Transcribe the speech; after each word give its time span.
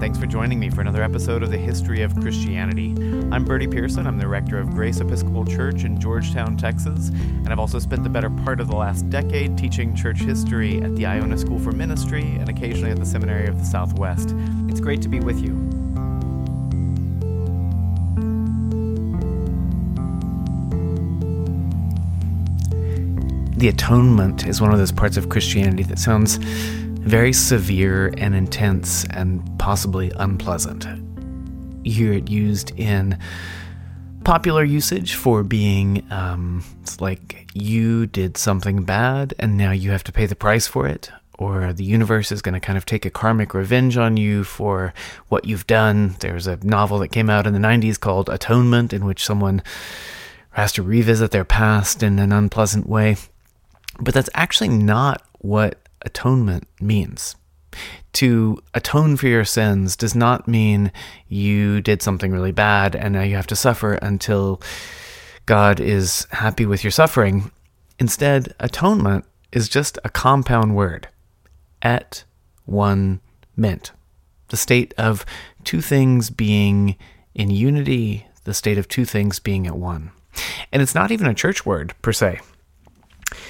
thanks 0.00 0.18
for 0.18 0.26
joining 0.26 0.58
me 0.58 0.70
for 0.70 0.80
another 0.80 1.02
episode 1.02 1.42
of 1.42 1.50
the 1.50 1.58
History 1.58 2.00
of 2.00 2.18
Christianity. 2.22 2.94
I'm 3.30 3.44
Bertie 3.44 3.66
Pearson. 3.66 4.06
I'm 4.06 4.16
the 4.16 4.26
rector 4.26 4.58
of 4.58 4.70
Grace 4.70 4.98
Episcopal 4.98 5.44
Church 5.44 5.84
in 5.84 6.00
Georgetown, 6.00 6.56
Texas, 6.56 7.10
and 7.10 7.50
I've 7.50 7.58
also 7.58 7.78
spent 7.78 8.02
the 8.02 8.08
better 8.08 8.30
part 8.30 8.60
of 8.60 8.68
the 8.68 8.76
last 8.76 9.10
decade 9.10 9.58
teaching 9.58 9.94
church 9.94 10.20
history 10.20 10.80
at 10.80 10.96
the 10.96 11.04
Iona 11.04 11.36
School 11.36 11.58
for 11.58 11.72
Ministry 11.72 12.22
and 12.22 12.48
occasionally 12.48 12.90
at 12.90 12.96
the 12.96 13.04
Seminary 13.04 13.46
of 13.46 13.58
the 13.58 13.64
Southwest. 13.66 14.34
It's 14.68 14.80
great 14.80 15.02
to 15.02 15.08
be 15.08 15.20
with 15.20 15.38
you. 15.38 15.50
The 23.58 23.68
atonement 23.68 24.46
is 24.46 24.62
one 24.62 24.72
of 24.72 24.78
those 24.78 24.92
parts 24.92 25.18
of 25.18 25.28
Christianity 25.28 25.82
that 25.82 25.98
sounds 25.98 26.38
very 27.00 27.32
severe 27.32 28.12
and 28.18 28.34
intense 28.34 29.04
and 29.10 29.42
possibly 29.58 30.12
unpleasant. 30.16 30.86
You 31.84 31.92
hear 31.92 32.12
it 32.12 32.30
used 32.30 32.78
in 32.78 33.18
popular 34.24 34.62
usage 34.62 35.14
for 35.14 35.42
being 35.42 36.06
um, 36.10 36.62
it's 36.82 37.00
like 37.00 37.48
you 37.54 38.06
did 38.06 38.36
something 38.36 38.84
bad 38.84 39.34
and 39.38 39.56
now 39.56 39.72
you 39.72 39.90
have 39.90 40.04
to 40.04 40.12
pay 40.12 40.26
the 40.26 40.36
price 40.36 40.66
for 40.66 40.86
it, 40.86 41.10
or 41.38 41.72
the 41.72 41.84
universe 41.84 42.30
is 42.30 42.42
going 42.42 42.52
to 42.52 42.60
kind 42.60 42.76
of 42.76 42.84
take 42.84 43.06
a 43.06 43.10
karmic 43.10 43.54
revenge 43.54 43.96
on 43.96 44.18
you 44.18 44.44
for 44.44 44.92
what 45.28 45.46
you've 45.46 45.66
done. 45.66 46.16
There's 46.20 46.46
a 46.46 46.58
novel 46.62 46.98
that 46.98 47.08
came 47.08 47.30
out 47.30 47.46
in 47.46 47.54
the 47.54 47.58
90s 47.58 47.98
called 47.98 48.28
Atonement, 48.28 48.92
in 48.92 49.06
which 49.06 49.24
someone 49.24 49.62
has 50.52 50.70
to 50.72 50.82
revisit 50.82 51.30
their 51.30 51.44
past 51.44 52.02
in 52.02 52.18
an 52.18 52.30
unpleasant 52.30 52.86
way. 52.86 53.16
But 53.98 54.12
that's 54.12 54.30
actually 54.34 54.68
not 54.68 55.22
what 55.38 55.78
atonement 56.02 56.66
means. 56.80 57.36
To 58.14 58.58
atone 58.74 59.16
for 59.16 59.28
your 59.28 59.44
sins 59.44 59.96
does 59.96 60.14
not 60.14 60.48
mean 60.48 60.90
you 61.28 61.80
did 61.80 62.02
something 62.02 62.32
really 62.32 62.52
bad 62.52 62.96
and 62.96 63.14
now 63.14 63.22
you 63.22 63.36
have 63.36 63.46
to 63.48 63.56
suffer 63.56 63.94
until 63.94 64.60
God 65.46 65.80
is 65.80 66.26
happy 66.32 66.66
with 66.66 66.82
your 66.82 66.90
suffering. 66.90 67.50
Instead, 67.98 68.54
atonement 68.58 69.24
is 69.52 69.68
just 69.68 69.98
a 70.04 70.08
compound 70.08 70.74
word 70.74 71.08
at 71.82 72.24
one 72.66 73.20
ment, 73.56 73.92
the 74.48 74.56
state 74.56 74.94
of 74.98 75.24
two 75.64 75.80
things 75.80 76.30
being 76.30 76.96
in 77.34 77.50
unity, 77.50 78.26
the 78.44 78.54
state 78.54 78.78
of 78.78 78.88
two 78.88 79.04
things 79.04 79.38
being 79.38 79.66
at 79.66 79.76
one. 79.76 80.10
And 80.72 80.82
it's 80.82 80.94
not 80.94 81.10
even 81.10 81.26
a 81.26 81.34
church 81.34 81.66
word 81.66 81.94
per 82.02 82.12
se. 82.12 82.40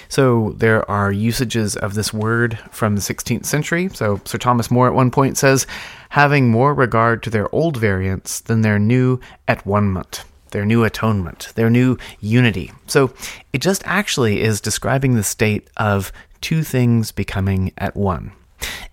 So 0.08 0.54
there 0.56 0.88
are 0.90 1.12
usages 1.12 1.76
of 1.76 1.94
this 1.94 2.12
word 2.12 2.58
from 2.70 2.94
the 2.94 3.00
16th 3.00 3.46
century. 3.46 3.88
So 3.92 4.20
Sir 4.24 4.38
Thomas 4.38 4.70
More 4.70 4.86
at 4.86 4.94
one 4.94 5.10
point 5.10 5.38
says, 5.38 5.66
having 6.10 6.50
more 6.50 6.74
regard 6.74 7.22
to 7.24 7.30
their 7.30 7.54
old 7.54 7.76
variants 7.76 8.40
than 8.40 8.62
their 8.62 8.78
new 8.78 9.20
at 9.46 9.64
one 9.66 9.90
month 9.90 10.24
their 10.50 10.66
new 10.66 10.84
atonement, 10.84 11.52
their 11.54 11.70
new 11.70 11.96
unity. 12.20 12.72
So 12.86 13.12
it 13.52 13.60
just 13.60 13.82
actually 13.86 14.40
is 14.42 14.60
describing 14.60 15.14
the 15.14 15.22
state 15.22 15.68
of 15.76 16.12
two 16.40 16.62
things 16.62 17.12
becoming 17.12 17.72
at 17.78 17.96
one. 17.96 18.32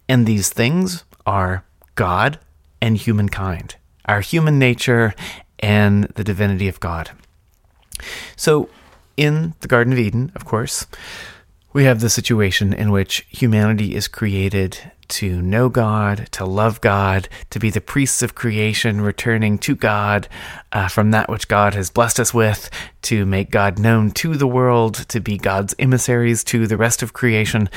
And 0.07 0.25
these 0.25 0.49
things 0.49 1.03
are 1.25 1.65
God 1.95 2.39
and 2.81 2.97
humankind, 2.97 3.75
our 4.05 4.21
human 4.21 4.59
nature 4.59 5.13
and 5.59 6.05
the 6.15 6.23
divinity 6.23 6.67
of 6.67 6.79
God. 6.79 7.11
So 8.35 8.69
in 9.17 9.55
the 9.59 9.67
Garden 9.67 9.91
of 9.91 9.99
Eden, 9.99 10.31
of 10.35 10.45
course, 10.45 10.85
we 11.73 11.83
have 11.83 11.99
the 11.99 12.09
situation 12.09 12.71
in 12.73 12.91
which 12.91 13.25
humanity 13.29 13.93
is 13.95 14.07
created 14.07 14.91
to 15.09 15.41
know 15.41 15.69
God, 15.69 16.27
to 16.31 16.45
love 16.45 16.81
God, 16.81 17.29
to 17.49 17.59
be 17.59 17.69
the 17.69 17.81
priests 17.81 18.21
of 18.21 18.35
creation, 18.35 19.01
returning 19.01 19.57
to 19.59 19.75
God 19.75 20.27
uh, 20.71 20.87
from 20.87 21.11
that 21.11 21.29
which 21.29 21.47
God 21.47 21.73
has 21.73 21.89
blessed 21.89 22.19
us 22.19 22.33
with, 22.33 22.69
to 23.03 23.25
make 23.25 23.49
God 23.49 23.79
known 23.79 24.11
to 24.11 24.35
the 24.35 24.47
world, 24.47 24.95
to 25.09 25.19
be 25.19 25.37
God's 25.37 25.75
emissaries 25.79 26.43
to 26.45 26.67
the 26.67 26.77
rest 26.77 27.01
of 27.01 27.13
creation. 27.13 27.69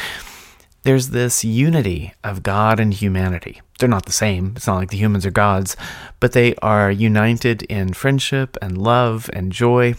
There's 0.83 1.11
this 1.11 1.45
unity 1.45 2.15
of 2.25 2.43
God 2.43 2.81
and 2.81 2.95
humanity. 2.95 3.61
They're 3.79 3.89
not 3.89 4.07
the 4.07 4.13
same. 4.13 4.55
It's 4.57 4.67
not 4.67 4.77
like 4.77 4.91
the 4.91 4.97
humans 4.97 5.27
are 5.27 5.31
gods, 5.31 5.77
but 6.21 6.33
they 6.33 6.55
are 6.57 6.91
united 6.91 7.63
in 7.65 7.93
friendship 7.93 8.57
and 8.63 8.79
love 8.79 9.29
and 9.33 9.53
joy. 9.53 9.95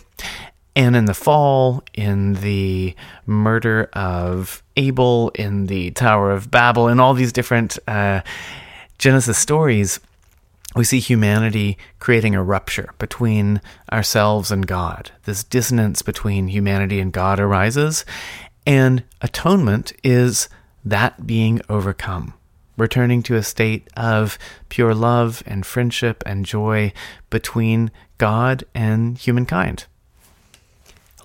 And 0.76 0.96
in 0.96 1.06
the 1.06 1.14
fall, 1.14 1.84
in 1.94 2.36
the 2.36 2.96
murder 3.26 3.90
of 3.94 4.64
Abel, 4.78 5.30
in 5.36 5.66
the 5.68 5.92
Tower 5.92 6.32
of 6.32 6.50
Babel, 6.50 6.88
in 6.88 7.00
all 7.00 7.14
these 7.14 7.34
different 7.34 7.78
uh, 7.88 8.22
Genesis 8.98 9.38
stories, 9.38 10.00
we 10.76 10.86
see 10.86 11.00
humanity 11.00 11.78
creating 12.00 12.36
a 12.36 12.44
rupture 12.44 12.94
between 12.98 13.60
ourselves 13.92 14.52
and 14.52 14.66
God. 14.66 15.12
This 15.26 15.44
dissonance 15.44 16.02
between 16.02 16.48
humanity 16.48 17.00
and 17.02 17.12
God 17.12 17.40
arises, 17.40 18.06
and 18.66 19.04
atonement 19.22 19.92
is 20.04 20.48
that 20.86 21.28
being 21.28 21.62
overcome, 21.68 22.34
returning 22.78 23.22
to 23.24 23.36
a 23.36 23.44
state 23.44 23.90
of 23.98 24.38
pure 24.70 24.96
love 24.96 25.44
and 25.46 25.66
friendship 25.66 26.24
and 26.26 26.46
joy 26.46 26.94
between 27.30 27.92
God 28.18 28.64
and 28.74 29.18
humankind. 29.18 29.86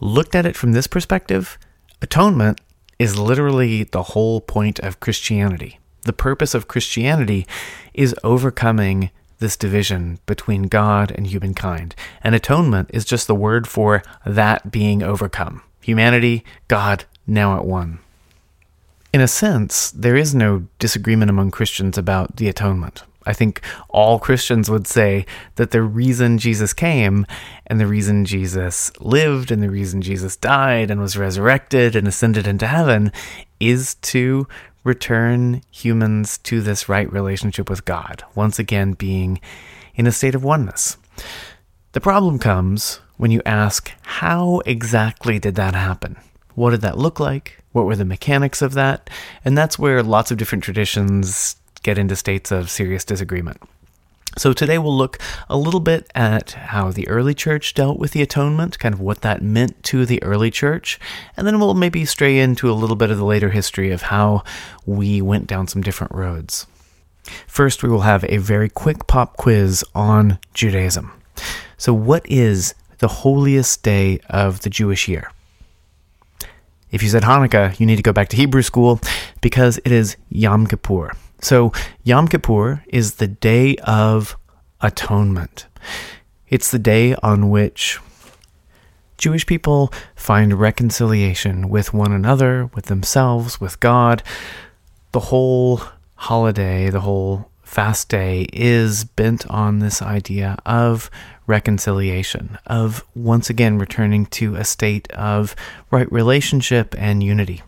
Looked 0.01 0.35
at 0.35 0.47
it 0.47 0.57
from 0.57 0.73
this 0.73 0.87
perspective, 0.87 1.59
atonement 2.03 2.61
is 2.99 3.19
literally 3.19 3.85
the 3.85 4.03
whole 4.03 4.41
point 4.41 4.79
of 4.81 5.01
Christianity. 5.01 5.79
The 6.03 6.13
purpose 6.13 6.55
of 6.55 6.69
Christianity 6.69 7.47
is 7.95 8.15
overcoming 8.23 9.11
this 9.39 9.57
division 9.57 10.19
between 10.27 10.65
God 10.65 11.13
and 11.13 11.27
humankind. 11.27 11.95
And 12.23 12.35
atonement 12.35 12.91
is 12.93 13.05
just 13.05 13.27
the 13.27 13.35
word 13.35 13.67
for 13.67 14.03
that 14.25 14.71
being 14.71 15.03
overcome. 15.03 15.63
Humanity, 15.81 16.45
God, 16.69 17.05
now 17.27 17.57
at 17.57 17.65
one. 17.65 17.99
In 19.13 19.21
a 19.21 19.29
sense, 19.29 19.91
there 19.91 20.17
is 20.17 20.35
no 20.35 20.67
disagreement 20.79 21.31
among 21.31 21.51
Christians 21.51 21.97
about 21.97 22.37
the 22.37 22.49
atonement. 22.49 23.03
I 23.27 23.33
think 23.33 23.61
all 23.89 24.19
Christians 24.19 24.71
would 24.71 24.87
say 24.87 25.27
that 25.57 25.73
the 25.73 25.83
reason 25.83 26.39
Jesus 26.39 26.73
came 26.73 27.27
and 27.67 27.81
the 27.81 27.87
reason 27.87 28.25
Jesus 28.25 28.91
lived 29.01 29.51
and 29.51 29.63
the 29.63 29.71
reason 29.71 30.01
Jesus 30.01 30.37
died 30.37 30.91
and 30.91 31.01
was 31.01 31.19
resurrected 31.19 31.97
and 31.97 32.07
ascended 32.07 32.47
into 32.47 32.67
heaven 32.67 33.13
is 33.61 33.97
to 33.97 34.47
return 34.85 35.63
humans 35.71 36.39
to 36.39 36.61
this 36.63 36.89
right 36.89 37.13
relationship 37.13 37.69
with 37.69 37.85
God, 37.85 38.23
once 38.37 38.59
again 38.59 38.93
being 38.93 39.41
in 39.97 40.07
a 40.07 40.13
state 40.13 40.37
of 40.37 40.45
oneness. 40.45 40.97
The 41.93 42.01
problem 42.01 42.39
comes 42.39 43.01
when 43.17 43.31
you 43.31 43.43
ask, 43.45 43.91
how 44.03 44.61
exactly 44.65 45.39
did 45.39 45.57
that 45.57 45.75
happen? 45.75 46.17
What 46.55 46.71
did 46.71 46.83
that 46.83 46.99
look 46.99 47.19
like? 47.19 47.59
What 47.73 47.87
were 47.87 47.97
the 47.97 48.05
mechanics 48.05 48.63
of 48.63 48.75
that? 48.75 49.11
And 49.45 49.59
that's 49.59 49.79
where 49.79 50.03
lots 50.03 50.31
of 50.31 50.39
different 50.39 50.65
traditions 50.65 51.57
get 51.87 51.99
into 51.99 52.17
states 52.17 52.51
of 52.51 52.69
serious 52.69 53.05
disagreement. 53.05 53.63
So 54.37 54.53
today 54.53 54.77
we'll 54.77 54.97
look 54.97 55.19
a 55.49 55.57
little 55.57 55.81
bit 55.81 56.11
at 56.15 56.51
how 56.51 56.91
the 56.91 57.07
early 57.07 57.33
church 57.33 57.75
dealt 57.75 57.99
with 57.99 58.11
the 58.11 58.21
atonement, 58.21 58.79
kind 58.81 58.93
of 58.93 59.01
what 59.01 59.23
that 59.23 59.41
meant 59.41 59.83
to 59.85 60.05
the 60.05 60.21
early 60.23 60.51
church, 60.51 60.99
and 61.37 61.47
then 61.47 61.61
we'll 61.61 61.75
maybe 61.75 62.05
stray 62.05 62.39
into 62.39 62.69
a 62.69 62.75
little 62.75 62.97
bit 62.97 63.11
of 63.13 63.19
the 63.19 63.25
later 63.25 63.51
history 63.51 63.93
of 63.93 64.03
how 64.03 64.43
we 64.85 65.23
went 65.23 65.47
down 65.47 65.69
some 65.69 65.81
different 65.81 66.13
roads. 66.13 66.67
First, 67.47 67.85
we 67.85 67.89
will 67.89 68.01
have 68.01 68.25
a 68.25 68.39
very 68.39 68.69
quick 68.69 69.07
pop 69.07 69.37
quiz 69.37 69.85
on 69.95 70.39
Judaism. 70.55 71.13
So, 71.79 71.95
what 71.95 72.27
is 72.29 72.75
the 72.99 73.09
holiest 73.09 73.85
day 73.85 74.19
of 74.29 74.63
the 74.63 74.71
Jewish 74.71 75.07
year? 75.07 75.31
If 76.91 77.03
you 77.03 77.09
said 77.09 77.23
Hanukkah, 77.23 77.79
you 77.79 77.87
need 77.87 77.97
to 77.97 78.03
go 78.03 78.13
back 78.13 78.29
to 78.31 78.37
Hebrew 78.37 78.63
school 78.63 79.01
because 79.41 79.79
it 79.85 79.93
is 79.93 80.17
Yom 80.29 80.67
Kippur. 80.67 81.13
So, 81.41 81.73
Yom 82.03 82.29
Kippur 82.29 82.83
is 82.89 83.17
the 83.17 83.29
day 83.29 83.77
of 83.85 84.37
atonement. 84.81 85.67
It's 86.49 86.71
the 86.71 86.79
day 86.79 87.15
on 87.23 87.51
which 87.51 87.99
Jewish 89.19 89.47
people 89.47 89.93
find 90.15 90.59
reconciliation 90.59 91.69
with 91.69 91.93
one 91.93 92.13
another, 92.13 92.71
with 92.75 92.87
themselves, 92.87 93.61
with 93.61 93.81
God. 93.81 94.23
The 95.13 95.21
whole 95.21 95.83
holiday, 96.15 96.91
the 96.91 97.01
whole 97.01 97.51
fast 97.63 98.09
day 98.09 98.47
is 98.53 99.05
bent 99.05 99.47
on 99.49 99.79
this 99.81 100.01
idea 100.01 100.57
of 100.65 101.11
reconciliation, 101.47 102.59
of 102.67 103.05
once 103.15 103.51
again 103.51 103.79
returning 103.79 104.27
to 104.27 104.55
a 104.55 104.65
state 104.65 105.11
of 105.13 105.55
right 105.91 106.11
relationship 106.11 106.95
and 106.97 107.23
unity. 107.23 107.63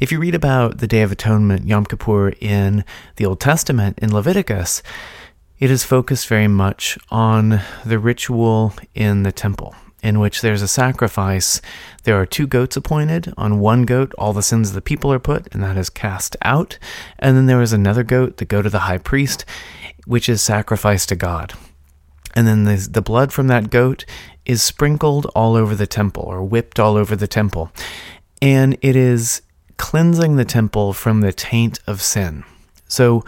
If 0.00 0.12
you 0.12 0.18
read 0.18 0.34
about 0.34 0.78
the 0.78 0.86
Day 0.86 1.02
of 1.02 1.12
Atonement, 1.12 1.66
Yom 1.66 1.84
Kippur, 1.84 2.30
in 2.40 2.84
the 3.16 3.26
Old 3.26 3.40
Testament, 3.40 3.98
in 4.00 4.12
Leviticus, 4.12 4.82
it 5.58 5.70
is 5.70 5.84
focused 5.84 6.28
very 6.28 6.48
much 6.48 6.98
on 7.10 7.60
the 7.84 7.98
ritual 7.98 8.74
in 8.94 9.22
the 9.22 9.32
temple. 9.32 9.74
in 10.04 10.20
which 10.20 10.42
there's 10.42 10.60
a 10.60 10.68
sacrifice. 10.68 11.62
There 12.02 12.20
are 12.20 12.26
two 12.26 12.46
goats 12.46 12.76
appointed. 12.76 13.32
On 13.38 13.58
one 13.58 13.84
goat, 13.84 14.12
all 14.18 14.34
the 14.34 14.42
sins 14.42 14.68
of 14.68 14.74
the 14.74 14.82
people 14.82 15.10
are 15.10 15.18
put, 15.18 15.52
and 15.52 15.62
that 15.62 15.78
is 15.78 15.88
cast 15.88 16.36
out. 16.42 16.78
And 17.18 17.36
then 17.36 17.46
there 17.46 17.62
is 17.62 17.72
another 17.72 18.04
goat, 18.04 18.36
the 18.36 18.44
goat 18.44 18.66
of 18.66 18.72
the 18.72 18.80
high 18.80 18.98
priest, 18.98 19.46
which 20.06 20.28
is 20.28 20.42
sacrificed 20.42 21.08
to 21.08 21.16
God. 21.16 21.54
And 22.36 22.46
then 22.46 22.64
the, 22.64 22.86
the 22.90 23.00
blood 23.00 23.32
from 23.32 23.46
that 23.46 23.70
goat 23.70 24.04
is 24.44 24.62
sprinkled 24.62 25.24
all 25.34 25.56
over 25.56 25.74
the 25.74 25.86
temple 25.86 26.24
or 26.24 26.44
whipped 26.44 26.78
all 26.78 26.96
over 26.96 27.16
the 27.16 27.26
temple. 27.26 27.72
And 28.42 28.76
it 28.82 28.96
is 28.96 29.40
cleansing 29.76 30.36
the 30.36 30.44
temple 30.44 30.92
from 30.92 31.20
the 31.20 31.32
taint 31.32 31.80
of 31.86 32.02
sin. 32.02 32.44
So, 32.88 33.24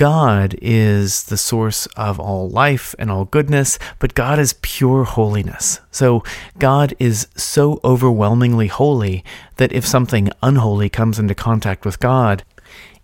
God 0.00 0.56
is 0.62 1.24
the 1.24 1.36
source 1.36 1.84
of 1.88 2.18
all 2.18 2.48
life 2.48 2.94
and 2.98 3.10
all 3.10 3.26
goodness, 3.26 3.78
but 3.98 4.14
God 4.14 4.38
is 4.38 4.54
pure 4.62 5.04
holiness. 5.04 5.78
So 5.90 6.24
God 6.58 6.94
is 6.98 7.28
so 7.36 7.80
overwhelmingly 7.84 8.68
holy 8.68 9.22
that 9.56 9.74
if 9.74 9.86
something 9.86 10.30
unholy 10.42 10.88
comes 10.88 11.18
into 11.18 11.34
contact 11.34 11.84
with 11.84 12.00
God, 12.00 12.44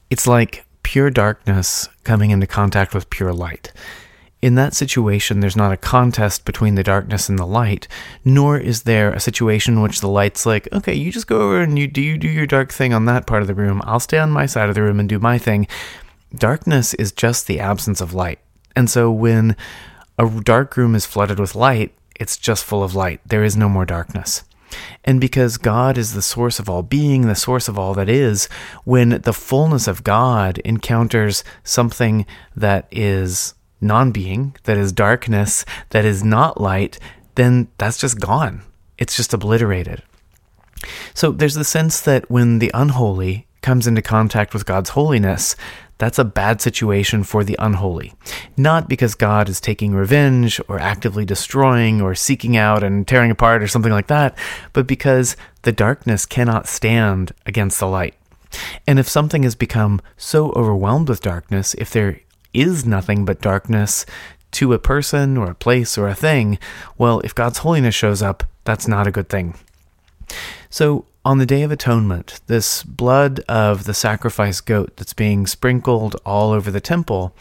it's 0.09 0.27
like 0.27 0.65
pure 0.83 1.11
darkness 1.11 1.91
coming 2.03 2.31
into 2.31 2.47
contact 2.47 2.95
with 2.95 3.11
pure 3.11 3.35
light. 3.35 3.73
In 4.43 4.55
that 4.57 4.75
situation, 4.75 5.41
there's 5.41 5.57
not 5.57 5.73
a 5.73 5.79
contest 5.79 6.45
between 6.45 6.75
the 6.75 6.83
darkness 6.83 7.29
and 7.29 7.39
the 7.39 7.47
light, 7.47 7.89
nor 8.25 8.59
is 8.59 8.83
there 8.83 9.13
a 9.13 9.21
situation 9.21 9.75
in 9.75 9.83
which 9.83 10.01
the 10.01 10.09
light's 10.09 10.45
like, 10.45 10.69
okay, 10.73 10.95
you 10.95 11.11
just 11.11 11.27
go 11.27 11.41
over 11.41 11.63
and 11.63 11.79
you 11.79 11.87
do 11.87 12.03
you 12.03 12.19
do 12.19 12.29
your 12.29 12.47
dark 12.47 12.73
thing 12.73 12.93
on 12.93 13.07
that 13.07 13.27
part 13.27 13.41
of 13.43 13.49
the 13.49 13.55
room. 13.55 13.81
I'll 13.85 13.99
stay 13.99 14.19
on 14.19 14.31
my 14.31 14.47
side 14.47 14.69
of 14.69 14.75
the 14.75 14.83
room 14.83 15.01
and 15.01 15.09
do 15.09 15.19
my 15.19 15.39
thing 15.39 15.67
darkness 16.35 16.95
is 16.95 17.13
just 17.13 17.47
the 17.47 17.61
absence 17.61 18.01
of 18.01 18.15
light. 18.15 18.39
And 18.75 18.91
so 18.91 19.11
when 19.11 19.57
a 20.19 20.29
dark 20.29 20.77
room 20.77 20.95
is 20.95 21.07
flooded 21.07 21.39
with 21.39 21.55
light, 21.55 21.95
it's 22.19 22.37
just 22.37 22.65
full 22.65 22.83
of 22.83 22.95
light. 22.95 23.21
There 23.27 23.45
is 23.45 23.57
no 23.57 23.69
more 23.69 23.85
darkness. 23.85 24.45
And 25.05 25.21
because 25.21 25.59
God 25.59 25.97
is 25.97 26.13
the 26.13 26.23
source 26.23 26.59
of 26.59 26.69
all 26.69 26.83
being, 26.83 27.23
the 27.23 27.35
source 27.35 27.69
of 27.69 27.79
all 27.79 27.95
that 27.95 28.09
is, 28.09 28.49
when 28.85 29.21
the 29.21 29.33
fullness 29.33 29.87
of 29.87 30.05
God 30.05 30.59
encounters 30.59 31.45
something 31.63 32.27
that 32.55 32.89
is 32.91 33.55
non 33.81 34.13
being, 34.13 34.57
that 34.65 34.77
is 34.77 34.93
darkness, 34.93 35.65
that 35.91 36.05
is 36.05 36.25
not 36.25 36.61
light, 36.61 36.99
then 37.35 37.69
that's 37.79 37.99
just 37.99 38.21
gone. 38.21 38.63
It's 38.99 39.17
just 39.17 39.35
obliterated. 39.35 40.03
So 41.15 41.31
there's 41.31 41.55
the 41.55 41.65
sense 41.65 42.01
that 42.03 42.31
when 42.31 42.59
the 42.59 42.71
unholy 42.75 43.47
comes 43.63 43.87
into 43.87 44.03
contact 44.03 44.55
with 44.55 44.67
God's 44.67 44.91
holiness, 44.91 45.57
that's 45.99 46.19
a 46.19 46.25
bad 46.25 46.61
situation 46.61 47.25
for 47.25 47.43
the 47.43 47.57
unholy. 47.59 48.13
Not 48.57 48.89
because 48.89 49.15
God 49.15 49.49
is 49.49 49.61
taking 49.61 49.95
revenge 49.95 50.61
or 50.69 50.79
actively 50.79 51.25
destroying 51.25 52.03
or 52.03 52.15
seeking 52.15 52.57
out 52.57 52.83
and 52.83 53.09
tearing 53.09 53.31
apart 53.31 53.63
or 53.63 53.69
something 53.69 53.93
like 53.93 54.09
that, 54.09 54.37
but 54.73 54.87
because 54.87 55.37
the 55.63 55.73
darkness 55.73 56.27
cannot 56.27 56.69
stand 56.69 57.33
against 57.47 57.81
the 57.81 57.89
light. 57.89 58.15
And 58.87 58.99
if 58.99 59.09
something 59.09 59.43
has 59.43 59.55
become 59.55 60.01
so 60.17 60.53
overwhelmed 60.53 61.09
with 61.09 61.23
darkness, 61.23 61.75
if 61.75 61.91
there 61.91 62.21
is 62.57 62.85
nothing 62.85 63.25
but 63.25 63.41
darkness 63.41 64.07
to 64.53 64.73
a 64.73 64.79
person 64.79 65.37
or 65.37 65.51
a 65.51 65.55
place 65.55 65.99
or 65.99 66.09
a 66.09 66.15
thing, 66.15 66.59
well, 66.97 67.21
if 67.21 67.35
God's 67.35 67.59
holiness 67.59 67.95
shows 67.95 68.23
up, 68.23 68.45
that's 68.65 68.89
not 68.89 69.07
a 69.07 69.11
good 69.11 69.29
thing. 69.29 69.55
So 70.71 71.07
on 71.25 71.39
the 71.39 71.47
Day 71.47 71.63
of 71.63 71.71
Atonement, 71.71 72.41
this 72.47 72.83
blood 72.83 73.41
of 73.49 73.85
the 73.85 73.95
sacrifice 73.95 74.61
goat 74.61 74.97
that's 74.97 75.13
being 75.13 75.47
sprinkled 75.47 76.17
all 76.25 76.53
over 76.53 76.71
the 76.71 76.81
temple, 76.81 77.35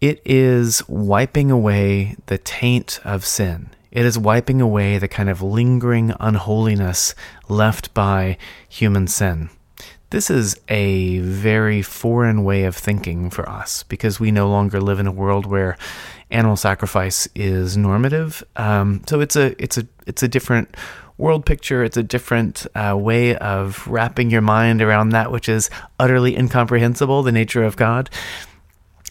it 0.00 0.20
is 0.24 0.86
wiping 0.88 1.50
away 1.50 2.16
the 2.26 2.38
taint 2.38 3.00
of 3.04 3.24
sin. 3.24 3.70
It 3.90 4.04
is 4.04 4.18
wiping 4.18 4.60
away 4.60 4.98
the 4.98 5.08
kind 5.08 5.30
of 5.30 5.40
lingering 5.42 6.12
unholiness 6.20 7.14
left 7.48 7.94
by 7.94 8.36
human 8.68 9.06
sin. 9.06 9.50
This 10.10 10.30
is 10.30 10.56
a 10.68 11.18
very 11.18 11.82
foreign 11.82 12.44
way 12.44 12.64
of 12.64 12.76
thinking 12.76 13.28
for 13.28 13.48
us 13.48 13.82
because 13.82 14.20
we 14.20 14.30
no 14.30 14.48
longer 14.48 14.80
live 14.80 15.00
in 15.00 15.06
a 15.06 15.12
world 15.12 15.46
where 15.46 15.76
animal 16.30 16.56
sacrifice 16.56 17.28
is 17.34 17.76
normative. 17.76 18.44
Um, 18.56 19.02
so 19.08 19.20
it's 19.20 19.36
a 19.36 19.60
it's 19.62 19.78
a 19.78 19.86
it's 20.06 20.22
a 20.22 20.28
different 20.28 20.76
world 21.18 21.44
picture. 21.44 21.82
It's 21.82 21.96
a 21.96 22.02
different 22.02 22.66
uh, 22.74 22.96
way 22.96 23.36
of 23.36 23.86
wrapping 23.86 24.30
your 24.30 24.42
mind 24.42 24.80
around 24.80 25.10
that 25.10 25.32
which 25.32 25.48
is 25.48 25.70
utterly 25.98 26.36
incomprehensible, 26.36 27.22
the 27.22 27.32
nature 27.32 27.64
of 27.64 27.76
God. 27.76 28.08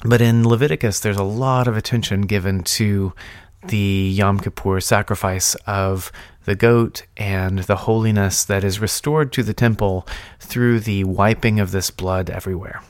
But 0.04 0.22
in 0.22 0.48
Leviticus, 0.48 1.00
there's 1.00 1.18
a 1.18 1.24
lot 1.24 1.68
of 1.68 1.76
attention 1.76 2.22
given 2.22 2.64
to 2.64 3.14
the 3.68 4.12
Yom 4.14 4.40
Kippur 4.40 4.80
sacrifice 4.80 5.56
of 5.68 6.12
the 6.46 6.56
goat 6.56 7.04
and 7.18 7.60
the 7.60 7.76
holiness 7.76 8.44
that 8.46 8.64
is 8.64 8.80
restored 8.80 9.34
to 9.34 9.44
the 9.44 9.54
temple 9.54 10.08
through 10.40 10.80
the 10.80 11.04
wiping 11.04 11.60
of 11.60 11.72
this 11.72 11.90
blood 11.90 12.30
everywhere. 12.30 12.82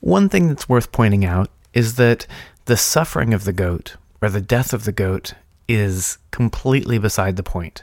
One 0.00 0.28
thing 0.28 0.48
that's 0.48 0.68
worth 0.68 0.92
pointing 0.92 1.24
out 1.24 1.50
is 1.74 1.96
that 1.96 2.26
the 2.66 2.76
suffering 2.76 3.34
of 3.34 3.44
the 3.44 3.52
goat, 3.52 3.96
or 4.22 4.28
the 4.28 4.40
death 4.40 4.72
of 4.72 4.84
the 4.84 4.92
goat, 4.92 5.34
is 5.68 6.18
completely 6.30 6.98
beside 6.98 7.36
the 7.36 7.42
point. 7.42 7.82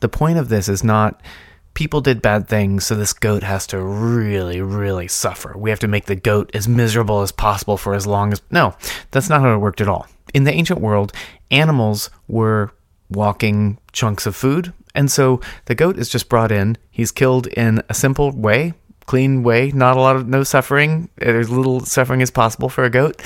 The 0.00 0.08
point 0.08 0.38
of 0.38 0.48
this 0.48 0.68
is 0.68 0.84
not 0.84 1.20
people 1.74 2.00
did 2.00 2.22
bad 2.22 2.48
things, 2.48 2.86
so 2.86 2.94
this 2.94 3.12
goat 3.12 3.42
has 3.42 3.66
to 3.68 3.80
really, 3.80 4.60
really 4.60 5.08
suffer. 5.08 5.56
We 5.56 5.70
have 5.70 5.80
to 5.80 5.88
make 5.88 6.06
the 6.06 6.16
goat 6.16 6.50
as 6.54 6.68
miserable 6.68 7.22
as 7.22 7.32
possible 7.32 7.76
for 7.76 7.94
as 7.94 8.06
long 8.06 8.32
as. 8.32 8.40
No, 8.50 8.74
that's 9.10 9.28
not 9.28 9.40
how 9.40 9.54
it 9.54 9.58
worked 9.58 9.80
at 9.80 9.88
all. 9.88 10.06
In 10.32 10.44
the 10.44 10.52
ancient 10.52 10.80
world, 10.80 11.12
animals 11.54 12.10
were 12.28 12.72
walking 13.10 13.78
chunks 13.92 14.26
of 14.26 14.34
food, 14.34 14.72
and 14.94 15.10
so 15.10 15.40
the 15.66 15.74
goat 15.74 15.98
is 15.98 16.08
just 16.08 16.28
brought 16.28 16.52
in. 16.52 16.76
He's 16.90 17.12
killed 17.12 17.46
in 17.48 17.82
a 17.88 17.94
simple 17.94 18.30
way, 18.30 18.74
clean 19.06 19.42
way, 19.42 19.70
not 19.72 19.96
a 19.96 20.00
lot 20.00 20.16
of 20.16 20.28
no 20.28 20.42
suffering. 20.42 21.08
There's 21.16 21.50
little 21.50 21.80
suffering 21.80 22.22
as 22.22 22.30
possible 22.30 22.68
for 22.68 22.84
a 22.84 22.90
goat. 22.90 23.20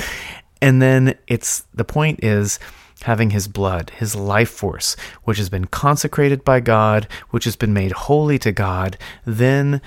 And 0.60 0.82
then 0.82 1.16
it's 1.26 1.60
the 1.74 1.84
point 1.84 2.24
is 2.24 2.58
having 3.02 3.30
his 3.30 3.46
blood, 3.46 3.90
his 3.90 4.16
life 4.16 4.50
force, 4.50 4.96
which 5.22 5.38
has 5.38 5.48
been 5.48 5.66
consecrated 5.66 6.44
by 6.44 6.60
God, 6.60 7.06
which 7.30 7.44
has 7.44 7.54
been 7.54 7.72
made 7.72 7.92
holy 7.92 8.38
to 8.40 8.50
God, 8.50 8.98
then 9.24 9.80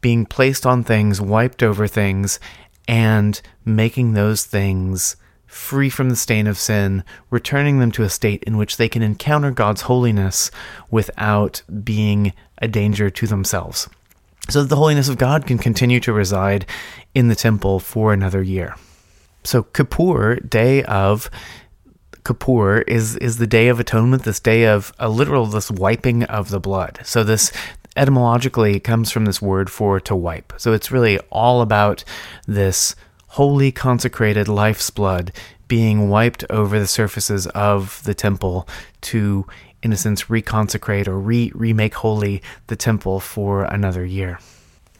being 0.00 0.26
placed 0.26 0.66
on 0.66 0.82
things, 0.82 1.20
wiped 1.20 1.62
over 1.62 1.86
things, 1.86 2.40
and 2.88 3.40
making 3.64 4.14
those 4.14 4.44
things 4.44 5.14
free 5.52 5.90
from 5.90 6.08
the 6.08 6.16
stain 6.16 6.46
of 6.46 6.58
sin, 6.58 7.04
returning 7.30 7.78
them 7.78 7.92
to 7.92 8.02
a 8.02 8.08
state 8.08 8.42
in 8.44 8.56
which 8.56 8.78
they 8.78 8.88
can 8.88 9.02
encounter 9.02 9.50
God's 9.50 9.82
holiness 9.82 10.50
without 10.90 11.62
being 11.84 12.32
a 12.58 12.68
danger 12.68 13.10
to 13.10 13.26
themselves. 13.26 13.88
So 14.48 14.62
that 14.62 14.68
the 14.68 14.76
holiness 14.76 15.08
of 15.08 15.18
God 15.18 15.46
can 15.46 15.58
continue 15.58 16.00
to 16.00 16.12
reside 16.12 16.66
in 17.14 17.28
the 17.28 17.36
temple 17.36 17.80
for 17.80 18.12
another 18.12 18.42
year. 18.42 18.76
So, 19.44 19.62
Kippur, 19.62 20.36
day 20.36 20.82
of 20.84 21.30
Kippur 22.24 22.82
is 22.82 23.16
is 23.16 23.38
the 23.38 23.46
day 23.46 23.68
of 23.68 23.78
atonement, 23.78 24.24
this 24.24 24.40
day 24.40 24.66
of 24.66 24.92
a 24.98 25.08
literal 25.08 25.46
this 25.46 25.70
wiping 25.70 26.22
of 26.24 26.50
the 26.50 26.60
blood. 26.60 27.00
So 27.02 27.24
this 27.24 27.52
etymologically 27.96 28.80
comes 28.80 29.10
from 29.10 29.26
this 29.26 29.42
word 29.42 29.68
for 29.68 30.00
to 30.00 30.16
wipe. 30.16 30.52
So 30.56 30.72
it's 30.72 30.90
really 30.90 31.18
all 31.30 31.60
about 31.60 32.04
this 32.46 32.96
holy 33.32 33.72
consecrated 33.72 34.46
life's 34.46 34.90
blood 34.90 35.32
being 35.66 36.10
wiped 36.10 36.44
over 36.50 36.78
the 36.78 36.86
surfaces 36.86 37.46
of 37.48 38.02
the 38.04 38.12
temple 38.12 38.68
to 39.00 39.46
in 39.82 39.90
a 39.90 39.96
sense 39.96 40.24
reconsecrate 40.24 41.08
or 41.08 41.18
re 41.18 41.50
remake 41.54 41.94
holy 41.94 42.42
the 42.66 42.76
temple 42.76 43.20
for 43.20 43.64
another 43.64 44.04
year. 44.04 44.38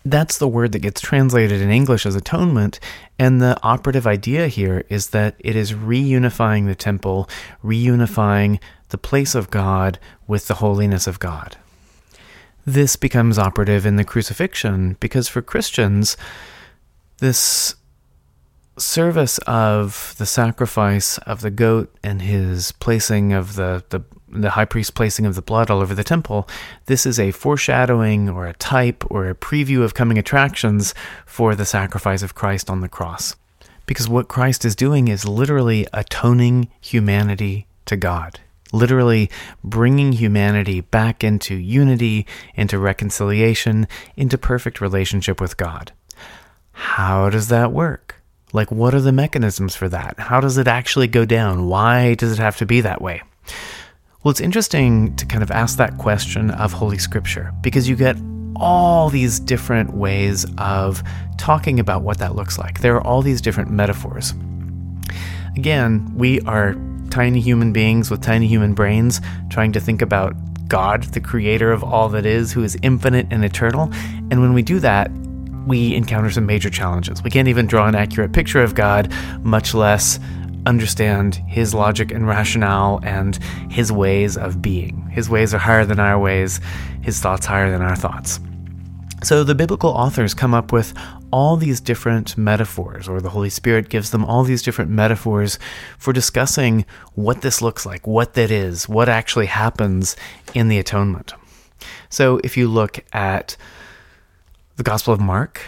That's 0.04 0.38
the 0.38 0.48
word 0.48 0.72
that 0.72 0.78
gets 0.78 1.02
translated 1.02 1.60
in 1.60 1.70
English 1.70 2.06
as 2.06 2.16
atonement. 2.16 2.80
And 3.18 3.40
the 3.40 3.58
operative 3.62 4.06
idea 4.06 4.48
here 4.48 4.84
is 4.88 5.10
that 5.10 5.36
it 5.38 5.54
is 5.54 5.74
reunifying 5.74 6.66
the 6.66 6.74
temple, 6.74 7.28
reunifying 7.62 8.58
the 8.88 8.98
place 8.98 9.34
of 9.34 9.50
God 9.50 9.98
with 10.26 10.48
the 10.48 10.54
holiness 10.54 11.06
of 11.06 11.18
God. 11.18 11.58
This 12.64 12.96
becomes 12.96 13.38
operative 13.38 13.84
in 13.84 13.96
the 13.96 14.04
crucifixion 14.04 14.96
because 15.00 15.28
for 15.28 15.42
Christians, 15.42 16.16
this 17.18 17.76
service 18.78 19.38
of 19.46 20.14
the 20.18 20.26
sacrifice 20.26 21.18
of 21.18 21.40
the 21.40 21.50
goat 21.50 21.94
and 22.02 22.22
his 22.22 22.72
placing 22.72 23.32
of 23.32 23.56
the, 23.56 23.84
the 23.90 24.02
the 24.32 24.50
high 24.50 24.64
priest 24.64 24.94
placing 24.94 25.26
of 25.26 25.34
the 25.34 25.42
blood 25.42 25.70
all 25.70 25.80
over 25.80 25.94
the 25.94 26.02
temple, 26.02 26.48
this 26.86 27.04
is 27.04 27.20
a 27.20 27.30
foreshadowing 27.32 28.28
or 28.28 28.46
a 28.46 28.54
type 28.54 29.04
or 29.10 29.28
a 29.28 29.34
preview 29.34 29.82
of 29.82 29.94
coming 29.94 30.18
attractions 30.18 30.94
for 31.26 31.54
the 31.54 31.66
sacrifice 31.66 32.22
of 32.22 32.34
Christ 32.34 32.70
on 32.70 32.80
the 32.80 32.88
cross. 32.88 33.36
Because 33.84 34.08
what 34.08 34.28
Christ 34.28 34.64
is 34.64 34.74
doing 34.74 35.08
is 35.08 35.28
literally 35.28 35.86
atoning 35.92 36.68
humanity 36.80 37.66
to 37.84 37.96
God, 37.96 38.40
literally 38.72 39.30
bringing 39.62 40.12
humanity 40.12 40.80
back 40.80 41.22
into 41.22 41.54
unity, 41.54 42.26
into 42.54 42.78
reconciliation, 42.78 43.86
into 44.16 44.38
perfect 44.38 44.80
relationship 44.80 45.40
with 45.40 45.56
God. 45.56 45.92
How 46.72 47.28
does 47.28 47.48
that 47.48 47.70
work? 47.70 48.01
Like, 48.54 48.70
what 48.70 48.94
are 48.94 49.00
the 49.00 49.12
mechanisms 49.12 49.74
for 49.74 49.88
that? 49.88 50.18
How 50.18 50.40
does 50.40 50.58
it 50.58 50.68
actually 50.68 51.06
go 51.06 51.24
down? 51.24 51.68
Why 51.68 52.14
does 52.14 52.32
it 52.32 52.38
have 52.38 52.58
to 52.58 52.66
be 52.66 52.82
that 52.82 53.00
way? 53.00 53.22
Well, 54.22 54.30
it's 54.30 54.40
interesting 54.40 55.16
to 55.16 55.24
kind 55.24 55.42
of 55.42 55.50
ask 55.50 55.78
that 55.78 55.96
question 55.96 56.50
of 56.50 56.72
Holy 56.72 56.98
Scripture 56.98 57.52
because 57.62 57.88
you 57.88 57.96
get 57.96 58.16
all 58.56 59.08
these 59.08 59.40
different 59.40 59.94
ways 59.94 60.46
of 60.58 61.02
talking 61.38 61.80
about 61.80 62.02
what 62.02 62.18
that 62.18 62.36
looks 62.36 62.58
like. 62.58 62.80
There 62.80 62.94
are 62.94 63.06
all 63.06 63.22
these 63.22 63.40
different 63.40 63.70
metaphors. 63.70 64.34
Again, 65.56 66.12
we 66.14 66.40
are 66.42 66.76
tiny 67.10 67.40
human 67.40 67.72
beings 67.72 68.10
with 68.10 68.20
tiny 68.20 68.46
human 68.46 68.74
brains 68.74 69.20
trying 69.50 69.72
to 69.72 69.80
think 69.80 70.02
about 70.02 70.36
God, 70.68 71.04
the 71.04 71.20
creator 71.20 71.72
of 71.72 71.82
all 71.82 72.08
that 72.10 72.26
is, 72.26 72.52
who 72.52 72.62
is 72.62 72.76
infinite 72.82 73.26
and 73.30 73.44
eternal. 73.44 73.90
And 74.30 74.40
when 74.40 74.52
we 74.52 74.62
do 74.62 74.78
that, 74.80 75.10
we 75.66 75.94
encounter 75.94 76.30
some 76.30 76.46
major 76.46 76.70
challenges. 76.70 77.22
We 77.22 77.30
can't 77.30 77.48
even 77.48 77.66
draw 77.66 77.86
an 77.88 77.94
accurate 77.94 78.32
picture 78.32 78.62
of 78.62 78.74
God, 78.74 79.12
much 79.42 79.74
less 79.74 80.18
understand 80.66 81.36
his 81.46 81.74
logic 81.74 82.12
and 82.12 82.26
rationale 82.26 83.00
and 83.02 83.36
his 83.70 83.90
ways 83.90 84.36
of 84.36 84.62
being. 84.62 85.08
His 85.10 85.28
ways 85.28 85.52
are 85.54 85.58
higher 85.58 85.84
than 85.84 85.98
our 85.98 86.18
ways, 86.18 86.60
his 87.02 87.20
thoughts 87.20 87.46
higher 87.46 87.70
than 87.70 87.82
our 87.82 87.96
thoughts. 87.96 88.38
So 89.22 89.44
the 89.44 89.54
biblical 89.54 89.90
authors 89.90 90.34
come 90.34 90.52
up 90.52 90.72
with 90.72 90.92
all 91.32 91.56
these 91.56 91.80
different 91.80 92.36
metaphors, 92.36 93.08
or 93.08 93.20
the 93.20 93.30
Holy 93.30 93.50
Spirit 93.50 93.88
gives 93.88 94.10
them 94.10 94.24
all 94.24 94.42
these 94.42 94.62
different 94.62 94.90
metaphors 94.90 95.58
for 95.98 96.12
discussing 96.12 96.84
what 97.14 97.40
this 97.40 97.62
looks 97.62 97.86
like, 97.86 98.06
what 98.06 98.34
that 98.34 98.50
is, 98.50 98.88
what 98.88 99.08
actually 99.08 99.46
happens 99.46 100.16
in 100.54 100.68
the 100.68 100.78
atonement. 100.78 101.32
So 102.10 102.40
if 102.44 102.56
you 102.56 102.68
look 102.68 103.04
at 103.12 103.56
the 104.82 104.90
Gospel 104.90 105.14
of 105.14 105.20
Mark, 105.20 105.60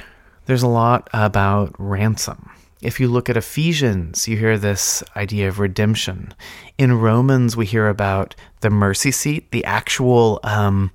there's 0.46 0.64
a 0.64 0.68
lot 0.68 1.08
about 1.12 1.72
ransom. 1.78 2.50
If 2.82 2.98
you 2.98 3.06
look 3.06 3.30
at 3.30 3.36
Ephesians, 3.36 4.26
you 4.26 4.36
hear 4.36 4.58
this 4.58 5.04
idea 5.14 5.46
of 5.46 5.60
redemption. 5.60 6.34
In 6.78 6.98
Romans, 6.98 7.56
we 7.56 7.64
hear 7.64 7.86
about 7.86 8.34
the 8.58 8.70
mercy 8.70 9.12
seat, 9.12 9.52
the 9.52 9.64
actual 9.64 10.40
um, 10.42 10.90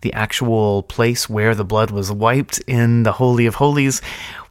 the 0.00 0.10
actual 0.14 0.84
place 0.84 1.28
where 1.28 1.54
the 1.54 1.62
blood 1.66 1.90
was 1.90 2.10
wiped 2.10 2.60
in 2.60 3.02
the 3.02 3.12
Holy 3.12 3.44
of 3.44 3.56
Holies. 3.56 4.00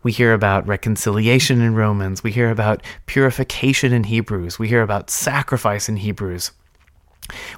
We 0.04 0.12
hear 0.12 0.36
about 0.36 0.68
reconciliation 0.68 1.62
in 1.62 1.74
Romans. 1.74 2.22
We 2.22 2.32
hear 2.32 2.52
about 2.52 2.84
purification 3.08 3.92
in 3.92 4.04
Hebrews. 4.04 4.60
We 4.60 4.68
hear 4.68 4.84
about 4.84 5.10
sacrifice 5.10 5.90
in 5.90 5.98
Hebrews. 5.98 6.52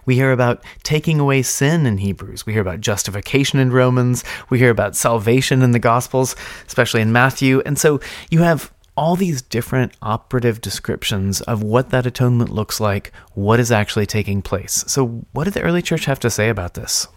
We 0.05 0.15
hear 0.15 0.31
about 0.31 0.63
taking 0.83 1.19
away 1.19 1.41
sin 1.41 1.85
in 1.85 1.97
Hebrews. 1.97 2.45
We 2.45 2.53
hear 2.53 2.61
about 2.61 2.81
justification 2.81 3.59
in 3.59 3.71
Romans. 3.71 4.23
We 4.49 4.59
hear 4.59 4.69
about 4.69 4.95
salvation 4.95 5.61
in 5.61 5.71
the 5.71 5.79
Gospels, 5.79 6.35
especially 6.67 7.01
in 7.01 7.11
Matthew. 7.11 7.61
And 7.65 7.77
so 7.77 7.99
you 8.29 8.41
have 8.41 8.71
all 8.97 9.15
these 9.15 9.41
different 9.41 9.93
operative 10.01 10.61
descriptions 10.61 11.41
of 11.41 11.63
what 11.63 11.89
that 11.89 12.05
atonement 12.05 12.51
looks 12.51 12.79
like, 12.79 13.11
what 13.33 13.59
is 13.59 13.71
actually 13.71 14.05
taking 14.05 14.41
place. 14.41 14.83
So, 14.87 15.25
what 15.31 15.45
did 15.45 15.53
the 15.53 15.61
early 15.61 15.81
church 15.81 16.05
have 16.05 16.19
to 16.19 16.29
say 16.29 16.49
about 16.49 16.73
this? 16.73 17.07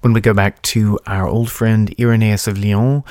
When 0.00 0.12
we 0.12 0.20
go 0.20 0.34
back 0.34 0.62
to 0.62 0.98
our 1.06 1.26
old 1.26 1.50
friend 1.50 1.94
Irenaeus 1.98 2.46
of 2.46 2.58
Lyon, 2.58 3.02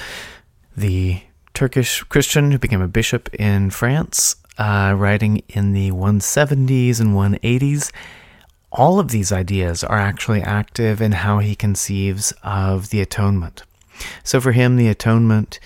the 0.76 1.22
Turkish 1.54 2.02
Christian 2.04 2.52
who 2.52 2.58
became 2.58 2.82
a 2.82 2.88
bishop 2.88 3.34
in 3.36 3.70
France, 3.70 4.36
uh, 4.58 4.94
writing 4.98 5.44
in 5.50 5.74
the 5.74 5.92
170s 5.92 7.00
and 7.00 7.14
180s, 7.16 7.92
all 8.72 9.00
of 9.00 9.10
these 9.10 9.32
ideas 9.32 9.84
are 9.84 10.00
actually 10.00 10.42
active 10.42 11.02
in 11.02 11.12
how 11.12 11.40
he 11.40 11.56
conceives 11.56 12.34
of 12.44 12.90
the 12.90 13.02
atonement. 13.02 13.64
So 14.24 14.42
for 14.42 14.52
him, 14.52 14.78
the 14.78 14.88
atonement, 14.88 15.60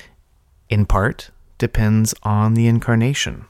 in 0.69 0.85
part, 0.85 1.29
depends 1.57 2.13
on 2.23 2.53
the 2.53 2.67
incarnation 2.67 3.45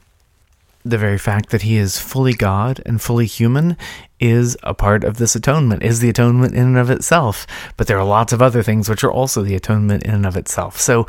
the 0.88 0.98
very 0.98 1.18
fact 1.18 1.50
that 1.50 1.62
he 1.62 1.76
is 1.76 1.98
fully 1.98 2.32
God 2.32 2.80
and 2.86 3.00
fully 3.00 3.26
human 3.26 3.76
is 4.20 4.56
a 4.62 4.74
part 4.74 5.04
of 5.04 5.18
this 5.18 5.36
atonement, 5.36 5.82
is 5.82 6.00
the 6.00 6.08
atonement 6.08 6.54
in 6.54 6.66
and 6.66 6.78
of 6.78 6.90
itself. 6.90 7.46
But 7.76 7.86
there 7.86 7.98
are 7.98 8.04
lots 8.04 8.32
of 8.32 8.42
other 8.42 8.62
things 8.62 8.88
which 8.88 9.04
are 9.04 9.12
also 9.12 9.42
the 9.42 9.54
atonement 9.54 10.04
in 10.04 10.14
and 10.14 10.26
of 10.26 10.36
itself. 10.36 10.80
So 10.80 11.06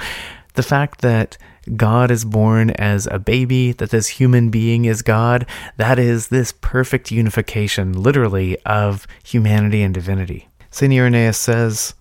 the 0.54 0.64
fact 0.64 1.02
that 1.02 1.38
God 1.76 2.12
is 2.12 2.26
born 2.26 2.72
as 2.72 3.08
a 3.08 3.20
baby, 3.20 3.72
that 3.74 3.92
this 3.92 4.08
human 4.08 4.50
being 4.50 4.86
is 4.86 5.02
God, 5.02 5.46
that 5.78 6.00
is 6.00 6.28
this 6.28 6.52
perfect 6.52 7.12
unification, 7.12 7.94
literally, 7.94 8.58
of 8.66 9.08
humanity 9.24 9.82
and 9.82 9.94
divinity. 9.94 10.48
St. 10.72 10.92
Irenaeus 10.94 11.38
says, 11.38 11.94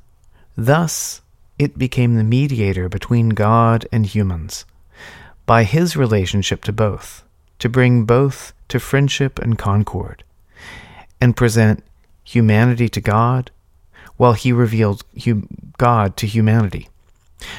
Thus 0.56 1.20
it 1.58 1.78
became 1.78 2.14
the 2.14 2.24
mediator 2.24 2.88
between 2.88 3.30
God 3.30 3.86
and 3.92 4.06
humans, 4.06 4.64
by 5.46 5.64
his 5.64 5.96
relationship 5.96 6.62
to 6.64 6.72
both 6.72 7.24
to 7.58 7.68
bring 7.68 8.04
both 8.04 8.52
to 8.68 8.78
friendship 8.78 9.38
and 9.38 9.58
concord, 9.58 10.22
and 11.20 11.36
present 11.36 11.82
humanity 12.24 12.88
to 12.88 13.00
God, 13.00 13.50
while 14.16 14.32
he 14.32 14.52
revealed 14.52 15.04
hum- 15.24 15.48
God 15.76 16.16
to 16.18 16.26
humanity. 16.26 16.88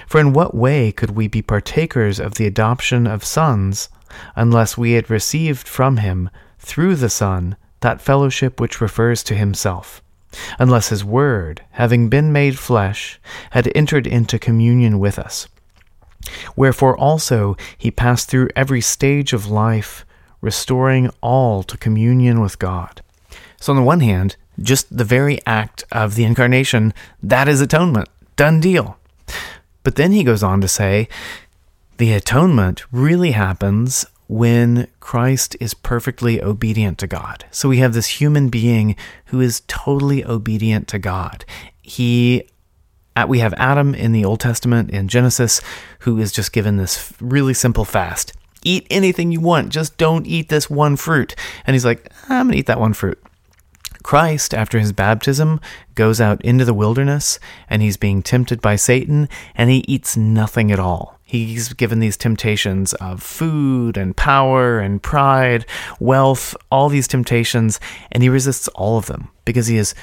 For 0.07 0.19
in 0.19 0.33
what 0.33 0.55
way 0.55 0.91
could 0.91 1.11
we 1.11 1.27
be 1.27 1.41
partakers 1.41 2.19
of 2.19 2.35
the 2.35 2.45
adoption 2.45 3.07
of 3.07 3.23
sons 3.23 3.89
unless 4.35 4.77
we 4.77 4.93
had 4.93 5.09
received 5.09 5.67
from 5.67 5.97
him, 5.97 6.29
through 6.57 6.95
the 6.95 7.09
Son, 7.09 7.55
that 7.79 8.01
fellowship 8.01 8.59
which 8.59 8.81
refers 8.81 9.23
to 9.23 9.35
himself? 9.35 10.01
Unless 10.59 10.89
his 10.89 11.05
Word, 11.05 11.63
having 11.71 12.09
been 12.09 12.31
made 12.31 12.59
flesh, 12.59 13.19
had 13.51 13.71
entered 13.75 14.05
into 14.05 14.37
communion 14.37 14.99
with 14.99 15.17
us 15.17 15.47
Wherefore 16.55 16.97
also 16.97 17.55
he 17.77 17.91
passed 17.91 18.29
through 18.29 18.49
every 18.55 18.81
stage 18.81 19.33
of 19.33 19.49
life, 19.49 20.05
restoring 20.41 21.09
all 21.21 21.63
to 21.63 21.77
communion 21.77 22.41
with 22.41 22.59
God. 22.59 23.01
So, 23.59 23.73
on 23.73 23.77
the 23.77 23.83
one 23.83 23.99
hand, 23.99 24.35
just 24.59 24.95
the 24.95 25.03
very 25.03 25.39
act 25.45 25.83
of 25.91 26.15
the 26.15 26.23
incarnation, 26.23 26.93
that 27.23 27.47
is 27.47 27.61
atonement. 27.61 28.09
Done 28.35 28.59
deal. 28.59 28.97
But 29.83 29.95
then 29.95 30.11
he 30.11 30.23
goes 30.23 30.43
on 30.43 30.61
to 30.61 30.67
say, 30.67 31.07
the 31.97 32.13
atonement 32.13 32.83
really 32.91 33.31
happens 33.31 34.05
when 34.27 34.87
Christ 34.99 35.57
is 35.59 35.73
perfectly 35.73 36.41
obedient 36.41 36.97
to 36.99 37.07
God. 37.07 37.45
So 37.51 37.67
we 37.67 37.79
have 37.79 37.93
this 37.93 38.21
human 38.21 38.49
being 38.49 38.95
who 39.25 39.41
is 39.41 39.63
totally 39.67 40.23
obedient 40.23 40.87
to 40.89 40.99
God. 40.99 41.43
He 41.81 42.43
we 43.27 43.39
have 43.39 43.53
Adam 43.55 43.93
in 43.93 44.13
the 44.13 44.23
Old 44.23 44.39
Testament 44.39 44.91
in 44.91 45.09
Genesis, 45.09 45.59
who 45.99 46.19
is 46.19 46.31
just 46.31 46.53
given 46.53 46.77
this 46.77 47.11
really 47.19 47.53
simple 47.53 47.83
fast. 47.83 48.31
Eat 48.63 48.87
anything 48.89 49.31
you 49.31 49.41
want, 49.41 49.69
just 49.69 49.97
don't 49.97 50.25
eat 50.25 50.47
this 50.47 50.69
one 50.69 50.95
fruit. 50.95 51.35
And 51.65 51.75
he's 51.75 51.83
like, 51.83 52.11
I'm 52.29 52.47
going 52.47 52.53
to 52.53 52.59
eat 52.59 52.67
that 52.67 52.79
one 52.79 52.93
fruit. 52.93 53.21
Christ, 54.09 54.55
after 54.55 54.79
his 54.79 54.91
baptism, 54.91 55.61
goes 55.93 56.19
out 56.19 56.41
into 56.41 56.65
the 56.65 56.73
wilderness 56.73 57.37
and 57.69 57.83
he's 57.83 57.95
being 57.95 58.23
tempted 58.23 58.59
by 58.59 58.75
Satan 58.75 59.29
and 59.53 59.69
he 59.69 59.85
eats 59.87 60.17
nothing 60.17 60.71
at 60.71 60.79
all. 60.79 61.19
He's 61.23 61.73
given 61.73 61.99
these 61.99 62.17
temptations 62.17 62.93
of 62.93 63.21
food 63.21 63.97
and 63.97 64.17
power 64.17 64.79
and 64.79 64.99
pride, 64.99 65.63
wealth, 65.99 66.55
all 66.71 66.89
these 66.89 67.07
temptations, 67.07 67.79
and 68.11 68.23
he 68.23 68.29
resists 68.29 68.67
all 68.69 68.97
of 68.97 69.05
them 69.05 69.29
because 69.45 69.67
he 69.67 69.77
is 69.77 69.93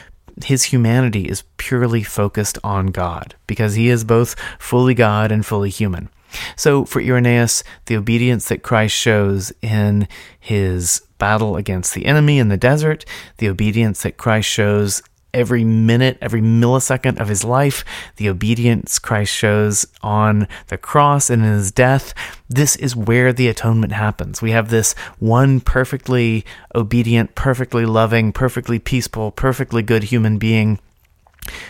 his 0.44 0.62
humanity 0.62 1.24
is 1.28 1.42
purely 1.56 2.04
focused 2.04 2.58
on 2.62 2.92
God, 2.92 3.34
because 3.48 3.74
he 3.74 3.88
is 3.88 4.04
both 4.04 4.36
fully 4.60 4.94
God 4.94 5.32
and 5.32 5.44
fully 5.44 5.70
human. 5.70 6.10
So, 6.54 6.84
for 6.84 7.00
Irenaeus, 7.00 7.64
the 7.86 7.96
obedience 7.96 8.48
that 8.48 8.62
Christ 8.62 8.94
shows 8.94 9.52
in 9.62 10.06
his 10.38 11.05
battle 11.18 11.56
against 11.56 11.94
the 11.94 12.06
enemy 12.06 12.38
in 12.38 12.48
the 12.48 12.56
desert, 12.56 13.04
the 13.38 13.48
obedience 13.48 14.02
that 14.02 14.16
Christ 14.16 14.48
shows 14.48 15.02
every 15.36 15.64
minute, 15.64 16.16
every 16.22 16.40
millisecond 16.40 17.20
of 17.20 17.28
his 17.28 17.44
life, 17.44 17.84
the 18.16 18.28
obedience 18.28 18.98
Christ 18.98 19.32
shows 19.32 19.86
on 20.02 20.48
the 20.68 20.78
cross 20.78 21.28
and 21.28 21.44
in 21.44 21.52
his 21.52 21.70
death. 21.70 22.14
This 22.48 22.74
is 22.76 22.96
where 22.96 23.32
the 23.32 23.48
atonement 23.48 23.92
happens. 23.92 24.40
We 24.40 24.52
have 24.52 24.70
this 24.70 24.94
one 25.18 25.60
perfectly 25.60 26.44
obedient, 26.74 27.34
perfectly 27.34 27.84
loving, 27.84 28.32
perfectly 28.32 28.78
peaceful, 28.78 29.30
perfectly 29.30 29.82
good 29.82 30.04
human 30.04 30.38
being 30.38 30.80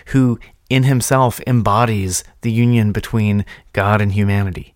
who 0.07 0.39
in 0.71 0.85
himself 0.85 1.41
embodies 1.47 2.25
the 2.43 2.53
union 2.53 2.93
between 2.93 3.45
God 3.73 4.01
and 4.01 4.13
humanity. 4.13 4.75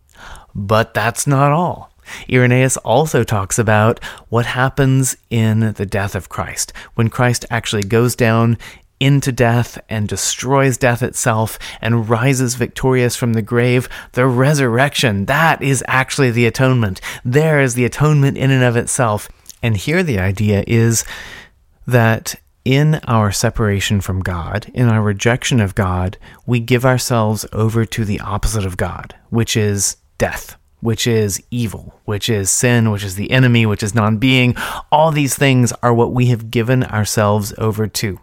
But 0.55 0.95
that's 0.95 1.27
not 1.27 1.53
all. 1.53 1.90
Irenaeus 2.31 2.77
also 2.79 3.25
talks 3.25 3.59
about 3.59 4.03
what 4.29 4.47
happens 4.47 5.17
in 5.31 5.73
the 5.75 5.87
death 5.87 6.15
of 6.15 6.29
Christ. 6.29 6.73
When 6.95 7.09
Christ 7.09 7.45
actually 7.51 7.83
goes 7.83 8.15
down 8.15 8.59
into 9.01 9.33
death 9.33 9.79
and 9.89 10.07
destroys 10.07 10.77
death 10.77 11.03
itself 11.03 11.59
and 11.81 12.09
rises 12.09 12.55
victorious 12.55 13.17
from 13.17 13.33
the 13.33 13.43
grave, 13.43 13.89
the 14.13 14.27
resurrection, 14.27 15.25
that 15.25 15.63
is 15.63 15.83
actually 15.89 16.31
the 16.31 16.47
atonement. 16.47 17.01
There 17.25 17.61
is 17.61 17.75
the 17.75 17.87
atonement 17.87 18.37
in 18.37 18.51
and 18.51 18.63
of 18.63 18.77
itself. 18.77 19.29
And 19.63 19.77
here 19.77 20.03
the 20.03 20.19
idea 20.19 20.65
is 20.67 21.05
that 21.87 22.35
in 22.65 22.97
our 23.07 23.33
separation 23.33 24.03
from 24.03 24.21
God, 24.21 24.71
in 24.75 24.89
our 24.89 25.03
rejection 25.03 25.61
of 25.61 25.75
God, 25.75 26.19
we 26.47 26.61
give 26.61 26.85
ourselves 26.85 27.47
over 27.53 27.87
to 27.87 28.05
the 28.05 28.21
opposite 28.21 28.67
of 28.67 28.77
God, 28.77 29.15
which 29.31 29.57
is 29.57 29.97
death. 30.19 30.57
Which 30.81 31.07
is 31.07 31.43
evil, 31.51 32.01
which 32.05 32.29
is 32.29 32.51
sin, 32.51 32.91
which 32.91 33.05
is 33.05 33.15
the 33.15 33.31
enemy, 33.31 33.67
which 33.67 33.83
is 33.83 33.95
non 33.95 34.19
being. 34.19 34.55
All 34.91 35.11
these 35.11 35.35
things 35.35 35.73
are 35.83 35.95
what 35.95 36.13
we 36.13 36.27
have 36.27 36.51
given 36.51 36.85
ourselves 36.85 37.53
over 37.59 37.87
to. 37.87 38.19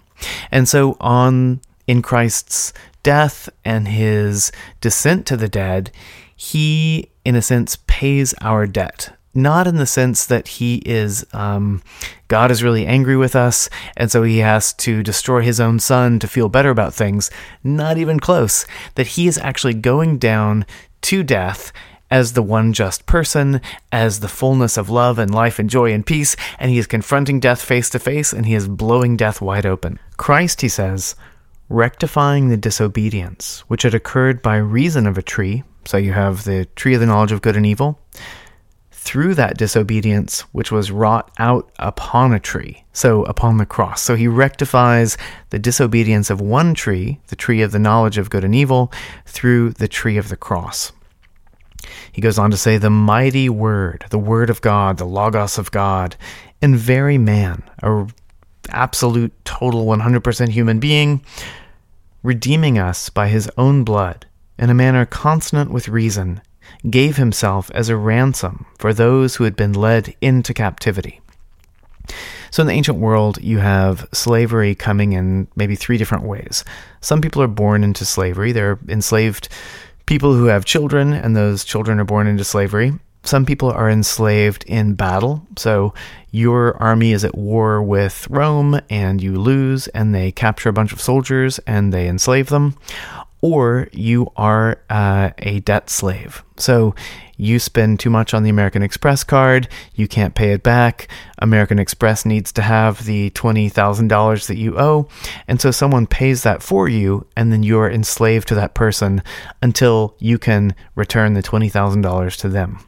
And 0.51 0.67
so, 0.67 0.97
on 0.99 1.61
in 1.85 2.01
Christ's 2.01 2.73
death 3.03 3.49
and 3.63 3.87
his 3.87 4.51
descent 4.81 5.25
to 5.27 5.37
the 5.37 5.47
dead, 5.47 5.91
he, 6.35 7.09
in 7.23 7.35
a 7.35 7.41
sense, 7.41 7.77
pays 7.87 8.33
our 8.41 8.67
debt. 8.67 9.13
Not 9.33 9.67
in 9.67 9.75
the 9.75 9.85
sense 9.85 10.25
that 10.25 10.47
he 10.47 10.77
is, 10.77 11.25
um, 11.31 11.83
God 12.27 12.49
is 12.49 12.63
really 12.63 12.87
angry 12.87 13.15
with 13.15 13.35
us, 13.35 13.69
and 13.95 14.11
so 14.11 14.23
he 14.23 14.39
has 14.39 14.73
to 14.73 15.03
destroy 15.03 15.41
his 15.41 15.59
own 15.59 15.79
son 15.79 16.17
to 16.19 16.27
feel 16.27 16.49
better 16.49 16.71
about 16.71 16.93
things. 16.93 17.29
Not 17.63 17.97
even 17.99 18.19
close. 18.19 18.65
That 18.95 19.07
he 19.07 19.27
is 19.27 19.37
actually 19.37 19.75
going 19.75 20.17
down 20.17 20.65
to 21.03 21.21
death 21.21 21.71
as 22.09 22.33
the 22.33 22.43
one 22.43 22.73
just 22.73 23.05
person, 23.05 23.61
as 23.91 24.19
the 24.19 24.27
fullness 24.27 24.77
of 24.77 24.89
love 24.89 25.19
and 25.19 25.33
life 25.33 25.59
and 25.59 25.69
joy 25.69 25.91
and 25.91 26.05
peace, 26.05 26.35
and 26.59 26.71
he 26.71 26.77
is 26.77 26.87
confronting 26.87 27.39
death 27.39 27.61
face 27.61 27.89
to 27.89 27.99
face 27.99 28.33
and 28.33 28.45
he 28.45 28.53
is 28.53 28.67
blowing 28.67 29.17
death 29.17 29.41
wide 29.41 29.65
open. 29.65 29.99
Christ, 30.17 30.61
he 30.61 30.69
says, 30.69 31.15
rectifying 31.69 32.49
the 32.49 32.57
disobedience 32.57 33.59
which 33.67 33.83
had 33.83 33.93
occurred 33.93 34.41
by 34.41 34.57
reason 34.57 35.05
of 35.05 35.17
a 35.17 35.21
tree, 35.21 35.63
so 35.85 35.97
you 35.97 36.13
have 36.13 36.43
the 36.43 36.65
tree 36.75 36.93
of 36.93 36.99
the 36.99 37.05
knowledge 37.05 37.31
of 37.31 37.41
good 37.41 37.55
and 37.57 37.65
evil, 37.65 37.99
through 38.91 39.33
that 39.35 39.57
disobedience 39.57 40.41
which 40.51 40.69
was 40.69 40.91
wrought 40.91 41.31
out 41.39 41.71
upon 41.79 42.33
a 42.33 42.39
tree, 42.39 42.83
so 42.91 43.23
upon 43.23 43.57
the 43.57 43.65
cross. 43.65 44.01
So 44.01 44.15
he 44.15 44.27
rectifies 44.27 45.17
the 45.49 45.59
disobedience 45.59 46.29
of 46.29 46.41
one 46.41 46.73
tree, 46.73 47.19
the 47.27 47.37
tree 47.37 47.61
of 47.61 47.71
the 47.71 47.79
knowledge 47.79 48.17
of 48.17 48.29
good 48.29 48.43
and 48.43 48.53
evil, 48.53 48.91
through 49.25 49.71
the 49.71 49.87
tree 49.87 50.17
of 50.17 50.27
the 50.27 50.35
cross. 50.35 50.91
He 52.12 52.22
goes 52.22 52.38
on 52.38 52.51
to 52.51 52.58
say, 52.58 52.77
the 52.77 52.89
mighty 52.89 53.50
word, 53.50 54.06
the 54.10 54.20
word 54.20 54.50
of 54.50 54.62
God, 54.62 54.98
the 54.98 55.06
logos 55.06 55.58
of 55.58 55.72
God, 55.72 56.15
and 56.62 56.75
very 56.75 57.17
man, 57.17 57.63
a 57.82 58.08
absolute, 58.70 59.34
total, 59.46 59.86
100% 59.86 60.50
human 60.50 60.79
being, 60.79 61.24
redeeming 62.24 62.77
us 62.77 63.10
by 63.10 63.27
his 63.27 63.50
own 63.58 63.84
blood 63.84 64.25
in 64.60 64.70
a 64.70 64.74
manner 64.74 65.06
consonant 65.06 65.72
with 65.72 65.88
reason, 65.88 66.41
gave 66.89 67.17
himself 67.17 67.72
as 67.72 67.89
a 67.89 67.96
ransom 67.96 68.65
for 68.77 68.94
those 68.94 69.36
who 69.36 69.44
had 69.44 69.56
been 69.56 69.74
led 69.74 70.15
into 70.22 70.53
captivity. 70.53 71.22
So, 72.50 72.62
in 72.62 72.67
the 72.67 72.74
ancient 72.74 72.98
world, 72.98 73.39
you 73.41 73.60
have 73.60 74.08
slavery 74.13 74.74
coming 74.74 75.13
in 75.13 75.48
maybe 75.56 75.75
three 75.75 75.98
different 75.98 76.24
ways. 76.24 76.63
Some 77.01 77.22
people 77.22 77.41
are 77.41 77.48
born 77.48 77.84
into 77.84 78.06
slavery, 78.06 78.51
they're 78.51 78.79
enslaved 78.88 79.50
people 80.07 80.33
who 80.33 80.45
have 80.45 80.65
children, 80.65 81.13
and 81.13 81.35
those 81.35 81.63
children 81.63 81.99
are 81.99 82.05
born 82.05 82.25
into 82.25 82.43
slavery. 82.43 82.93
Some 83.23 83.45
people 83.45 83.69
are 83.69 83.89
enslaved 83.89 84.63
in 84.63 84.93
battle. 84.93 85.45
So 85.57 85.93
your 86.31 86.81
army 86.81 87.11
is 87.11 87.25
at 87.25 87.37
war 87.37 87.83
with 87.83 88.25
Rome 88.29 88.79
and 88.89 89.21
you 89.21 89.37
lose, 89.37 89.89
and 89.89 90.15
they 90.15 90.31
capture 90.31 90.69
a 90.69 90.73
bunch 90.73 90.93
of 90.93 91.01
soldiers 91.01 91.59
and 91.67 91.93
they 91.93 92.07
enslave 92.07 92.47
them. 92.47 92.75
Or 93.48 93.88
you 93.94 94.30
are 94.36 94.82
uh, 94.89 95.30
a 95.38 95.62
debt 95.62 95.89
slave. 95.89 96.44
So 96.58 96.94
you 97.38 97.60
spend 97.60 98.01
too 98.01 98.10
much 98.10 98.34
on 98.34 98.44
the 98.44 98.50
American 98.50 98.84
Express 98.84 99.24
card, 99.24 99.70
you 99.96 100.06
can't 100.06 100.36
pay 100.36 100.51
it 100.51 100.63
back. 100.63 101.08
American 101.38 101.80
Express 101.80 102.25
needs 102.25 102.51
to 102.51 102.62
have 102.62 103.06
the 103.06 103.30
$20,000 103.30 104.48
that 104.48 104.58
you 104.58 104.77
owe. 104.77 105.08
And 105.48 105.62
so 105.62 105.72
someone 105.72 106.08
pays 106.08 106.44
that 106.44 106.62
for 106.62 106.89
you, 106.89 107.25
and 107.38 107.54
then 107.54 107.63
you're 107.63 107.89
enslaved 107.89 108.50
to 108.50 108.56
that 108.56 108.74
person 108.74 109.24
until 109.62 110.13
you 110.20 110.38
can 110.38 110.75
return 110.96 111.34
the 111.34 111.42
$20,000 111.42 112.36
to 112.42 112.50
them. 112.50 112.80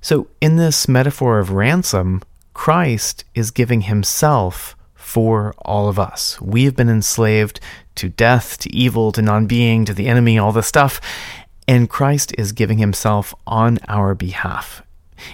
So, 0.00 0.26
in 0.40 0.56
this 0.56 0.88
metaphor 0.88 1.38
of 1.38 1.52
ransom, 1.52 2.22
Christ 2.52 3.24
is 3.36 3.52
giving 3.52 3.82
himself 3.82 4.74
for 4.94 5.54
all 5.58 5.88
of 5.88 5.98
us. 5.98 6.40
We 6.40 6.64
have 6.64 6.74
been 6.74 6.88
enslaved 6.88 7.60
to 8.00 8.08
death, 8.08 8.56
to 8.58 8.74
evil, 8.74 9.12
to 9.12 9.20
non 9.20 9.46
being, 9.46 9.84
to 9.84 9.92
the 9.92 10.08
enemy, 10.08 10.38
all 10.38 10.52
this 10.52 10.66
stuff. 10.66 11.00
And 11.68 11.88
Christ 11.88 12.34
is 12.38 12.52
giving 12.52 12.78
himself 12.78 13.34
on 13.46 13.78
our 13.88 14.14
behalf. 14.14 14.82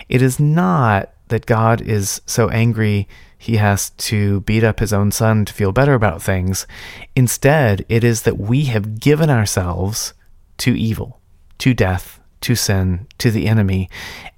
It 0.08 0.20
is 0.20 0.40
not 0.40 1.12
that 1.28 1.46
God 1.46 1.80
is 1.80 2.20
so 2.26 2.48
angry 2.50 3.08
he 3.38 3.56
has 3.56 3.90
to 3.90 4.40
beat 4.40 4.64
up 4.64 4.80
his 4.80 4.92
own 4.92 5.12
son 5.12 5.44
to 5.44 5.52
feel 5.52 5.70
better 5.70 5.94
about 5.94 6.22
things. 6.22 6.66
Instead, 7.14 7.84
it 7.88 8.02
is 8.02 8.22
that 8.22 8.38
we 8.38 8.64
have 8.64 8.98
given 8.98 9.30
ourselves 9.30 10.12
to 10.58 10.76
evil, 10.76 11.20
to 11.58 11.72
death, 11.72 12.18
to 12.40 12.56
sin, 12.56 13.06
to 13.18 13.30
the 13.30 13.46
enemy, 13.46 13.88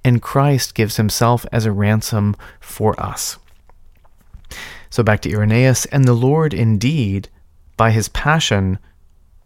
and 0.03 0.21
Christ 0.21 0.75
gives 0.75 0.97
himself 0.97 1.45
as 1.51 1.65
a 1.65 1.71
ransom 1.71 2.35
for 2.59 2.99
us. 3.01 3.37
So 4.91 5.01
back 5.01 5.21
to 5.21 5.31
Irenaeus, 5.31 5.85
and 5.87 6.05
the 6.05 6.13
Lord 6.13 6.53
indeed, 6.53 7.29
by 7.79 7.91
his 7.91 8.09
passion, 8.09 8.77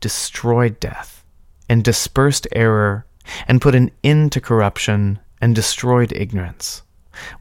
destroyed 0.01 0.79
death 0.79 1.23
and 1.69 1.83
dispersed 1.83 2.47
error, 2.51 3.05
and 3.47 3.61
put 3.61 3.75
an 3.75 3.91
end 4.03 4.31
to 4.31 4.41
corruption, 4.41 5.19
and 5.39 5.53
destroyed 5.53 6.11
ignorance, 6.15 6.81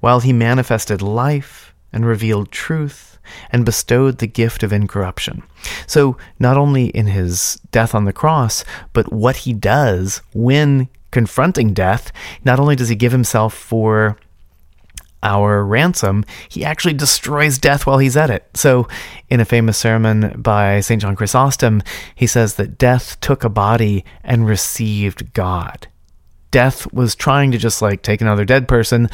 while 0.00 0.20
he 0.20 0.34
manifested 0.34 1.00
life, 1.00 1.74
and 1.94 2.04
revealed 2.04 2.52
truth, 2.52 3.18
and 3.50 3.64
bestowed 3.64 4.18
the 4.18 4.26
gift 4.26 4.62
of 4.62 4.70
incorruption. 4.70 5.42
So, 5.86 6.18
not 6.38 6.58
only 6.58 6.86
in 6.86 7.06
his 7.06 7.58
death 7.70 7.94
on 7.94 8.04
the 8.04 8.12
cross, 8.12 8.62
but 8.92 9.10
what 9.10 9.36
he 9.36 9.54
does 9.54 10.20
when 10.34 10.90
confronting 11.10 11.72
death, 11.72 12.12
not 12.44 12.60
only 12.60 12.76
does 12.76 12.90
he 12.90 12.96
give 12.96 13.12
himself 13.12 13.54
for 13.54 14.18
our 15.22 15.64
ransom, 15.64 16.24
he 16.48 16.64
actually 16.64 16.94
destroys 16.94 17.58
death 17.58 17.86
while 17.86 17.98
he's 17.98 18.16
at 18.16 18.30
it. 18.30 18.44
So, 18.54 18.88
in 19.28 19.40
a 19.40 19.44
famous 19.44 19.78
sermon 19.78 20.40
by 20.40 20.80
St. 20.80 21.00
John 21.00 21.16
Chrysostom, 21.16 21.82
he 22.14 22.26
says 22.26 22.54
that 22.54 22.78
death 22.78 23.18
took 23.20 23.44
a 23.44 23.48
body 23.48 24.04
and 24.22 24.46
received 24.46 25.32
God. 25.32 25.88
Death 26.50 26.92
was 26.92 27.14
trying 27.14 27.50
to 27.50 27.56
just 27.56 27.80
like 27.80 28.02
take 28.02 28.20
another 28.20 28.44
dead 28.44 28.68
person, 28.68 29.08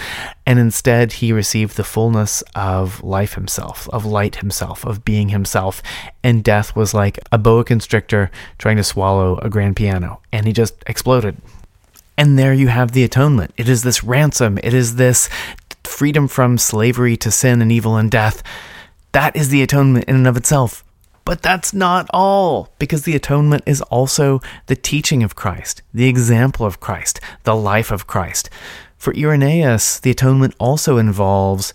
and 0.45 0.59
instead 0.59 1.13
he 1.13 1.33
received 1.33 1.77
the 1.77 1.85
fullness 1.85 2.43
of 2.57 3.01
life 3.05 3.35
himself, 3.35 3.89
of 3.91 4.05
light 4.05 4.37
himself, 4.37 4.85
of 4.85 5.05
being 5.05 5.29
himself. 5.29 5.81
And 6.25 6.43
death 6.43 6.75
was 6.75 6.95
like 6.95 7.21
a 7.31 7.39
boa 7.39 7.63
constrictor 7.63 8.33
trying 8.59 8.77
to 8.77 8.83
swallow 8.83 9.39
a 9.39 9.49
grand 9.49 9.77
piano, 9.77 10.21
and 10.33 10.49
he 10.49 10.53
just 10.53 10.83
exploded. 10.89 11.37
And 12.19 12.37
there 12.37 12.53
you 12.53 12.67
have 12.67 12.91
the 12.91 13.05
atonement. 13.05 13.55
It 13.57 13.69
is 13.69 13.85
this 13.85 14.03
ransom. 14.03 14.59
It 14.65 14.75
is 14.75 14.97
this 14.97 15.29
freedom 15.89 16.29
from 16.29 16.59
slavery 16.59 17.17
to 17.19 17.31
sin 17.31 17.63
and 17.63 17.73
evil 17.73 17.97
and 17.97 18.11
death. 18.11 18.43
That 19.13 19.35
is 19.35 19.49
the 19.49 19.63
atonement 19.63 20.05
in 20.07 20.17
and 20.17 20.27
of 20.27 20.37
itself. 20.37 20.85
But 21.25 21.43
that's 21.43 21.75
not 21.75 22.09
all, 22.11 22.73
because 22.79 23.03
the 23.03 23.15
atonement 23.15 23.63
is 23.67 23.83
also 23.83 24.41
the 24.67 24.77
teaching 24.77 25.23
of 25.23 25.35
Christ, 25.35 25.83
the 25.93 26.09
example 26.09 26.65
of 26.65 26.81
Christ, 26.81 27.21
the 27.43 27.55
life 27.55 27.91
of 27.91 28.07
Christ. 28.07 28.49
For 28.97 29.15
Irenaeus, 29.15 30.01
the 30.01 30.11
atonement 30.11 30.55
also 30.59 30.97
involves 30.97 31.75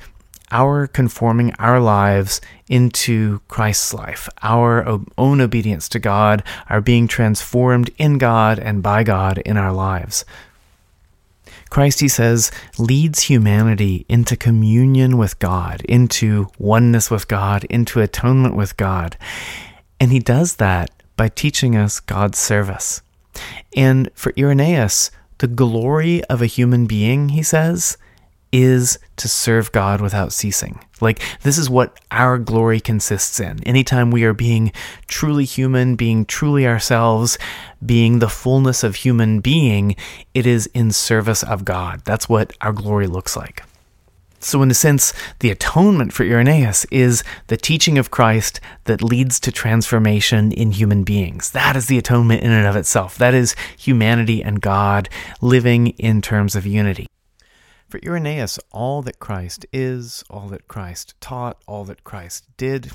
our 0.51 0.87
conforming 0.87 1.53
our 1.59 1.79
lives 1.79 2.41
into 2.67 3.41
Christ's 3.47 3.93
life, 3.93 4.29
our 4.41 4.99
own 5.17 5.41
obedience 5.41 5.89
to 5.89 5.99
God, 5.99 6.43
our 6.69 6.81
being 6.81 7.07
transformed 7.07 7.89
in 7.97 8.17
God 8.17 8.59
and 8.59 8.81
by 8.81 9.03
God 9.03 9.39
in 9.39 9.57
our 9.57 9.71
lives. 9.71 10.25
Christ, 11.73 12.01
he 12.01 12.07
says, 12.07 12.51
leads 12.77 13.23
humanity 13.23 14.05
into 14.07 14.37
communion 14.37 15.17
with 15.17 15.39
God, 15.39 15.81
into 15.85 16.49
oneness 16.59 17.09
with 17.09 17.27
God, 17.27 17.63
into 17.63 17.99
atonement 17.99 18.55
with 18.55 18.77
God. 18.77 19.17
And 19.99 20.11
he 20.11 20.19
does 20.19 20.57
that 20.57 20.91
by 21.17 21.29
teaching 21.29 21.75
us 21.75 21.99
God's 21.99 22.37
service. 22.37 23.01
And 23.75 24.11
for 24.13 24.31
Irenaeus, 24.37 25.09
the 25.39 25.47
glory 25.47 26.23
of 26.25 26.43
a 26.43 26.45
human 26.45 26.85
being, 26.85 27.29
he 27.29 27.41
says, 27.41 27.97
is 28.53 28.99
to 29.17 29.27
serve 29.27 29.71
God 29.71 29.99
without 29.99 30.31
ceasing. 30.31 30.79
Like, 31.01 31.21
this 31.41 31.57
is 31.57 31.69
what 31.69 31.99
our 32.11 32.37
glory 32.37 32.79
consists 32.79 33.39
in. 33.39 33.61
Anytime 33.63 34.11
we 34.11 34.23
are 34.23 34.33
being 34.33 34.71
truly 35.07 35.43
human, 35.43 35.95
being 35.95 36.23
truly 36.23 36.65
ourselves, 36.65 37.37
being 37.83 38.19
the 38.19 38.29
fullness 38.29 38.83
of 38.83 38.95
human 38.95 39.41
being, 39.41 39.95
it 40.35 40.45
is 40.45 40.67
in 40.67 40.91
service 40.91 41.43
of 41.43 41.65
God. 41.65 42.03
That's 42.05 42.29
what 42.29 42.53
our 42.61 42.71
glory 42.71 43.07
looks 43.07 43.35
like. 43.35 43.63
So, 44.39 44.61
in 44.61 44.69
a 44.69 44.73
sense, 44.75 45.13
the 45.39 45.51
atonement 45.51 46.11
for 46.11 46.23
Irenaeus 46.23 46.85
is 46.91 47.23
the 47.47 47.55
teaching 47.55 47.97
of 47.97 48.11
Christ 48.11 48.59
that 48.83 49.01
leads 49.01 49.39
to 49.39 49.53
transformation 49.53 50.51
in 50.51 50.71
human 50.71 51.03
beings. 51.03 51.51
That 51.51 51.77
is 51.77 51.87
the 51.87 51.97
atonement 51.97 52.43
in 52.43 52.51
and 52.51 52.67
of 52.67 52.75
itself. 52.75 53.17
That 53.17 53.33
is 53.33 53.55
humanity 53.77 54.43
and 54.43 54.61
God 54.61 55.07
living 55.41 55.87
in 55.87 56.21
terms 56.21 56.55
of 56.55 56.67
unity. 56.67 57.07
For 57.93 57.99
Irenaeus, 58.03 58.57
all 58.71 59.03
that 59.03 59.19
Christ 59.19 59.67
is, 59.71 60.23
all 60.27 60.47
that 60.47 60.67
Christ 60.67 61.13
taught, 61.21 61.61
all 61.67 61.85
that 61.85 62.03
Christ 62.03 62.47
did, 62.57 62.91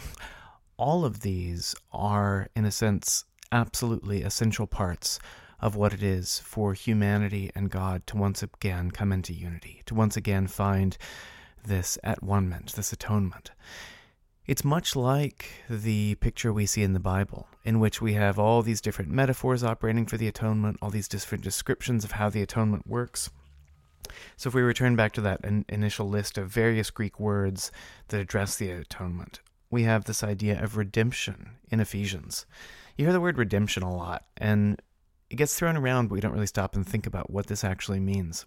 all 0.76 1.04
of 1.04 1.20
these 1.20 1.76
are, 1.92 2.48
in 2.56 2.64
a 2.64 2.72
sense, 2.72 3.24
absolutely 3.52 4.22
essential 4.22 4.66
parts 4.66 5.20
of 5.60 5.76
what 5.76 5.94
it 5.94 6.02
is 6.02 6.40
for 6.40 6.74
humanity 6.74 7.52
and 7.54 7.70
God 7.70 8.08
to 8.08 8.16
once 8.16 8.42
again 8.42 8.90
come 8.90 9.12
into 9.12 9.32
unity, 9.32 9.82
to 9.86 9.94
once 9.94 10.16
again 10.16 10.48
find 10.48 10.98
this 11.64 11.96
at 12.02 12.20
one 12.20 12.48
ment, 12.48 12.72
this 12.72 12.92
atonement. 12.92 13.52
It's 14.46 14.64
much 14.64 14.96
like 14.96 15.62
the 15.70 16.16
picture 16.16 16.52
we 16.52 16.66
see 16.66 16.82
in 16.82 16.92
the 16.92 16.98
Bible, 16.98 17.46
in 17.64 17.78
which 17.78 18.02
we 18.02 18.14
have 18.14 18.36
all 18.36 18.62
these 18.62 18.80
different 18.80 19.12
metaphors 19.12 19.62
operating 19.62 20.06
for 20.06 20.16
the 20.16 20.26
atonement, 20.26 20.78
all 20.82 20.90
these 20.90 21.06
different 21.06 21.44
descriptions 21.44 22.02
of 22.02 22.10
how 22.10 22.28
the 22.28 22.42
atonement 22.42 22.84
works. 22.84 23.30
So, 24.36 24.48
if 24.48 24.54
we 24.54 24.62
return 24.62 24.96
back 24.96 25.12
to 25.12 25.20
that 25.22 25.40
in- 25.44 25.64
initial 25.68 26.08
list 26.08 26.38
of 26.38 26.48
various 26.48 26.90
Greek 26.90 27.18
words 27.18 27.70
that 28.08 28.20
address 28.20 28.56
the 28.56 28.70
atonement, 28.70 29.40
we 29.70 29.82
have 29.84 30.04
this 30.04 30.22
idea 30.22 30.62
of 30.62 30.76
redemption 30.76 31.50
in 31.70 31.80
Ephesians. 31.80 32.46
You 32.96 33.04
hear 33.04 33.12
the 33.12 33.20
word 33.20 33.38
redemption 33.38 33.82
a 33.82 33.94
lot, 33.94 34.24
and 34.36 34.80
it 35.30 35.36
gets 35.36 35.56
thrown 35.56 35.76
around, 35.76 36.08
but 36.08 36.14
we 36.14 36.20
don't 36.20 36.32
really 36.32 36.46
stop 36.46 36.74
and 36.74 36.86
think 36.86 37.06
about 37.06 37.30
what 37.30 37.46
this 37.46 37.64
actually 37.64 38.00
means. 38.00 38.46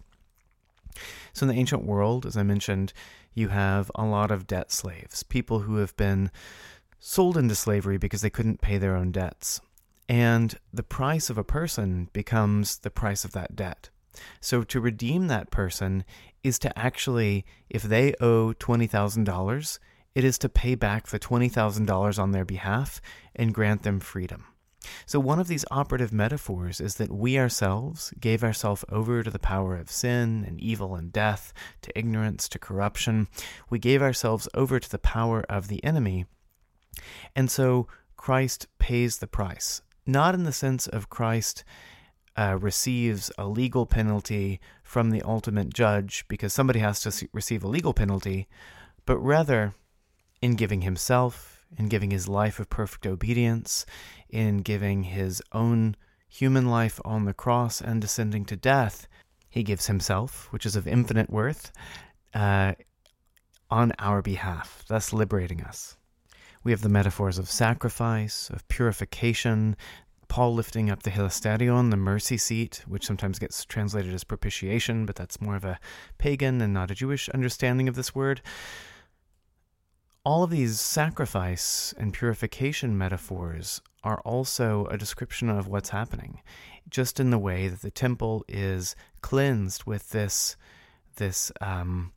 So, 1.32 1.44
in 1.44 1.48
the 1.48 1.58
ancient 1.58 1.84
world, 1.84 2.26
as 2.26 2.36
I 2.36 2.42
mentioned, 2.42 2.92
you 3.34 3.48
have 3.48 3.90
a 3.94 4.04
lot 4.04 4.30
of 4.30 4.46
debt 4.46 4.70
slaves, 4.70 5.22
people 5.22 5.60
who 5.60 5.76
have 5.76 5.96
been 5.96 6.30
sold 6.98 7.36
into 7.36 7.54
slavery 7.54 7.98
because 7.98 8.20
they 8.20 8.30
couldn't 8.30 8.60
pay 8.60 8.78
their 8.78 8.94
own 8.94 9.10
debts. 9.10 9.60
And 10.08 10.54
the 10.72 10.82
price 10.82 11.30
of 11.30 11.38
a 11.38 11.44
person 11.44 12.08
becomes 12.12 12.78
the 12.78 12.90
price 12.90 13.24
of 13.24 13.32
that 13.32 13.56
debt. 13.56 13.90
So, 14.40 14.62
to 14.64 14.80
redeem 14.80 15.28
that 15.28 15.50
person 15.50 16.04
is 16.42 16.58
to 16.60 16.78
actually, 16.78 17.44
if 17.70 17.82
they 17.82 18.14
owe 18.20 18.52
$20,000, 18.52 19.78
it 20.14 20.24
is 20.24 20.38
to 20.38 20.48
pay 20.48 20.74
back 20.74 21.06
the 21.06 21.18
$20,000 21.18 22.18
on 22.18 22.32
their 22.32 22.44
behalf 22.44 23.00
and 23.34 23.54
grant 23.54 23.82
them 23.82 24.00
freedom. 24.00 24.44
So, 25.06 25.20
one 25.20 25.38
of 25.38 25.48
these 25.48 25.64
operative 25.70 26.12
metaphors 26.12 26.80
is 26.80 26.96
that 26.96 27.12
we 27.12 27.38
ourselves 27.38 28.12
gave 28.20 28.42
ourselves 28.42 28.84
over 28.90 29.22
to 29.22 29.30
the 29.30 29.38
power 29.38 29.76
of 29.76 29.90
sin 29.90 30.44
and 30.46 30.60
evil 30.60 30.94
and 30.94 31.12
death, 31.12 31.52
to 31.82 31.98
ignorance, 31.98 32.48
to 32.50 32.58
corruption. 32.58 33.28
We 33.70 33.78
gave 33.78 34.02
ourselves 34.02 34.48
over 34.54 34.80
to 34.80 34.90
the 34.90 34.98
power 34.98 35.44
of 35.48 35.68
the 35.68 35.82
enemy. 35.84 36.26
And 37.36 37.50
so, 37.50 37.86
Christ 38.16 38.66
pays 38.78 39.18
the 39.18 39.26
price, 39.26 39.82
not 40.06 40.34
in 40.34 40.44
the 40.44 40.52
sense 40.52 40.86
of 40.86 41.10
Christ. 41.10 41.64
Uh, 42.34 42.56
receives 42.58 43.30
a 43.36 43.46
legal 43.46 43.84
penalty 43.84 44.58
from 44.82 45.10
the 45.10 45.20
ultimate 45.20 45.68
judge 45.74 46.24
because 46.28 46.54
somebody 46.54 46.78
has 46.78 47.00
to 47.00 47.28
receive 47.34 47.62
a 47.62 47.68
legal 47.68 47.92
penalty, 47.92 48.48
but 49.04 49.18
rather 49.18 49.74
in 50.40 50.56
giving 50.56 50.80
himself, 50.80 51.66
in 51.76 51.88
giving 51.88 52.10
his 52.10 52.28
life 52.28 52.58
of 52.58 52.70
perfect 52.70 53.06
obedience, 53.06 53.84
in 54.30 54.58
giving 54.58 55.02
his 55.04 55.42
own 55.52 55.94
human 56.28 56.66
life 56.66 56.98
on 57.04 57.26
the 57.26 57.34
cross 57.34 57.82
and 57.82 58.00
descending 58.00 58.46
to 58.46 58.56
death, 58.56 59.06
he 59.50 59.62
gives 59.62 59.86
himself, 59.86 60.50
which 60.50 60.64
is 60.64 60.74
of 60.74 60.88
infinite 60.88 61.28
worth, 61.28 61.70
uh, 62.32 62.72
on 63.70 63.92
our 63.98 64.22
behalf, 64.22 64.84
thus 64.88 65.12
liberating 65.12 65.60
us. 65.60 65.98
We 66.64 66.72
have 66.72 66.80
the 66.80 66.88
metaphors 66.88 67.38
of 67.38 67.50
sacrifice, 67.50 68.48
of 68.50 68.66
purification, 68.68 69.76
Paul 70.32 70.54
lifting 70.54 70.88
up 70.88 71.02
the 71.02 71.10
hilasterion, 71.10 71.90
the 71.90 71.96
mercy 71.98 72.38
seat, 72.38 72.84
which 72.88 73.04
sometimes 73.04 73.38
gets 73.38 73.66
translated 73.66 74.14
as 74.14 74.24
propitiation, 74.24 75.04
but 75.04 75.14
that's 75.14 75.42
more 75.42 75.56
of 75.56 75.64
a 75.66 75.78
pagan 76.16 76.62
and 76.62 76.72
not 76.72 76.90
a 76.90 76.94
Jewish 76.94 77.28
understanding 77.28 77.86
of 77.86 77.96
this 77.96 78.14
word. 78.14 78.40
All 80.24 80.42
of 80.42 80.48
these 80.48 80.80
sacrifice 80.80 81.92
and 81.98 82.14
purification 82.14 82.96
metaphors 82.96 83.82
are 84.02 84.22
also 84.22 84.86
a 84.86 84.96
description 84.96 85.50
of 85.50 85.68
what's 85.68 85.90
happening, 85.90 86.40
just 86.88 87.20
in 87.20 87.28
the 87.28 87.38
way 87.38 87.68
that 87.68 87.82
the 87.82 87.90
temple 87.90 88.42
is 88.48 88.96
cleansed 89.20 89.84
with 89.84 90.12
this 90.12 90.56
this 91.16 91.52
um, 91.60 92.10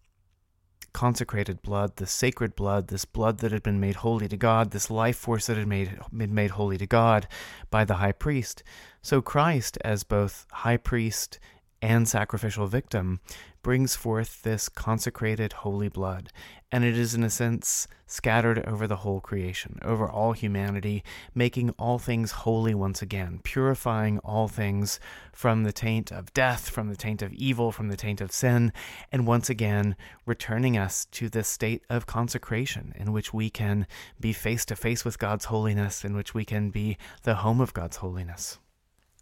consecrated 0.96 1.62
blood, 1.62 1.98
this 1.98 2.10
sacred 2.10 2.56
blood, 2.56 2.88
this 2.88 3.04
blood 3.04 3.40
that 3.40 3.52
had 3.52 3.62
been 3.62 3.82
made 3.82 3.98
holy 3.98 4.30
to 4.30 4.38
God, 4.38 4.72
this 4.72 4.90
life 4.90 5.18
force 5.18 5.48
that 5.48 5.58
had 5.58 5.68
made, 5.68 6.00
been 6.16 6.34
made 6.34 6.52
holy 6.52 6.78
to 6.78 6.88
God 6.88 7.28
by 7.70 7.84
the 7.84 7.96
high 7.96 8.14
priest. 8.14 8.64
So 9.02 9.22
Christ, 9.22 9.78
as 9.84 10.06
both 10.06 10.48
high 10.52 10.78
priest 10.78 11.38
and 11.82 12.08
sacrificial 12.08 12.68
victim 12.68 13.20
brings 13.65 13.95
forth 13.95 14.43
this 14.43 14.69
consecrated 14.69 15.51
holy 15.51 15.89
blood, 15.89 16.32
and 16.71 16.84
it 16.84 16.95
is 16.95 17.15
in 17.15 17.23
a 17.23 17.30
sense 17.32 17.88
scattered 18.06 18.63
over 18.67 18.86
the 18.86 18.97
whole 18.97 19.19
creation, 19.19 19.80
over 19.82 20.08
all 20.08 20.34
humanity, 20.34 21.04
making 21.34 21.71
all 21.71 21.97
things 21.97 22.32
holy 22.32 22.75
once 22.75 23.01
again, 23.01 23.39
purifying 23.43 24.19
all 24.19 24.47
things 24.47 24.99
from 25.34 25.63
the 25.63 25.71
taint 25.71 26.12
of 26.12 26.32
death, 26.32 26.69
from 26.69 26.89
the 26.89 26.95
taint 26.95 27.23
of 27.23 27.34
evil, 27.34 27.71
from 27.71 27.88
the 27.88 27.97
taint 27.97 28.21
of 28.21 28.32
sin, 28.32 28.71
and 29.12 29.25
once 29.25 29.49
again 29.49 29.95
returning 30.28 30.78
us 30.78 31.06
to 31.06 31.28
this 31.28 31.47
state 31.47 31.82
of 31.89 32.06
consecration 32.06 32.93
in 32.95 33.12
which 33.12 33.34
we 33.34 33.49
can 33.49 33.88
be 34.19 34.32
face 34.32 34.63
to 34.63 34.75
face 34.75 35.04
with 35.04 35.17
God's 35.17 35.45
holiness, 35.45 36.06
in 36.06 36.15
which 36.15 36.36
we 36.36 36.45
can 36.45 36.69
be 36.69 36.99
the 37.23 37.38
home 37.38 37.60
of 37.60 37.73
God's 37.73 37.97
holiness. 37.97 38.60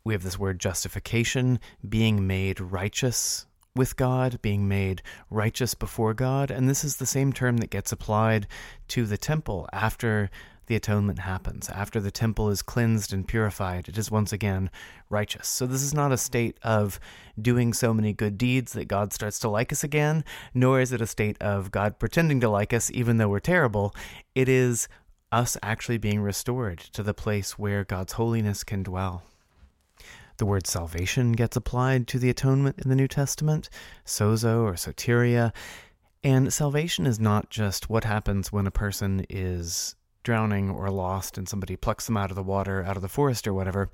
We 0.04 0.14
have 0.14 0.24
this 0.24 0.38
word 0.38 0.60
justification, 0.60 1.62
being 1.88 2.28
made 2.28 2.60
righteous 2.60 3.46
with 3.76 3.96
God, 3.96 4.42
being 4.42 4.68
made 4.68 5.02
righteous 5.30 5.74
before 5.74 6.14
God. 6.14 6.52
And 6.52 6.70
this 6.70 6.84
is 6.84 6.98
the 6.98 7.06
same 7.06 7.34
term 7.34 7.58
that 7.58 7.70
gets 7.70 7.92
applied 7.92 8.48
to 8.90 9.06
the 9.06 9.18
temple 9.18 9.68
after 9.74 10.30
the 10.68 10.76
atonement 10.76 11.20
happens. 11.20 11.70
After 11.70 12.00
the 12.00 12.12
temple 12.12 12.50
is 12.50 12.62
cleansed 12.62 13.12
and 13.12 13.28
purified, 13.28 13.90
it 13.90 13.98
is 13.98 14.10
once 14.12 14.32
again 14.32 14.70
righteous. 15.10 15.48
So, 15.48 15.66
this 15.66 15.82
is 15.82 15.94
not 15.94 16.12
a 16.12 16.18
state 16.18 16.58
of 16.64 17.00
doing 17.40 17.74
so 17.74 17.94
many 17.94 18.14
good 18.14 18.38
deeds 18.38 18.74
that 18.74 18.88
God 18.88 19.12
starts 19.12 19.40
to 19.40 19.50
like 19.50 19.72
us 19.72 19.84
again, 19.84 20.24
nor 20.54 20.80
is 20.80 20.94
it 20.94 21.02
a 21.02 21.08
state 21.08 21.42
of 21.42 21.72
God 21.72 22.00
pretending 22.00 22.40
to 22.42 22.50
like 22.50 22.74
us 22.74 22.90
even 22.92 23.18
though 23.18 23.30
we're 23.30 23.40
terrible. 23.40 23.94
It 24.36 24.48
is 24.48 24.88
us 25.32 25.58
actually 25.64 25.98
being 25.98 26.22
restored 26.22 26.80
to 26.80 27.04
the 27.04 27.14
place 27.14 27.58
where 27.58 27.84
God's 27.84 28.14
holiness 28.14 28.64
can 28.64 28.84
dwell. 28.84 29.24
The 30.38 30.46
word 30.46 30.66
salvation 30.66 31.34
gets 31.34 31.56
applied 31.56 32.08
to 32.08 32.20
the 32.20 32.30
atonement 32.30 32.80
in 32.80 32.90
the 32.90 32.96
New 32.96 33.08
Testament, 33.08 33.70
sozo 34.06 34.64
or 34.64 34.74
soteria. 34.74 35.54
And 36.24 36.54
salvation 36.54 37.06
is 37.06 37.20
not 37.20 37.50
just 37.50 37.90
what 37.90 38.04
happens 38.04 38.52
when 38.52 38.66
a 38.66 38.72
person 38.72 39.26
is 39.30 39.96
drowning 40.24 40.70
or 40.70 40.90
lost 40.90 41.38
and 41.38 41.48
somebody 41.48 41.76
plucks 41.76 42.06
them 42.06 42.18
out 42.18 42.32
of 42.32 42.36
the 42.36 42.44
water, 42.44 42.84
out 42.84 42.96
of 42.96 43.02
the 43.02 43.10
forest 43.10 43.48
or 43.48 43.54
whatever. 43.54 43.90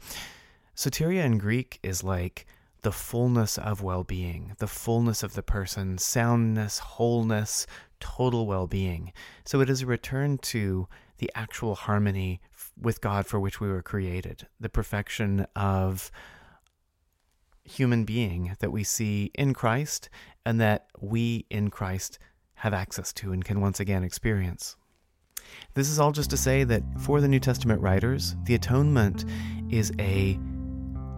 Soteria 0.75 1.23
in 1.25 1.38
Greek 1.38 1.80
is 1.84 2.04
like 2.04 2.45
the 2.82 2.91
fullness 2.91 3.58
of 3.58 3.82
well 3.82 4.04
being, 4.04 4.54
the 4.60 4.67
fullness 4.67 5.23
of 5.23 5.34
the 5.34 5.43
person, 5.43 5.97
soundness, 5.97 6.80
wholeness, 6.80 7.67
total 7.99 8.47
well 8.47 8.67
being. 8.67 9.12
So 9.43 9.60
it 9.60 9.69
is 9.69 9.82
a 9.82 9.88
return 9.88 10.38
to 10.38 10.88
the 11.17 11.30
actual 11.36 11.75
harmony 11.75 12.39
with 12.82 13.02
God 13.02 13.26
for 13.26 13.39
which 13.39 13.60
we 13.60 13.70
were 13.70 13.82
created, 13.82 14.48
the 14.60 14.70
perfection 14.70 15.46
of 15.56 16.12
human 17.63 18.04
being 18.04 18.56
that 18.60 18.72
we 18.72 18.84
see 18.84 19.32
in 19.36 19.54
Christ 19.54 20.10
and 20.46 20.60
that 20.60 20.88
we 21.00 21.46
in 21.50 21.70
Christ 21.70 22.18
have 22.56 22.74
access 22.74 23.13
to 23.13 23.32
and 23.32 23.44
can 23.44 23.62
once 23.62 23.80
again 23.80 24.04
experience. 24.04 24.76
This 25.74 25.89
is 25.89 26.00
all 26.00 26.12
just 26.12 26.30
to 26.32 26.38
say 26.38 26.63
that 26.63 26.84
for 27.00 27.22
the 27.22 27.28
New 27.28 27.39
Testament 27.39 27.82
writers, 27.82 28.36
the 28.44 28.56
atonement 28.56 29.26
is 29.70 29.92
a 30.00 30.38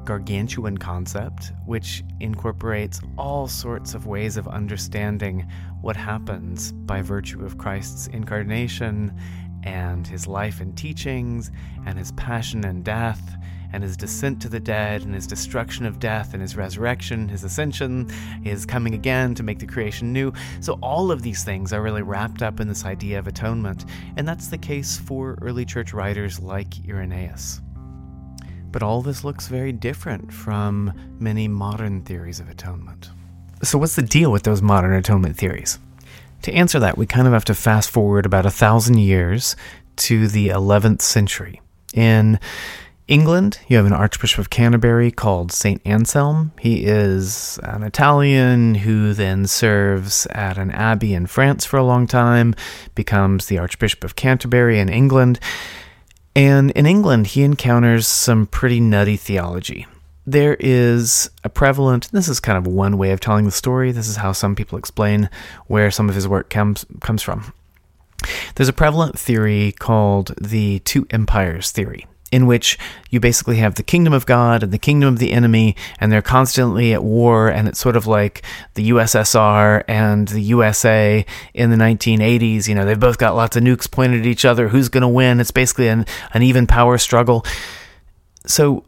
gargantuan 0.03 0.77
concept 0.77 1.51
which 1.65 2.03
incorporates 2.19 2.99
all 3.17 3.47
sorts 3.47 3.93
of 3.93 4.07
ways 4.07 4.35
of 4.35 4.47
understanding 4.47 5.47
what 5.81 5.95
happens 5.95 6.71
by 6.71 7.01
virtue 7.01 7.45
of 7.45 7.57
Christ's 7.57 8.07
incarnation 8.07 9.15
and 9.63 10.07
his 10.07 10.27
life 10.27 10.61
and 10.61 10.77
teachings, 10.77 11.51
and 11.85 11.97
his 11.97 12.11
passion 12.13 12.65
and 12.65 12.83
death, 12.83 13.37
and 13.73 13.83
his 13.83 13.95
descent 13.95 14.41
to 14.41 14.49
the 14.49 14.59
dead, 14.59 15.03
and 15.03 15.13
his 15.13 15.27
destruction 15.27 15.85
of 15.85 15.99
death, 15.99 16.33
and 16.33 16.41
his 16.41 16.57
resurrection, 16.57 17.29
his 17.29 17.43
ascension, 17.43 18.09
his 18.43 18.65
coming 18.65 18.93
again 18.93 19.33
to 19.35 19.43
make 19.43 19.59
the 19.59 19.65
creation 19.65 20.11
new. 20.11 20.33
So, 20.59 20.77
all 20.81 21.11
of 21.11 21.21
these 21.21 21.43
things 21.43 21.71
are 21.73 21.81
really 21.81 22.01
wrapped 22.01 22.41
up 22.41 22.59
in 22.59 22.67
this 22.67 22.85
idea 22.85 23.19
of 23.19 23.27
atonement, 23.27 23.85
and 24.17 24.27
that's 24.27 24.47
the 24.47 24.57
case 24.57 24.97
for 24.97 25.37
early 25.41 25.65
church 25.65 25.93
writers 25.93 26.39
like 26.39 26.73
Irenaeus. 26.87 27.61
But 28.71 28.83
all 28.83 29.01
this 29.01 29.23
looks 29.23 29.47
very 29.47 29.71
different 29.73 30.31
from 30.31 30.93
many 31.19 31.47
modern 31.47 32.01
theories 32.01 32.39
of 32.39 32.49
atonement. 32.49 33.09
So, 33.63 33.77
what's 33.77 33.95
the 33.95 34.01
deal 34.01 34.31
with 34.31 34.43
those 34.43 34.61
modern 34.61 34.93
atonement 34.93 35.37
theories? 35.37 35.77
To 36.43 36.53
answer 36.53 36.79
that, 36.79 36.97
we 36.97 37.05
kind 37.05 37.27
of 37.27 37.33
have 37.33 37.45
to 37.45 37.53
fast 37.53 37.89
forward 37.89 38.25
about 38.25 38.45
a 38.45 38.51
thousand 38.51 38.97
years 38.97 39.55
to 39.97 40.27
the 40.27 40.49
11th 40.49 41.01
century. 41.01 41.61
In 41.93 42.39
England, 43.07 43.59
you 43.67 43.77
have 43.77 43.85
an 43.85 43.93
Archbishop 43.93 44.39
of 44.39 44.49
Canterbury 44.49 45.11
called 45.11 45.51
St. 45.51 45.81
Anselm. 45.85 46.53
He 46.59 46.85
is 46.85 47.59
an 47.61 47.83
Italian 47.83 48.75
who 48.75 49.13
then 49.13 49.45
serves 49.47 50.25
at 50.27 50.57
an 50.57 50.71
abbey 50.71 51.13
in 51.13 51.27
France 51.27 51.65
for 51.65 51.77
a 51.77 51.83
long 51.83 52.07
time, 52.07 52.55
becomes 52.95 53.47
the 53.47 53.57
Archbishop 53.57 54.03
of 54.03 54.15
Canterbury 54.15 54.79
in 54.79 54.89
England. 54.89 55.39
And 56.35 56.71
in 56.71 56.85
England, 56.85 57.27
he 57.27 57.43
encounters 57.43 58.07
some 58.07 58.47
pretty 58.47 58.79
nutty 58.79 59.17
theology. 59.17 59.85
There 60.25 60.55
is 60.59 61.29
a 61.43 61.49
prevalent 61.49 62.11
this 62.11 62.27
is 62.27 62.39
kind 62.39 62.57
of 62.57 62.71
one 62.71 62.97
way 62.97 63.11
of 63.11 63.19
telling 63.19 63.45
the 63.45 63.51
story 63.51 63.91
this 63.91 64.07
is 64.07 64.17
how 64.17 64.31
some 64.31 64.55
people 64.55 64.77
explain 64.77 65.29
where 65.67 65.89
some 65.89 66.09
of 66.09 66.15
his 66.15 66.27
work 66.27 66.49
comes 66.49 66.85
comes 66.99 67.21
from 67.21 67.53
there's 68.55 68.69
a 68.69 68.73
prevalent 68.73 69.17
theory 69.17 69.71
called 69.71 70.35
the 70.39 70.79
two 70.79 71.07
empires 71.09 71.71
theory 71.71 72.05
in 72.31 72.45
which 72.47 72.79
you 73.09 73.19
basically 73.19 73.57
have 73.57 73.75
the 73.75 73.83
kingdom 73.83 74.13
of 74.13 74.25
God 74.25 74.63
and 74.63 74.71
the 74.71 74.77
kingdom 74.77 75.09
of 75.09 75.19
the 75.19 75.33
enemy, 75.33 75.75
and 75.99 76.11
they're 76.11 76.21
constantly 76.21 76.93
at 76.93 77.03
war, 77.03 77.49
and 77.49 77.67
it's 77.67 77.79
sort 77.79 77.97
of 77.97 78.07
like 78.07 78.41
the 78.75 78.89
USSR 78.91 79.83
and 79.87 80.29
the 80.29 80.41
USA 80.41 81.25
in 81.53 81.69
the 81.71 81.75
1980s. 81.75 82.67
You 82.67 82.75
know, 82.75 82.85
they've 82.85 82.99
both 82.99 83.17
got 83.17 83.35
lots 83.35 83.57
of 83.57 83.63
nukes 83.63 83.89
pointed 83.89 84.21
at 84.21 84.27
each 84.27 84.45
other. 84.45 84.69
Who's 84.69 84.87
going 84.87 85.01
to 85.01 85.09
win? 85.09 85.41
It's 85.41 85.51
basically 85.51 85.89
an, 85.89 86.05
an 86.33 86.41
even 86.41 86.67
power 86.67 86.97
struggle. 86.97 87.45
So 88.45 88.85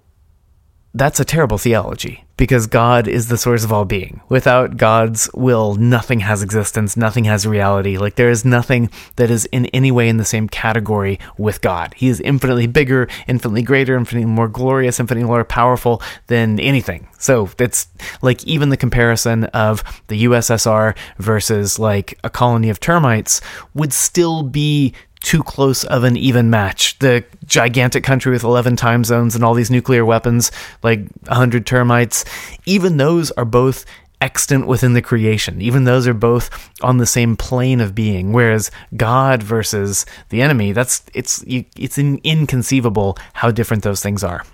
that's 0.93 1.19
a 1.19 1.25
terrible 1.25 1.58
theology 1.58 2.23
because 2.38 2.67
God 2.67 3.08
is 3.08 3.27
the 3.27 3.38
source 3.38 3.63
of 3.63 3.71
all 3.71 3.86
being. 3.86 4.21
Without 4.29 4.77
God's 4.77 5.29
will, 5.34 5.75
nothing 5.75 6.19
has 6.21 6.43
existence, 6.43 6.97
nothing 6.97 7.23
has 7.25 7.47
reality. 7.47 7.97
Like 7.97 8.15
there 8.15 8.29
is 8.29 8.43
nothing 8.43 8.89
that 9.15 9.32
is 9.32 9.45
in 9.45 9.67
any 9.67 9.91
way 9.91 10.10
in 10.10 10.17
the 10.17 10.25
same 10.25 10.47
category 10.47 11.19
with 11.38 11.62
God. 11.62 11.93
He 11.95 12.10
is 12.10 12.19
infinitely 12.21 12.67
bigger, 12.67 13.08
infinitely 13.27 13.62
greater, 13.63 13.95
infinitely 13.95 14.29
more 14.29 14.47
glorious, 14.47 14.99
infinitely 14.99 15.25
more 15.27 15.43
powerful 15.43 16.01
than 16.27 16.60
anything. 16.60 17.08
So 17.17 17.49
it's 17.60 17.88
like 18.21 18.43
even 18.45 18.69
the 18.69 18.77
comparison 18.77 19.45
of 19.45 19.84
the 20.08 20.25
USSR 20.25 20.95
versus 21.17 21.79
like 21.79 22.19
a 22.23 22.29
colony 22.29 22.69
of 22.69 22.79
termites 22.79 23.41
would 23.73 23.93
still 23.93 24.43
be 24.43 24.93
too 25.24 25.42
close 25.42 25.84
of 25.86 26.04
an 26.04 26.16
even 26.16 26.50
match. 26.50 27.00
The 27.00 27.24
gigantic 27.46 28.04
country 28.04 28.32
with 28.32 28.44
11 28.44 28.76
time 28.76 29.04
zones 29.04 29.34
and 29.34 29.44
all 29.44 29.56
these 29.56 29.72
nuclear 29.72 30.06
weapons, 30.06 30.52
like 30.84 31.00
100 31.28 31.66
termites, 31.66 32.26
even 32.66 32.98
those 32.98 33.32
are 33.32 33.46
both 33.46 33.86
extant 34.22 34.68
within 34.68 34.94
the 34.94 35.02
creation. 35.02 35.62
Even 35.62 35.86
those 35.86 36.08
are 36.08 36.14
both 36.14 36.72
on 36.82 36.98
the 36.98 37.06
same 37.06 37.36
plane 37.36 37.82
of 37.82 37.96
being. 37.96 38.32
Whereas 38.32 38.70
God 38.96 39.42
versus 39.42 40.06
the 40.30 40.42
enemy, 40.42 40.72
that's 40.72 41.04
it's 41.14 41.44
it's 41.48 41.98
inconceivable 41.98 43.18
how 43.34 43.50
different 43.50 43.84
those 43.84 44.02
things 44.02 44.24
are. 44.24 44.46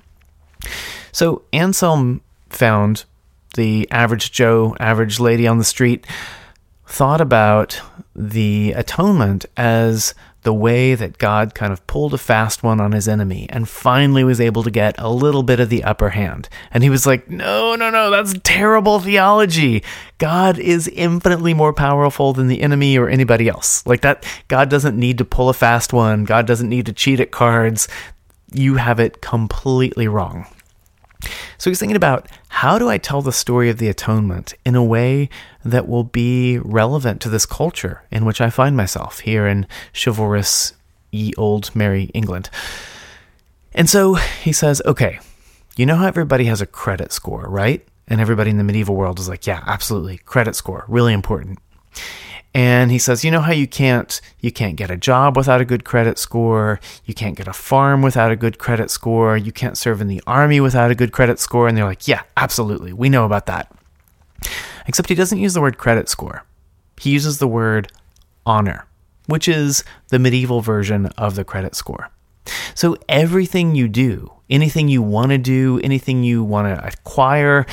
So 1.12 1.44
Anselm 1.52 2.22
found 2.50 3.06
the 3.56 3.88
average 3.92 4.32
Joe, 4.32 4.76
average 4.80 5.20
lady 5.20 5.48
on 5.48 5.58
the 5.58 5.64
street, 5.64 6.06
thought 6.86 7.22
about 7.22 7.82
the 8.16 8.74
atonement 8.74 9.46
as 9.56 10.14
the 10.50 10.54
way 10.56 10.96
that 10.96 11.20
God 11.20 11.54
kind 11.54 11.72
of 11.72 11.86
pulled 11.86 12.12
a 12.12 12.18
fast 12.18 12.64
one 12.64 12.82
on 12.82 12.92
his 12.92 13.08
enemy 13.08 13.46
and 13.52 13.70
finally 13.70 14.24
was 14.24 14.42
able 14.42 14.64
to 14.64 14.72
get 14.72 14.96
a 14.98 15.08
little 15.08 15.44
bit 15.44 15.60
of 15.60 15.70
the 15.70 15.84
upper 15.84 16.10
hand. 16.10 16.50
And 16.72 16.82
he 16.82 16.90
was 16.90 17.06
like, 17.06 17.30
No, 17.30 17.76
no, 17.76 17.92
no, 17.92 18.10
that's 18.10 18.34
terrible 18.42 19.00
theology. 19.00 19.84
God 20.18 20.58
is 20.58 20.88
infinitely 20.88 21.54
more 21.54 21.72
powerful 21.72 22.34
than 22.34 22.48
the 22.48 22.64
enemy 22.64 22.98
or 22.98 23.10
anybody 23.10 23.48
else. 23.48 23.86
Like 23.86 24.02
that, 24.02 24.26
God 24.48 24.72
doesn't 24.72 24.98
need 24.98 25.20
to 25.20 25.24
pull 25.24 25.50
a 25.50 25.54
fast 25.54 25.94
one, 25.94 26.26
God 26.26 26.48
doesn't 26.48 26.68
need 26.68 26.88
to 26.88 26.94
cheat 26.94 27.20
at 27.20 27.30
cards. 27.30 27.88
You 28.52 28.78
have 28.78 29.00
it 29.00 29.22
completely 29.22 30.08
wrong. 30.08 30.48
So 31.58 31.70
he's 31.70 31.80
thinking 31.80 31.96
about 31.96 32.28
how 32.48 32.80
do 32.80 32.90
I 32.90 32.98
tell 32.98 33.22
the 33.22 33.32
story 33.32 33.70
of 33.70 33.78
the 33.78 33.90
atonement 33.90 34.54
in 34.66 34.76
a 34.76 34.84
way 34.84 35.30
that 35.66 35.88
will 35.88 36.04
be 36.04 36.58
relevant 36.60 37.22
to 37.22 37.30
this 37.30 37.46
culture 37.46 38.04
in 38.12 38.26
which 38.26 38.40
I 38.42 38.50
find 38.50 38.78
myself 38.78 39.20
here 39.20 39.46
in 39.46 39.68
chivalrous, 39.94 40.74
ye 41.12 41.34
old 41.38 41.76
merry 41.76 42.04
England. 42.14 42.50
And 43.74 43.90
so 43.90 44.16
he 44.16 44.54
says, 44.54 44.82
okay, 44.86 45.20
you 45.76 45.86
know 45.86 45.96
how 45.96 46.08
everybody 46.08 46.46
has 46.46 46.62
a 46.62 46.66
credit 46.66 47.12
score, 47.12 47.48
right? 47.48 47.86
And 48.08 48.20
everybody 48.20 48.50
in 48.50 48.58
the 48.58 48.64
medieval 48.64 48.96
world 48.96 49.20
is 49.20 49.30
like, 49.30 49.46
yeah, 49.46 49.64
absolutely, 49.68 50.18
credit 50.18 50.56
score, 50.56 50.86
really 50.88 51.14
important. 51.14 51.60
And 52.54 52.90
he 52.90 52.98
says, 52.98 53.24
you 53.24 53.30
know 53.30 53.42
how 53.42 53.52
you 53.52 53.68
can't 53.68 54.20
you 54.40 54.52
can't 54.52 54.76
get 54.76 54.90
a 54.90 54.98
job 54.98 55.38
without 55.38 55.62
a 55.62 55.66
good 55.66 55.86
credit 55.86 56.18
score, 56.18 56.80
you 57.06 57.14
can't 57.14 57.38
get 57.38 57.48
a 57.48 57.54
farm 57.54 58.02
without 58.02 58.32
a 58.32 58.36
good 58.36 58.58
credit 58.58 58.90
score, 58.90 59.38
you 59.38 59.52
can't 59.52 59.78
serve 59.78 60.02
in 60.02 60.08
the 60.08 60.22
army 60.26 60.60
without 60.60 60.90
a 60.90 60.96
good 60.96 61.12
credit 61.12 61.40
score, 61.40 61.68
and 61.68 61.78
they're 61.78 61.86
like, 61.86 62.08
yeah, 62.08 62.24
absolutely, 62.38 62.92
we 62.92 63.10
know 63.10 63.26
about 63.26 63.46
that. 63.46 63.72
Except 64.88 65.10
he 65.10 65.16
doesn't 65.16 65.38
use 65.38 65.54
the 65.54 65.62
word 65.62 65.78
credit 65.78 66.10
score. 66.10 66.44
He 67.00 67.12
uses 67.12 67.38
the 67.38 67.48
word 67.48 67.92
honor, 68.46 68.88
which 69.28 69.48
is 69.48 69.84
the 70.08 70.20
medieval 70.20 70.62
version 70.62 71.06
of 71.18 71.36
the 71.36 71.44
credit 71.44 71.76
score. 71.76 72.10
So 72.74 72.98
everything 73.08 73.76
you 73.76 73.88
do, 73.88 74.34
anything 74.50 74.88
you 74.88 75.04
want 75.04 75.30
to 75.30 75.38
do, 75.38 75.80
anything 75.84 76.24
you 76.24 76.44
want 76.44 76.68
to 76.68 76.86
acquire, 76.86 77.68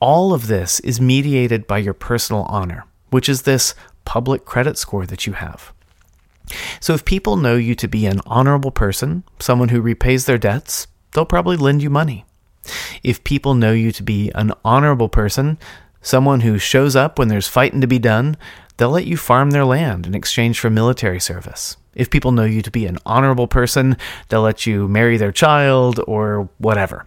all 0.00 0.34
of 0.34 0.48
this 0.48 0.80
is 0.80 1.00
mediated 1.00 1.66
by 1.66 1.78
your 1.78 1.94
personal 1.94 2.42
honor, 2.48 2.84
which 3.10 3.28
is 3.28 3.42
this 3.42 3.74
public 4.06 4.46
credit 4.46 4.78
score 4.78 5.04
that 5.04 5.26
you 5.26 5.34
have. 5.34 5.74
So 6.80 6.94
if 6.94 7.04
people 7.04 7.36
know 7.36 7.56
you 7.56 7.74
to 7.74 7.88
be 7.88 8.06
an 8.06 8.20
honorable 8.24 8.70
person, 8.70 9.24
someone 9.38 9.68
who 9.68 9.80
repays 9.80 10.24
their 10.24 10.38
debts, 10.38 10.86
they'll 11.12 11.26
probably 11.26 11.56
lend 11.56 11.82
you 11.82 11.90
money. 11.90 12.24
If 13.02 13.24
people 13.24 13.54
know 13.54 13.72
you 13.72 13.92
to 13.92 14.02
be 14.02 14.30
an 14.34 14.52
honorable 14.64 15.08
person, 15.08 15.58
someone 16.00 16.40
who 16.40 16.58
shows 16.58 16.96
up 16.96 17.18
when 17.18 17.28
there's 17.28 17.48
fighting 17.48 17.80
to 17.80 17.86
be 17.86 17.98
done, 17.98 18.36
they'll 18.76 18.90
let 18.90 19.06
you 19.06 19.16
farm 19.16 19.50
their 19.50 19.64
land 19.64 20.06
in 20.06 20.14
exchange 20.14 20.60
for 20.60 20.70
military 20.70 21.20
service. 21.20 21.76
If 21.94 22.10
people 22.10 22.30
know 22.30 22.44
you 22.44 22.62
to 22.62 22.70
be 22.70 22.86
an 22.86 22.98
honorable 23.06 23.48
person, 23.48 23.96
they'll 24.28 24.42
let 24.42 24.66
you 24.66 24.86
marry 24.86 25.16
their 25.16 25.32
child 25.32 26.00
or 26.06 26.48
whatever. 26.58 27.06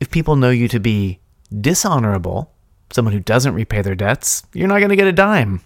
If 0.00 0.10
people 0.10 0.34
know 0.36 0.50
you 0.50 0.66
to 0.68 0.80
be 0.80 1.20
dishonorable, 1.60 2.50
someone 2.90 3.12
who 3.12 3.20
doesn't 3.20 3.54
repay 3.54 3.82
their 3.82 3.94
debts, 3.94 4.44
you're 4.52 4.68
not 4.68 4.78
going 4.78 4.90
to 4.90 4.96
get 4.96 5.06
a 5.06 5.12
dime. 5.12 5.60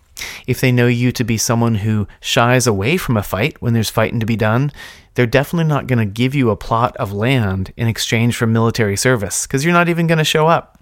If 0.46 0.61
they 0.61 0.72
know 0.72 0.87
you 0.87 1.12
to 1.12 1.24
be 1.24 1.38
someone 1.38 1.76
who 1.76 2.09
shies 2.20 2.66
away 2.66 2.96
from 2.96 3.16
a 3.16 3.22
fight 3.22 3.61
when 3.61 3.74
there's 3.74 3.90
fighting 3.90 4.20
to 4.20 4.26
be 4.26 4.37
done, 4.37 4.72
they're 5.14 5.26
definitely 5.26 5.68
not 5.68 5.87
going 5.87 5.98
to 5.98 6.04
give 6.04 6.35
you 6.35 6.50
a 6.50 6.57
plot 6.57 6.96
of 6.96 7.12
land 7.12 7.72
in 7.76 7.88
exchange 7.88 8.37
for 8.37 8.46
military 8.46 8.96
service 8.96 9.46
because 9.46 9.64
you're 9.64 9.72
not 9.72 9.88
even 9.88 10.07
going 10.07 10.18
to 10.18 10.24
show 10.24 10.46
up. 10.46 10.78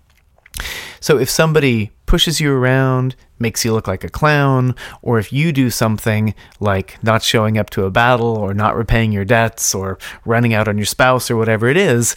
So 1.01 1.19
if 1.19 1.31
somebody 1.31 1.93
pushes 2.07 2.41
you 2.41 2.53
around, 2.53 3.17
makes 3.39 3.65
you 3.65 3.73
look 3.73 3.87
like 3.87 4.05
a 4.05 4.09
clown, 4.09 4.75
or 5.03 5.19
if 5.19 5.33
you 5.33 5.53
do 5.53 5.71
something 5.71 6.35
like 6.61 7.03
not 7.03 7.23
showing 7.23 7.59
up 7.59 7.71
to 7.71 7.85
a 7.85 7.91
battle 7.91 8.37
or 8.37 8.55
not 8.55 8.77
repaying 8.77 9.13
your 9.13 9.25
debts 9.25 9.75
or 9.75 9.99
running 10.25 10.55
out 10.55 10.69
on 10.69 10.79
your 10.79 10.87
spouse 10.87 11.31
or 11.31 11.37
whatever 11.37 11.69
it 11.69 11.77
is, 11.77 12.17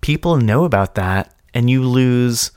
people 0.00 0.36
know 0.36 0.64
about 0.64 0.94
that 0.94 1.34
and 1.52 1.70
you 1.70 1.82
lose 1.82 2.50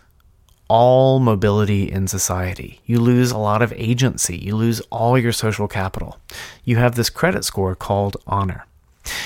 all 0.68 1.20
mobility 1.20 1.92
in 1.92 2.08
society. 2.08 2.82
You 2.86 3.00
lose 3.00 3.32
a 3.32 3.38
lot 3.38 3.62
of 3.62 3.74
agency. 3.74 4.38
You 4.38 4.56
lose 4.56 4.82
all 4.92 5.18
your 5.18 5.32
social 5.32 5.68
capital. 5.68 6.20
You 6.64 6.78
have 6.78 6.96
this 6.96 7.10
credit 7.10 7.46
score 7.46 7.76
called 7.76 8.18
honor. 8.28 8.66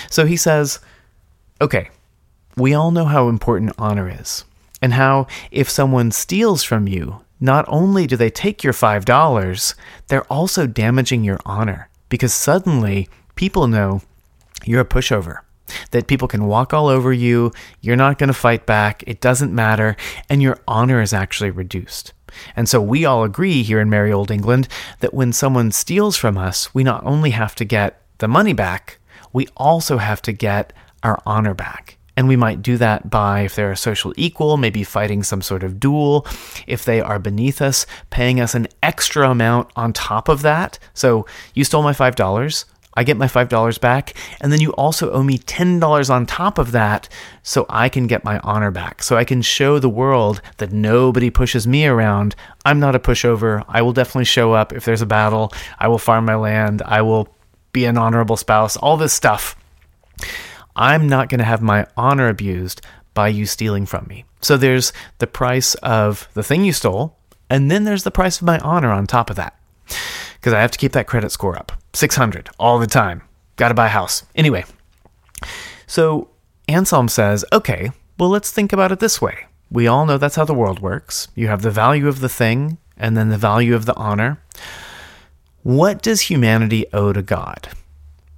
So 0.09 0.25
he 0.25 0.37
says, 0.37 0.79
okay, 1.59 1.89
we 2.55 2.73
all 2.73 2.91
know 2.91 3.05
how 3.05 3.29
important 3.29 3.73
honor 3.77 4.09
is, 4.09 4.45
and 4.81 4.93
how 4.93 5.27
if 5.51 5.69
someone 5.69 6.11
steals 6.11 6.63
from 6.63 6.87
you, 6.87 7.21
not 7.39 7.65
only 7.67 8.05
do 8.05 8.15
they 8.15 8.29
take 8.29 8.63
your 8.63 8.73
$5, 8.73 9.75
they're 10.07 10.31
also 10.31 10.67
damaging 10.67 11.23
your 11.23 11.39
honor 11.45 11.89
because 12.09 12.33
suddenly 12.33 13.09
people 13.35 13.67
know 13.67 14.01
you're 14.63 14.81
a 14.81 14.85
pushover 14.85 15.39
that 15.91 16.07
people 16.07 16.27
can 16.27 16.47
walk 16.47 16.73
all 16.73 16.87
over 16.87 17.11
you, 17.11 17.51
you're 17.81 17.95
not 17.95 18.17
going 18.17 18.27
to 18.27 18.33
fight 18.33 18.65
back, 18.65 19.03
it 19.07 19.21
doesn't 19.21 19.53
matter, 19.53 19.95
and 20.29 20.41
your 20.41 20.57
honor 20.67 21.01
is 21.01 21.13
actually 21.13 21.51
reduced. 21.51 22.13
And 22.55 22.69
so 22.69 22.81
we 22.81 23.05
all 23.05 23.23
agree 23.23 23.63
here 23.63 23.79
in 23.79 23.89
merry 23.89 24.11
old 24.13 24.31
England 24.31 24.67
that 24.99 25.13
when 25.13 25.33
someone 25.33 25.71
steals 25.71 26.15
from 26.15 26.37
us, 26.37 26.73
we 26.73 26.83
not 26.83 27.03
only 27.05 27.31
have 27.31 27.55
to 27.55 27.65
get 27.65 28.01
the 28.19 28.27
money 28.27 28.53
back, 28.53 28.99
we 29.33 29.47
also 29.57 29.97
have 29.97 30.21
to 30.23 30.31
get 30.31 30.73
our 31.03 31.21
honor 31.25 31.53
back. 31.53 31.97
And 32.17 32.27
we 32.27 32.35
might 32.35 32.61
do 32.61 32.77
that 32.77 33.09
by, 33.09 33.41
if 33.41 33.55
they're 33.55 33.71
a 33.71 33.77
social 33.77 34.13
equal, 34.17 34.57
maybe 34.57 34.83
fighting 34.83 35.23
some 35.23 35.41
sort 35.41 35.63
of 35.63 35.79
duel. 35.79 36.27
If 36.67 36.83
they 36.83 36.99
are 36.99 37.19
beneath 37.19 37.61
us, 37.61 37.85
paying 38.09 38.39
us 38.39 38.53
an 38.53 38.67
extra 38.83 39.29
amount 39.29 39.71
on 39.75 39.93
top 39.93 40.27
of 40.27 40.41
that. 40.41 40.77
So 40.93 41.25
you 41.53 41.63
stole 41.63 41.83
my 41.83 41.93
$5. 41.93 42.65
I 42.93 43.03
get 43.03 43.17
my 43.17 43.27
$5 43.27 43.79
back, 43.79 44.13
and 44.41 44.51
then 44.51 44.59
you 44.59 44.71
also 44.71 45.11
owe 45.11 45.23
me 45.23 45.37
$10 45.37 46.09
on 46.09 46.25
top 46.25 46.57
of 46.57 46.71
that 46.73 47.07
so 47.41 47.65
I 47.69 47.87
can 47.87 48.07
get 48.07 48.25
my 48.25 48.39
honor 48.39 48.71
back. 48.71 49.01
So 49.01 49.15
I 49.15 49.23
can 49.23 49.41
show 49.41 49.79
the 49.79 49.89
world 49.89 50.41
that 50.57 50.73
nobody 50.73 51.29
pushes 51.29 51.65
me 51.65 51.85
around. 51.85 52.35
I'm 52.65 52.79
not 52.79 52.95
a 52.95 52.99
pushover. 52.99 53.63
I 53.67 53.81
will 53.81 53.93
definitely 53.93 54.25
show 54.25 54.53
up 54.53 54.73
if 54.73 54.83
there's 54.83 55.01
a 55.01 55.05
battle. 55.05 55.53
I 55.79 55.87
will 55.87 55.97
farm 55.97 56.25
my 56.25 56.35
land. 56.35 56.81
I 56.81 57.01
will 57.01 57.33
be 57.71 57.85
an 57.85 57.97
honorable 57.97 58.35
spouse, 58.35 58.75
all 58.75 58.97
this 58.97 59.13
stuff. 59.13 59.55
I'm 60.75 61.07
not 61.07 61.29
going 61.29 61.39
to 61.39 61.45
have 61.45 61.61
my 61.61 61.87
honor 61.95 62.27
abused 62.27 62.81
by 63.13 63.29
you 63.29 63.45
stealing 63.45 63.85
from 63.85 64.05
me. 64.07 64.25
So 64.41 64.57
there's 64.57 64.91
the 65.19 65.27
price 65.27 65.75
of 65.75 66.27
the 66.33 66.43
thing 66.43 66.65
you 66.65 66.73
stole, 66.73 67.17
and 67.49 67.71
then 67.71 67.83
there's 67.83 68.03
the 68.03 68.11
price 68.11 68.41
of 68.41 68.47
my 68.47 68.59
honor 68.59 68.91
on 68.91 69.07
top 69.07 69.29
of 69.29 69.35
that 69.37 69.57
because 70.41 70.53
I 70.53 70.61
have 70.61 70.71
to 70.71 70.79
keep 70.79 70.93
that 70.93 71.05
credit 71.05 71.31
score 71.31 71.55
up. 71.55 71.71
600 71.93 72.49
all 72.59 72.79
the 72.79 72.87
time. 72.87 73.21
Got 73.57 73.67
to 73.67 73.75
buy 73.75 73.85
a 73.85 73.89
house. 73.89 74.23
Anyway, 74.35 74.65
so 75.85 76.29
Anselm 76.67 77.07
says, 77.07 77.45
okay, 77.53 77.91
well, 78.17 78.29
let's 78.29 78.51
think 78.51 78.73
about 78.73 78.91
it 78.91 78.99
this 78.99 79.21
way. 79.21 79.45
We 79.69 79.85
all 79.85 80.07
know 80.07 80.17
that's 80.17 80.35
how 80.35 80.45
the 80.45 80.55
world 80.55 80.79
works. 80.79 81.27
You 81.35 81.47
have 81.47 81.61
the 81.61 81.69
value 81.69 82.07
of 82.07 82.21
the 82.21 82.29
thing 82.29 82.79
and 82.97 83.15
then 83.15 83.29
the 83.29 83.37
value 83.37 83.75
of 83.75 83.85
the 83.85 83.95
honor. 83.95 84.41
What 85.61 86.01
does 86.01 86.21
humanity 86.21 86.87
owe 86.91 87.13
to 87.13 87.21
God? 87.21 87.69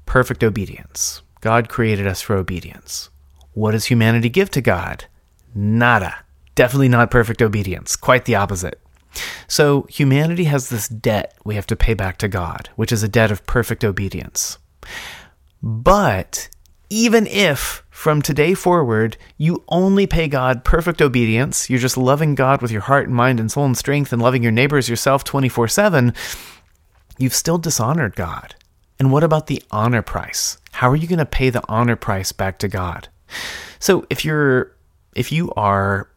Perfect 0.06 0.44
obedience. 0.44 1.22
God 1.40 1.70
created 1.70 2.06
us 2.06 2.22
for 2.22 2.36
obedience. 2.36 3.10
What 3.54 3.72
does 3.72 3.86
humanity 3.86 4.28
give 4.30 4.52
to 4.52 4.62
God? 4.62 5.06
Nada. 5.56 6.18
Definitely 6.56 6.90
not 6.90 7.12
perfect 7.12 7.42
obedience. 7.42 7.96
Quite 7.96 8.26
the 8.26 8.36
opposite. 8.36 8.80
So, 9.48 9.84
humanity 9.90 10.46
has 10.46 10.70
this 10.70 10.88
debt 10.88 11.36
we 11.44 11.56
have 11.56 11.68
to 11.68 11.76
pay 11.76 11.94
back 11.94 12.18
to 12.20 12.28
God, 12.28 12.70
which 12.76 12.92
is 12.92 13.04
a 13.04 13.08
debt 13.08 13.32
of 13.32 13.46
perfect 13.46 13.84
obedience. 13.84 14.58
But 15.62 16.50
even 16.90 17.26
if 17.28 17.84
from 17.90 18.22
today 18.22 18.54
forward 18.54 19.18
you 19.38 19.64
only 19.68 20.06
pay 20.06 20.28
God 20.28 20.64
perfect 20.64 21.02
obedience, 21.02 21.70
you're 21.70 21.80
just 21.80 21.98
loving 21.98 22.36
God 22.36 22.62
with 22.62 22.72
your 22.72 22.82
heart 22.82 23.08
and 23.08 23.16
mind 23.16 23.40
and 23.40 23.52
soul 23.52 23.66
and 23.66 23.78
strength 23.78 24.14
and 24.14 24.22
loving 24.22 24.44
your 24.44 24.52
neighbors 24.52 24.90
yourself 24.90 25.24
24 25.24 25.68
7, 25.70 26.14
you've 27.18 27.34
still 27.34 27.58
dishonored 27.58 28.16
God. 28.16 28.56
And 29.00 29.12
what 29.12 29.24
about 29.24 29.48
the 29.48 29.64
honor 29.72 30.02
price? 30.02 30.58
How 30.72 30.90
are 30.90 30.96
you 30.96 31.08
going 31.08 31.20
to 31.20 31.26
pay 31.26 31.50
the 31.50 31.64
honor 31.68 31.96
price 31.96 32.32
back 32.32 32.60
to 32.60 32.68
God? 32.68 33.08
So 33.80 34.06
if 34.10 34.24
you're 34.24 34.76
if 35.16 35.32
you 35.32 35.52
are 35.56 36.10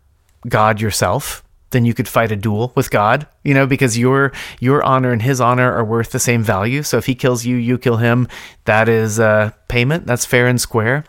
God 0.49 0.81
yourself, 0.81 1.43
then 1.71 1.85
you 1.85 1.95
could 1.95 2.09
fight 2.09 2.33
a 2.33 2.37
duel 2.37 2.73
with 2.75 2.91
God, 2.91 3.27
you 3.43 3.53
know, 3.53 3.67
because 3.67 3.99
your 3.99 4.33
your 4.61 4.83
honor 4.83 5.13
and 5.13 5.23
his 5.23 5.41
honor 5.41 5.73
are 5.73 5.85
worth 5.85 6.11
the 6.11 6.19
same 6.19 6.43
value. 6.43 6.83
So 6.83 6.97
if 6.97 7.07
he 7.07 7.15
kills 7.15 7.45
you, 7.45 7.57
you 7.57 7.77
kill 7.79 7.97
him. 7.97 8.29
That 8.65 8.89
is 8.89 9.21
payment. 9.69 10.07
That's 10.07 10.25
fair 10.25 10.47
and 10.47 10.61
square. 10.61 11.05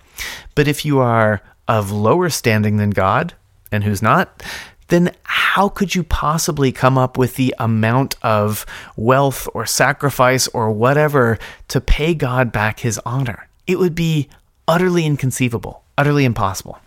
But 0.55 0.67
if 0.67 0.83
you 0.83 0.99
are 0.99 1.41
of 1.67 1.91
lower 1.91 2.29
standing 2.29 2.77
than 2.77 2.89
God, 2.89 3.33
and 3.71 3.83
who's 3.83 4.01
not, 4.01 4.41
then 4.87 5.11
how 5.23 5.67
could 5.67 5.93
you 5.93 6.03
possibly 6.03 6.71
come 6.71 6.97
up 6.97 7.17
with 7.17 7.35
the 7.35 7.53
amount 7.59 8.15
of 8.21 8.65
wealth 8.95 9.47
or 9.53 9.65
sacrifice 9.65 10.47
or 10.49 10.71
whatever 10.71 11.37
to 11.67 11.81
pay 11.81 12.13
God 12.13 12.51
back 12.51 12.79
his 12.79 12.97
honor? 13.05 13.49
It 13.67 13.79
would 13.79 13.95
be 13.95 14.29
utterly 14.67 15.05
inconceivable, 15.05 15.83
utterly 15.97 16.23
impossible. 16.23 16.79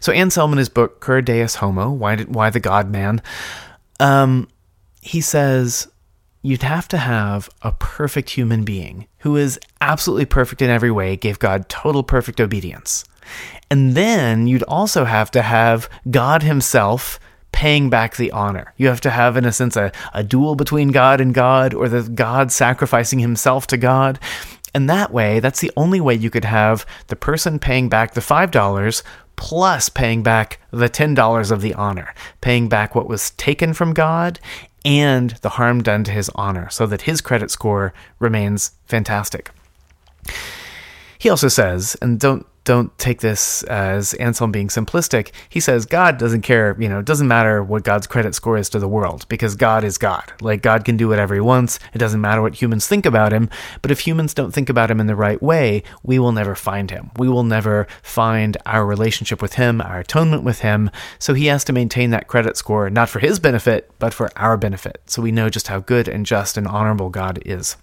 So 0.00 0.12
Anselm 0.12 0.52
in 0.52 0.58
his 0.58 0.68
book 0.68 1.00
Cur 1.00 1.20
Deus 1.20 1.56
Homo, 1.56 1.90
Why, 1.90 2.16
did, 2.16 2.34
Why 2.34 2.50
the 2.50 2.60
God 2.60 2.90
Man, 2.90 3.22
um, 4.00 4.48
he 5.00 5.20
says 5.20 5.88
you'd 6.42 6.62
have 6.62 6.88
to 6.88 6.98
have 6.98 7.48
a 7.62 7.72
perfect 7.72 8.30
human 8.30 8.64
being 8.64 9.06
who 9.18 9.36
is 9.36 9.58
absolutely 9.80 10.26
perfect 10.26 10.62
in 10.62 10.70
every 10.70 10.90
way, 10.90 11.16
gave 11.16 11.38
God 11.38 11.68
total 11.68 12.02
perfect 12.02 12.40
obedience. 12.40 13.04
And 13.70 13.94
then 13.94 14.46
you'd 14.46 14.62
also 14.62 15.04
have 15.04 15.30
to 15.32 15.42
have 15.42 15.88
God 16.10 16.42
Himself 16.42 17.18
paying 17.52 17.90
back 17.90 18.16
the 18.16 18.30
honor. 18.30 18.72
You 18.76 18.88
have 18.88 19.00
to 19.02 19.10
have, 19.10 19.36
in 19.36 19.44
a 19.44 19.52
sense, 19.52 19.76
a, 19.76 19.92
a 20.14 20.22
duel 20.22 20.54
between 20.54 20.88
God 20.88 21.20
and 21.20 21.34
God, 21.34 21.74
or 21.74 21.88
the 21.88 22.02
God 22.08 22.52
sacrificing 22.52 23.18
Himself 23.18 23.66
to 23.68 23.76
God. 23.76 24.18
And 24.74 24.88
that 24.88 25.12
way, 25.12 25.40
that's 25.40 25.60
the 25.60 25.72
only 25.76 26.00
way 26.00 26.14
you 26.14 26.30
could 26.30 26.44
have 26.44 26.86
the 27.08 27.16
person 27.16 27.58
paying 27.58 27.88
back 27.88 28.14
the 28.14 28.20
$5 28.20 29.02
plus 29.38 29.88
paying 29.88 30.22
back 30.22 30.60
the 30.72 30.88
$10 30.90 31.50
of 31.50 31.62
the 31.62 31.72
honor, 31.72 32.12
paying 32.40 32.68
back 32.68 32.94
what 32.94 33.08
was 33.08 33.30
taken 33.30 33.72
from 33.72 33.94
God 33.94 34.40
and 34.84 35.30
the 35.42 35.50
harm 35.50 35.80
done 35.82 36.04
to 36.04 36.10
his 36.10 36.28
honor, 36.34 36.68
so 36.70 36.86
that 36.86 37.02
his 37.02 37.20
credit 37.20 37.50
score 37.50 37.94
remains 38.18 38.72
fantastic. 38.86 39.50
He 41.18 41.30
also 41.30 41.48
says, 41.48 41.96
and 42.02 42.18
don't 42.18 42.46
don't 42.68 42.96
take 42.98 43.22
this 43.22 43.62
as 43.62 44.12
Anselm 44.14 44.52
being 44.52 44.68
simplistic. 44.68 45.30
He 45.48 45.58
says 45.58 45.86
God 45.86 46.18
doesn't 46.18 46.42
care, 46.42 46.76
you 46.78 46.86
know, 46.86 46.98
it 46.98 47.06
doesn't 47.06 47.26
matter 47.26 47.62
what 47.62 47.82
God's 47.82 48.06
credit 48.06 48.34
score 48.34 48.58
is 48.58 48.68
to 48.68 48.78
the 48.78 48.86
world 48.86 49.24
because 49.30 49.56
God 49.56 49.84
is 49.84 49.96
God. 49.96 50.34
Like 50.42 50.60
God 50.60 50.84
can 50.84 50.98
do 50.98 51.08
whatever 51.08 51.34
he 51.34 51.40
wants. 51.40 51.78
It 51.94 51.98
doesn't 51.98 52.20
matter 52.20 52.42
what 52.42 52.60
humans 52.60 52.86
think 52.86 53.06
about 53.06 53.32
him. 53.32 53.48
But 53.80 53.90
if 53.90 54.00
humans 54.00 54.34
don't 54.34 54.52
think 54.52 54.68
about 54.68 54.90
him 54.90 55.00
in 55.00 55.06
the 55.06 55.16
right 55.16 55.42
way, 55.42 55.82
we 56.02 56.18
will 56.18 56.30
never 56.30 56.54
find 56.54 56.90
him. 56.90 57.10
We 57.16 57.26
will 57.26 57.42
never 57.42 57.86
find 58.02 58.58
our 58.66 58.84
relationship 58.84 59.40
with 59.40 59.54
him, 59.54 59.80
our 59.80 60.00
atonement 60.00 60.42
with 60.42 60.58
him. 60.58 60.90
So 61.18 61.32
he 61.32 61.46
has 61.46 61.64
to 61.64 61.72
maintain 61.72 62.10
that 62.10 62.28
credit 62.28 62.58
score, 62.58 62.90
not 62.90 63.08
for 63.08 63.18
his 63.18 63.38
benefit, 63.38 63.90
but 63.98 64.12
for 64.12 64.30
our 64.36 64.58
benefit. 64.58 65.00
So 65.06 65.22
we 65.22 65.32
know 65.32 65.48
just 65.48 65.68
how 65.68 65.80
good 65.80 66.06
and 66.06 66.26
just 66.26 66.58
and 66.58 66.68
honorable 66.68 67.08
God 67.08 67.42
is. 67.46 67.78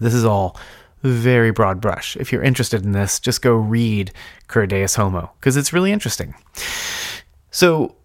This 0.00 0.12
is 0.12 0.26
all 0.26 0.54
very 1.02 1.50
broad 1.50 1.80
brush. 1.80 2.16
If 2.16 2.32
you're 2.32 2.42
interested 2.42 2.84
in 2.84 2.92
this, 2.92 3.18
just 3.18 3.42
go 3.42 3.54
read 3.54 4.12
Cur 4.48 4.66
Deus 4.66 4.94
Homo, 4.94 5.32
because 5.38 5.56
it's 5.56 5.72
really 5.72 5.92
interesting. 5.92 6.34
So, 7.50 7.96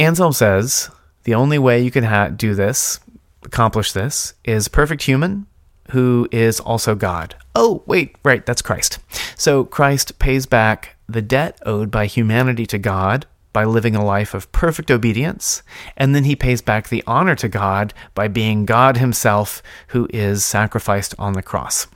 Anselm 0.00 0.32
says 0.32 0.90
the 1.24 1.34
only 1.34 1.58
way 1.58 1.80
you 1.80 1.90
can 1.90 2.04
ha- 2.04 2.28
do 2.28 2.54
this, 2.54 3.00
accomplish 3.42 3.92
this, 3.92 4.34
is 4.44 4.68
perfect 4.68 5.02
human 5.02 5.46
who 5.90 6.28
is 6.30 6.60
also 6.60 6.94
God. 6.94 7.34
Oh, 7.54 7.82
wait, 7.86 8.16
right, 8.22 8.44
that's 8.44 8.62
Christ. 8.62 8.98
So, 9.36 9.64
Christ 9.64 10.18
pays 10.18 10.46
back 10.46 10.96
the 11.08 11.22
debt 11.22 11.58
owed 11.64 11.90
by 11.90 12.06
humanity 12.06 12.66
to 12.66 12.78
God 12.78 13.26
by 13.58 13.64
living 13.64 13.96
a 13.96 14.04
life 14.04 14.34
of 14.34 14.52
perfect 14.52 14.88
obedience, 14.88 15.64
and 15.96 16.14
then 16.14 16.22
he 16.22 16.36
pays 16.36 16.62
back 16.62 16.88
the 16.88 17.02
honor 17.08 17.34
to 17.34 17.48
God 17.48 17.92
by 18.14 18.28
being 18.28 18.64
God 18.64 18.98
himself 18.98 19.64
who 19.88 20.06
is 20.14 20.44
sacrificed 20.44 21.12
on 21.18 21.32
the 21.32 21.42
cross. 21.42 21.88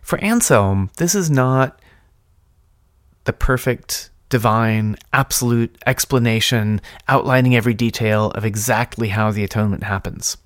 For 0.00 0.18
Anselm, 0.24 0.88
this 0.96 1.14
is 1.14 1.30
not 1.30 1.78
the 3.24 3.34
perfect, 3.34 4.08
divine, 4.30 4.96
absolute 5.12 5.76
explanation 5.84 6.80
outlining 7.08 7.54
every 7.54 7.74
detail 7.74 8.30
of 8.30 8.46
exactly 8.46 9.08
how 9.08 9.30
the 9.30 9.44
atonement 9.44 9.82
happens. 9.82 10.38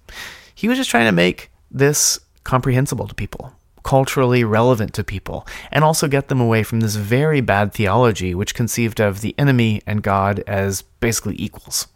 He 0.53 0.67
was 0.67 0.79
just 0.79 0.91
trying 0.91 1.07
to 1.07 1.13
make 1.13 1.53
this 1.71 2.19
comprehensible 2.43 3.07
to 3.07 3.15
people 3.15 3.53
culturally 3.83 4.45
relevant 4.45 4.95
to 4.95 5.05
people, 5.05 5.47
and 5.71 5.85
also 5.85 6.09
get 6.09 6.29
them 6.29 6.41
away 6.41 6.63
from 6.63 6.81
this 6.81 6.97
very 6.97 7.41
bad 7.41 7.73
theology 7.73 8.35
which 8.35 8.55
conceived 8.55 9.01
of 9.01 9.21
the 9.21 9.35
enemy 9.39 9.83
and 9.87 10.03
God 10.03 10.43
as 10.47 10.83
basically 11.01 11.37
equals. 11.39 11.87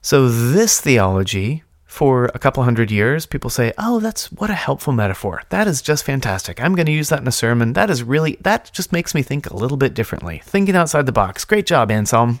So, 0.00 0.28
this 0.28 0.80
theology, 0.80 1.62
for 1.92 2.30
a 2.34 2.38
couple 2.38 2.64
hundred 2.64 2.90
years, 2.90 3.26
people 3.26 3.50
say, 3.50 3.72
oh, 3.76 4.00
that's 4.00 4.32
what 4.32 4.48
a 4.48 4.54
helpful 4.54 4.94
metaphor. 4.94 5.42
That 5.50 5.68
is 5.68 5.82
just 5.82 6.04
fantastic. 6.04 6.60
I'm 6.60 6.74
going 6.74 6.86
to 6.86 6.92
use 6.92 7.10
that 7.10 7.20
in 7.20 7.28
a 7.28 7.32
sermon. 7.32 7.74
That 7.74 7.90
is 7.90 8.02
really, 8.02 8.38
that 8.40 8.70
just 8.72 8.92
makes 8.92 9.14
me 9.14 9.22
think 9.22 9.48
a 9.48 9.56
little 9.56 9.76
bit 9.76 9.92
differently. 9.92 10.40
Thinking 10.42 10.74
outside 10.74 11.04
the 11.06 11.12
box. 11.12 11.44
Great 11.44 11.66
job, 11.66 11.90
Anselm. 11.90 12.40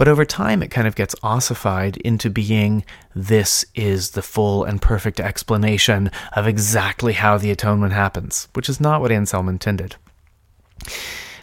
But 0.00 0.08
over 0.08 0.24
time, 0.24 0.62
it 0.62 0.70
kind 0.70 0.88
of 0.88 0.96
gets 0.96 1.14
ossified 1.22 1.98
into 1.98 2.30
being 2.30 2.86
this 3.14 3.66
is 3.74 4.12
the 4.12 4.22
full 4.22 4.64
and 4.64 4.80
perfect 4.80 5.20
explanation 5.20 6.10
of 6.32 6.46
exactly 6.46 7.12
how 7.12 7.36
the 7.36 7.50
atonement 7.50 7.92
happens, 7.92 8.48
which 8.54 8.70
is 8.70 8.80
not 8.80 9.02
what 9.02 9.12
Anselm 9.12 9.46
intended. 9.46 9.96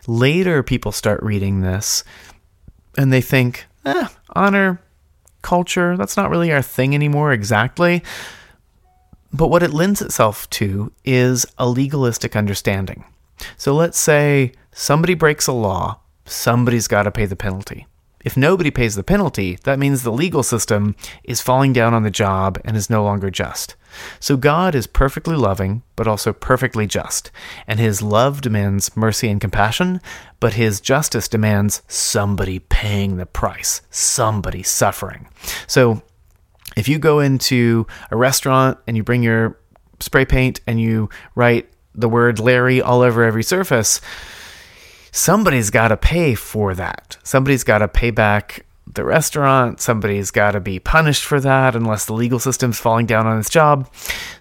Later, 0.07 0.63
people 0.63 0.91
start 0.91 1.21
reading 1.21 1.61
this 1.61 2.03
and 2.97 3.13
they 3.13 3.21
think, 3.21 3.67
eh, 3.85 4.07
honor, 4.35 4.81
culture, 5.43 5.95
that's 5.95 6.17
not 6.17 6.31
really 6.31 6.51
our 6.51 6.63
thing 6.63 6.95
anymore 6.95 7.33
exactly. 7.33 8.01
But 9.31 9.49
what 9.49 9.61
it 9.61 9.69
lends 9.69 10.01
itself 10.01 10.49
to 10.49 10.91
is 11.05 11.45
a 11.59 11.69
legalistic 11.69 12.35
understanding. 12.35 13.03
So 13.55 13.75
let's 13.75 13.99
say 13.99 14.53
somebody 14.71 15.13
breaks 15.13 15.45
a 15.45 15.53
law, 15.53 15.99
somebody's 16.25 16.87
got 16.87 17.03
to 17.03 17.11
pay 17.11 17.27
the 17.27 17.35
penalty. 17.35 17.85
If 18.27 18.35
nobody 18.35 18.71
pays 18.71 18.95
the 18.95 19.05
penalty, 19.05 19.57
that 19.63 19.79
means 19.79 20.03
the 20.03 20.11
legal 20.11 20.43
system 20.43 20.97
is 21.23 21.39
falling 21.39 21.71
down 21.71 21.93
on 21.93 22.03
the 22.03 22.11
job 22.11 22.59
and 22.65 22.75
is 22.75 22.89
no 22.89 23.01
longer 23.01 23.31
just. 23.31 23.77
So 24.19 24.35
God 24.35 24.75
is 24.75 24.85
perfectly 24.85 25.37
loving, 25.37 25.81
but 25.95 26.09
also 26.09 26.33
perfectly 26.33 26.87
just. 26.87 27.31
And 27.67 27.79
his 27.79 28.01
love 28.01 28.41
demands 28.41 28.97
mercy 28.97 29.29
and 29.29 29.39
compassion, 29.39 30.01
but 30.41 30.55
his 30.55 30.81
justice 30.81 31.29
demands 31.29 31.83
somebody 31.87 32.59
paying 32.59 33.15
the 33.15 33.25
price, 33.25 33.81
somebody 33.91 34.61
suffering. 34.61 35.29
So 35.65 36.02
if 36.75 36.89
you 36.89 36.99
go 36.99 37.21
into 37.21 37.87
a 38.12 38.17
restaurant 38.17 38.77
and 38.87 38.97
you 38.97 39.06
bring 39.06 39.23
your 39.23 39.58
spray 40.02 40.25
paint 40.25 40.60
and 40.67 40.81
you 40.81 41.10
write 41.33 41.69
the 41.95 42.10
word 42.10 42.39
Larry 42.39 42.81
all 42.81 43.04
over 43.04 43.23
every 43.23 43.43
surface, 43.43 44.02
somebody's 45.12 45.69
got 45.69 45.89
to 45.89 45.97
pay 45.97 46.35
for 46.35 46.73
that. 46.75 47.17
Somebody's 47.23 47.63
got 47.63 47.79
to 47.79 47.87
pay 47.87 48.12
back 48.12 48.65
the 48.93 49.03
restaurant. 49.03 49.81
Somebody's 49.81 50.31
got 50.31 50.51
to 50.51 50.60
be 50.60 50.79
punished 50.79 51.25
for 51.25 51.39
that 51.41 51.75
unless 51.75 52.05
the 52.05 52.13
legal 52.13 52.39
system's 52.39 52.79
falling 52.79 53.05
down 53.05 53.27
on 53.27 53.39
its 53.39 53.49
job. 53.49 53.91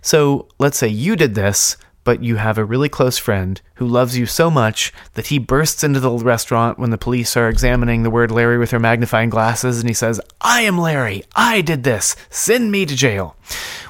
So 0.02 0.48
let's 0.58 0.78
say 0.78 0.88
you 0.88 1.16
did 1.16 1.34
this, 1.34 1.76
but 2.04 2.22
you 2.22 2.36
have 2.36 2.56
a 2.56 2.64
really 2.64 2.88
close 2.88 3.18
friend 3.18 3.60
who 3.74 3.86
loves 3.86 4.16
you 4.16 4.26
so 4.26 4.48
much 4.48 4.92
that 5.14 5.26
he 5.26 5.40
bursts 5.40 5.82
into 5.82 5.98
the 5.98 6.10
restaurant 6.12 6.78
when 6.78 6.90
the 6.90 6.98
police 6.98 7.36
are 7.36 7.48
examining 7.48 8.04
the 8.04 8.10
word 8.10 8.30
Larry 8.30 8.58
with 8.58 8.70
their 8.70 8.78
magnifying 8.78 9.28
glasses 9.28 9.80
and 9.80 9.90
he 9.90 9.94
says, 9.94 10.20
I 10.40 10.60
am 10.60 10.78
Larry. 10.78 11.24
I 11.34 11.62
did 11.62 11.82
this. 11.82 12.14
Send 12.30 12.70
me 12.70 12.86
to 12.86 12.94
jail. 12.94 13.36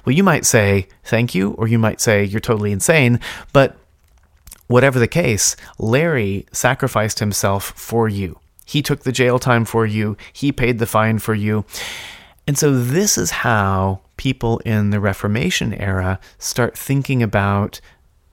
Well, 0.05 0.15
you 0.15 0.25
might 0.25 0.47
say, 0.47 0.89
thank 1.05 1.35
you, 1.35 1.51
or 1.53 1.69
you 1.69 1.79
might 1.79 2.01
say, 2.01 2.25
you're 2.25 2.41
totally 2.41 2.73
insane. 2.73 3.21
But 3.53 3.77
Whatever 4.67 4.99
the 4.99 5.09
case, 5.09 5.57
Larry 5.79 6.47
sacrificed 6.53 7.19
himself 7.21 7.65
for 7.77 8.09
you. 8.09 8.41
He 8.65 8.83
took 8.83 9.05
the 9.05 9.13
jail 9.13 9.39
time 9.39 9.65
for 9.65 9.87
you, 9.87 10.17
he 10.33 10.51
paid 10.51 10.79
the 10.79 10.87
fine 10.87 11.19
for 11.19 11.35
you. 11.35 11.65
And 12.47 12.59
so, 12.59 12.77
this 12.77 13.19
is 13.19 13.31
how 13.31 14.01
people 14.17 14.59
in 14.61 14.91
the 14.91 15.01
Reformation 15.01 15.75
era 15.75 16.19
start 16.39 16.77
thinking 16.77 17.23
about 17.23 17.81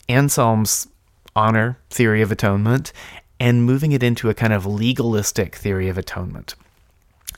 Anselm's 0.08 0.88
honor 1.36 1.80
theory 1.90 2.22
of 2.22 2.32
atonement 2.32 2.94
and 3.40 3.66
moving 3.66 3.92
it 3.92 4.04
into 4.04 4.30
a 4.30 4.34
kind 4.34 4.54
of 4.54 4.66
legalistic 4.66 5.56
theory 5.56 5.90
of 5.90 5.98
atonement. 5.98 6.56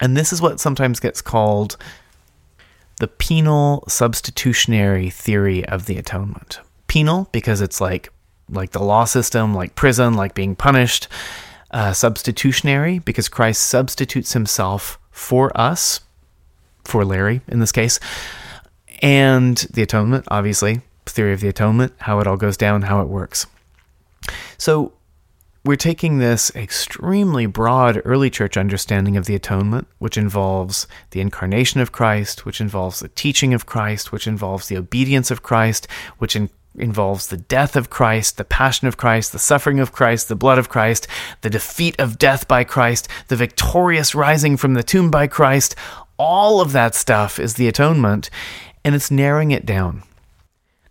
And 0.01 0.15
this 0.15 0.33
is 0.33 0.41
what 0.41 0.59
sometimes 0.59 0.99
gets 0.99 1.21
called 1.21 1.77
the 2.99 3.07
penal 3.07 3.83
substitutionary 3.87 5.09
theory 5.09 5.65
of 5.65 5.85
the 5.85 5.97
atonement. 5.97 6.59
Penal 6.87 7.29
because 7.31 7.61
it's 7.61 7.81
like 7.81 8.09
like 8.49 8.71
the 8.71 8.83
law 8.83 9.05
system, 9.05 9.53
like 9.53 9.75
prison, 9.75 10.13
like 10.13 10.33
being 10.33 10.55
punished. 10.55 11.07
Uh, 11.71 11.91
substitutionary 11.91 12.99
because 12.99 13.27
Christ 13.27 13.63
substitutes 13.63 14.31
himself 14.31 14.97
for 15.11 15.51
us, 15.59 15.99
for 16.85 17.03
Larry 17.03 17.41
in 17.49 17.59
this 17.59 17.73
case, 17.73 17.99
and 19.01 19.57
the 19.57 19.81
atonement, 19.81 20.25
obviously, 20.29 20.81
theory 21.05 21.33
of 21.33 21.41
the 21.41 21.49
atonement, 21.49 21.91
how 21.97 22.19
it 22.19 22.27
all 22.27 22.37
goes 22.37 22.55
down, 22.55 22.83
how 22.83 23.01
it 23.01 23.09
works. 23.09 23.45
So 24.57 24.93
we're 25.65 25.75
taking 25.75 26.19
this 26.19 26.55
extremely 26.55 27.47
broad 27.47 28.01
early 28.05 28.29
church 28.29 28.55
understanding 28.55 29.17
of 29.17 29.25
the 29.25 29.35
atonement, 29.35 29.87
which 29.97 30.17
involves 30.17 30.87
the 31.09 31.21
incarnation 31.21 31.81
of 31.81 31.91
Christ, 31.91 32.45
which 32.45 32.61
involves 32.61 32.99
the 32.99 33.09
teaching 33.09 33.53
of 33.53 33.65
Christ, 33.65 34.11
which 34.11 34.27
involves 34.27 34.67
the 34.67 34.77
obedience 34.77 35.31
of 35.31 35.43
Christ, 35.43 35.87
which 36.19 36.35
in- 36.35 36.51
involves 36.77 37.27
the 37.27 37.37
death 37.37 37.75
of 37.75 37.89
Christ, 37.89 38.37
the 38.37 38.43
passion 38.45 38.87
of 38.87 38.97
Christ, 38.97 39.31
the 39.31 39.39
suffering 39.39 39.79
of 39.79 39.91
Christ, 39.91 40.27
the 40.27 40.35
blood 40.35 40.57
of 40.57 40.69
Christ, 40.69 41.07
the 41.41 41.49
defeat 41.49 41.95
of 41.99 42.17
death 42.17 42.47
by 42.47 42.63
Christ, 42.63 43.07
the 43.27 43.35
victorious 43.35 44.15
rising 44.15 44.57
from 44.57 44.73
the 44.73 44.83
tomb 44.83 45.11
by 45.11 45.27
Christ. 45.27 45.75
All 46.17 46.61
of 46.61 46.71
that 46.71 46.95
stuff 46.95 47.39
is 47.39 47.55
the 47.55 47.67
atonement, 47.67 48.29
and 48.83 48.95
it's 48.95 49.11
narrowing 49.11 49.51
it 49.51 49.65
down. 49.65 50.03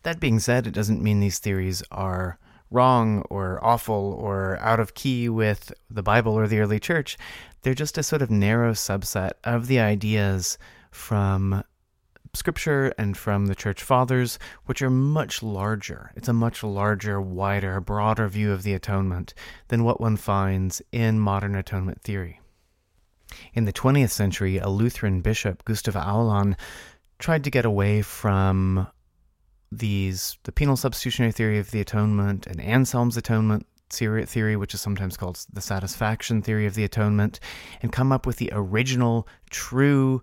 That 0.03 0.20
being 0.20 0.39
said, 0.39 0.66
it 0.66 0.74
doesn't 0.74 1.03
mean 1.03 1.20
these 1.20 1.39
theories 1.39 1.82
are 1.91 2.39
wrong 2.70 3.22
or 3.30 3.59
awful 3.64 4.18
or 4.20 4.59
out 4.61 4.80
of 4.80 4.95
key 4.95 5.28
with 5.28 5.72
the 5.89 6.03
Bible 6.03 6.32
or 6.32 6.47
the 6.47 6.59
early 6.59 6.80
church. 6.80 7.16
They're 7.62 7.72
just 7.72 7.97
a 7.97 8.03
sort 8.03 8.20
of 8.20 8.30
narrow 8.30 8.72
subset 8.72 9.32
of 9.45 9.66
the 9.66 9.80
ideas 9.80 10.59
from 10.91 11.64
scripture 12.35 12.93
and 12.99 13.16
from 13.16 13.47
the 13.47 13.55
church 13.55 13.82
fathers, 13.82 14.39
which 14.66 14.82
are 14.82 14.91
much 14.91 15.43
larger. 15.43 16.12
It's 16.16 16.28
a 16.28 16.32
much 16.32 16.62
larger, 16.62 17.20
wider, 17.20 17.80
broader 17.80 18.28
view 18.28 18.53
of 18.53 18.62
the 18.62 18.74
atonement 18.74 19.35
than 19.68 19.85
what 19.85 20.01
one 20.01 20.16
finds 20.16 20.82
in 20.93 21.18
modern 21.18 21.55
atonement 21.55 22.03
theory. 22.03 22.41
In 23.53 23.64
the 23.64 23.72
20th 23.72 24.11
century, 24.11 24.59
a 24.59 24.68
Lutheran 24.68 25.20
bishop, 25.20 25.64
Gustaf 25.64 25.95
Aulén, 25.95 26.57
tried 27.18 27.45
to 27.45 27.51
get 27.51 27.64
away 27.64 28.03
from 28.03 28.87
these 29.72 30.39
the 30.45 30.53
penal 30.53 30.76
substitutionary 30.76 31.32
theory 31.32 31.59
of 31.59 31.70
the 31.70 31.80
atonement 31.80 32.47
and 32.47 32.61
Anselm's 32.61 33.16
atonement 33.16 33.66
theory, 33.91 34.57
which 34.57 34.74
is 34.74 34.80
sometimes 34.80 35.16
called 35.16 35.45
the 35.53 35.61
satisfaction 35.61 36.43
theory 36.43 36.66
of 36.66 36.74
the 36.74 36.85
atonement, 36.85 37.41
and 37.82 37.93
come 37.93 38.12
up 38.12 38.26
with 38.26 38.37
the 38.37 38.51
original, 38.53 39.26
true 39.51 40.22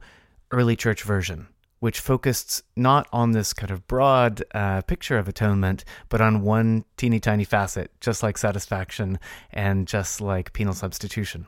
early 0.52 0.76
church 0.76 1.04
version, 1.04 1.48
which 1.82 2.00
focused 2.00 2.64
not 2.76 3.08
on 3.12 3.32
this 3.32 3.54
kind 3.54 3.72
of 3.72 3.88
broad 3.88 4.44
uh, 4.54 4.82
picture 4.84 5.18
of 5.18 5.28
atonement, 5.28 5.84
but 6.10 6.22
on 6.22 6.44
one 6.44 6.86
teeny 6.96 7.20
tiny 7.20 7.44
facet, 7.44 7.92
just 8.00 8.22
like 8.22 8.38
satisfaction 8.38 9.18
and 9.52 9.88
just 9.88 10.22
like 10.22 10.54
penal 10.54 10.76
substitution. 10.76 11.48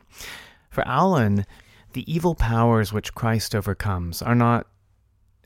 For 0.71 0.83
Aulén, 0.85 1.45
the 1.93 2.11
evil 2.11 2.33
powers 2.33 2.91
which 2.91 3.13
Christ 3.13 3.53
overcomes 3.53 4.23
are 4.23 4.33
not 4.33 4.65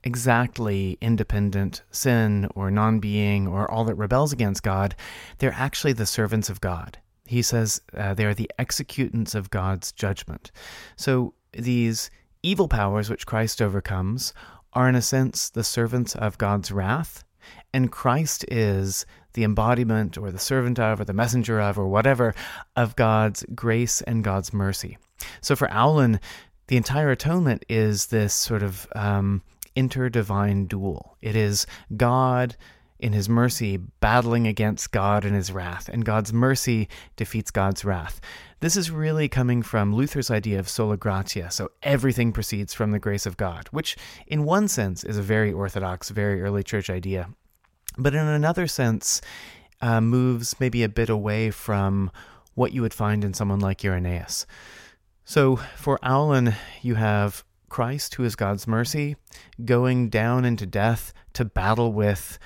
exactly 0.05 0.97
independent 1.01 1.83
sin 1.91 2.47
or 2.55 2.71
non 2.71 2.99
being 2.99 3.45
or 3.45 3.69
all 3.69 3.83
that 3.83 3.95
rebels 3.95 4.31
against 4.31 4.63
God, 4.63 4.95
they're 5.39 5.51
actually 5.51 5.93
the 5.93 6.05
servants 6.05 6.49
of 6.49 6.61
God. 6.61 6.97
He 7.25 7.41
says 7.41 7.81
uh, 7.93 8.13
they 8.13 8.23
are 8.23 8.33
the 8.33 8.49
executants 8.57 9.35
of 9.35 9.49
God's 9.49 9.91
judgment. 9.91 10.49
So 10.95 11.33
these 11.51 12.09
evil 12.41 12.69
powers 12.69 13.09
which 13.09 13.25
Christ 13.25 13.61
overcomes 13.61 14.33
are, 14.77 14.87
in 14.87 14.93
a 14.93 15.01
sense, 15.01 15.49
the 15.49 15.63
servants 15.63 16.13
of 16.13 16.37
God's 16.37 16.71
wrath, 16.71 17.23
and 17.73 17.91
Christ 17.91 18.45
is 18.47 19.07
the 19.33 19.43
embodiment 19.43 20.19
or 20.19 20.29
the 20.29 20.37
servant 20.37 20.77
of 20.77 21.01
or 21.01 21.03
the 21.03 21.13
messenger 21.13 21.59
of 21.59 21.79
or 21.79 21.87
whatever 21.87 22.35
of 22.75 22.95
God's 22.95 23.43
grace 23.55 24.01
and 24.03 24.23
God's 24.23 24.53
mercy. 24.53 24.99
So 25.41 25.55
for 25.55 25.67
Aulén, 25.69 26.19
the 26.67 26.77
entire 26.77 27.09
atonement 27.09 27.65
is 27.67 28.05
this 28.05 28.35
sort 28.35 28.61
of 28.61 28.87
um, 28.95 29.41
interdivine 29.75 30.67
duel. 30.67 31.17
It 31.23 31.35
is 31.35 31.65
God 31.95 32.55
in 32.99 33.13
his 33.13 33.29
mercy 33.29 33.77
battling 33.77 34.47
against 34.47 34.91
God 34.91 35.25
in 35.25 35.33
his 35.33 35.51
wrath, 35.51 35.89
and 35.89 36.03
God's 36.03 36.33
mercy 36.33 36.87
defeats 37.15 37.51
God's 37.51 37.85
wrath. 37.85 38.19
This 38.59 38.75
is 38.75 38.89
really 38.89 39.29
coming 39.29 39.61
from 39.61 39.93
Luther's 39.93 40.31
idea 40.31 40.59
of 40.59 40.67
sola 40.67 40.97
gratia, 40.97 41.51
so 41.51 41.69
everything 41.83 42.31
proceeds 42.31 42.73
from 42.73 42.91
the 42.91 42.99
grace 42.99 43.25
of 43.25 43.37
God, 43.37 43.67
which 43.71 43.97
in 44.25 44.43
one 44.43 44.67
sense 44.67 45.03
is 45.03 45.17
a 45.17 45.21
very 45.21 45.53
orthodox, 45.53 46.09
very 46.09 46.41
early 46.41 46.63
church 46.63 46.89
idea, 46.89 47.29
but 47.97 48.15
in 48.15 48.25
another 48.25 48.67
sense 48.67 49.21
uh, 49.81 50.01
moves 50.01 50.59
maybe 50.59 50.83
a 50.83 50.89
bit 50.89 51.09
away 51.09 51.51
from 51.51 52.11
what 52.55 52.73
you 52.73 52.81
would 52.81 52.93
find 52.93 53.23
in 53.23 53.33
someone 53.33 53.59
like 53.59 53.85
Irenaeus. 53.85 54.47
So 55.23 55.57
for 55.75 55.99
Aulén, 55.99 56.55
you 56.81 56.95
have 56.95 57.43
Christ, 57.69 58.15
who 58.15 58.23
is 58.23 58.35
God's 58.35 58.67
mercy, 58.67 59.17
going 59.63 60.09
down 60.09 60.45
into 60.45 60.65
death 60.65 61.13
to 61.33 61.45
battle 61.45 61.93
with 61.93 62.39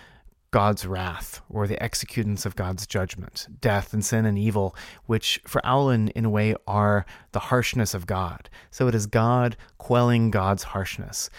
God's 0.52 0.86
wrath 0.86 1.42
or 1.50 1.66
the 1.66 1.82
executants 1.82 2.46
of 2.46 2.58
God's 2.58 2.86
judgment, 2.86 3.48
death 3.62 3.94
and 3.94 4.04
sin 4.04 4.26
and 4.26 4.38
evil, 4.38 4.76
which 5.06 5.42
for 5.48 5.62
Aulén, 5.62 6.12
in 6.12 6.26
a 6.26 6.30
way, 6.30 6.56
are 6.68 7.06
the 7.32 7.40
harshness 7.40 7.94
of 7.94 8.06
God. 8.06 8.50
So 8.70 8.88
it 8.88 8.96
is 8.96 9.08
God 9.08 9.56
quelling 9.78 10.30
God's 10.30 10.64
harshness. 10.64 11.30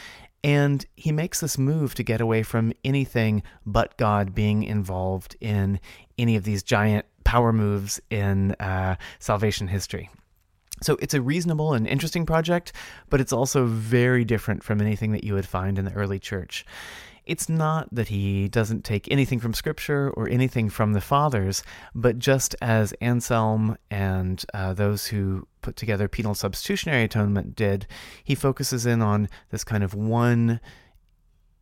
And 0.42 0.84
he 0.96 1.12
makes 1.12 1.40
this 1.40 1.56
move 1.56 1.94
to 1.94 2.02
get 2.02 2.20
away 2.20 2.42
from 2.42 2.72
anything 2.84 3.42
but 3.64 3.96
God 3.96 4.34
being 4.34 4.64
involved 4.64 5.36
in 5.40 5.78
any 6.18 6.34
of 6.34 6.44
these 6.44 6.62
giant 6.62 7.06
power 7.24 7.52
moves 7.52 8.00
in 8.10 8.52
uh, 8.52 8.96
salvation 9.18 9.68
history. 9.68 10.10
So 10.82 10.96
it's 11.00 11.14
a 11.14 11.22
reasonable 11.22 11.74
and 11.74 11.86
interesting 11.86 12.26
project, 12.26 12.72
but 13.08 13.20
it's 13.20 13.32
also 13.32 13.66
very 13.66 14.24
different 14.24 14.64
from 14.64 14.80
anything 14.80 15.12
that 15.12 15.22
you 15.22 15.34
would 15.34 15.46
find 15.46 15.78
in 15.78 15.84
the 15.84 15.92
early 15.92 16.18
church. 16.18 16.66
It's 17.24 17.48
not 17.48 17.88
that 17.94 18.08
he 18.08 18.48
doesn't 18.48 18.84
take 18.84 19.10
anything 19.10 19.38
from 19.38 19.54
Scripture 19.54 20.10
or 20.10 20.28
anything 20.28 20.68
from 20.68 20.92
the 20.92 21.00
Fathers, 21.00 21.62
but 21.94 22.18
just 22.18 22.56
as 22.60 22.92
Anselm 23.00 23.76
and 23.90 24.44
uh, 24.52 24.74
those 24.74 25.06
who 25.06 25.46
put 25.60 25.76
together 25.76 26.08
penal 26.08 26.34
substitutionary 26.34 27.04
atonement 27.04 27.54
did, 27.54 27.86
he 28.24 28.34
focuses 28.34 28.86
in 28.86 29.00
on 29.00 29.28
this 29.50 29.62
kind 29.62 29.84
of 29.84 29.94
one 29.94 30.60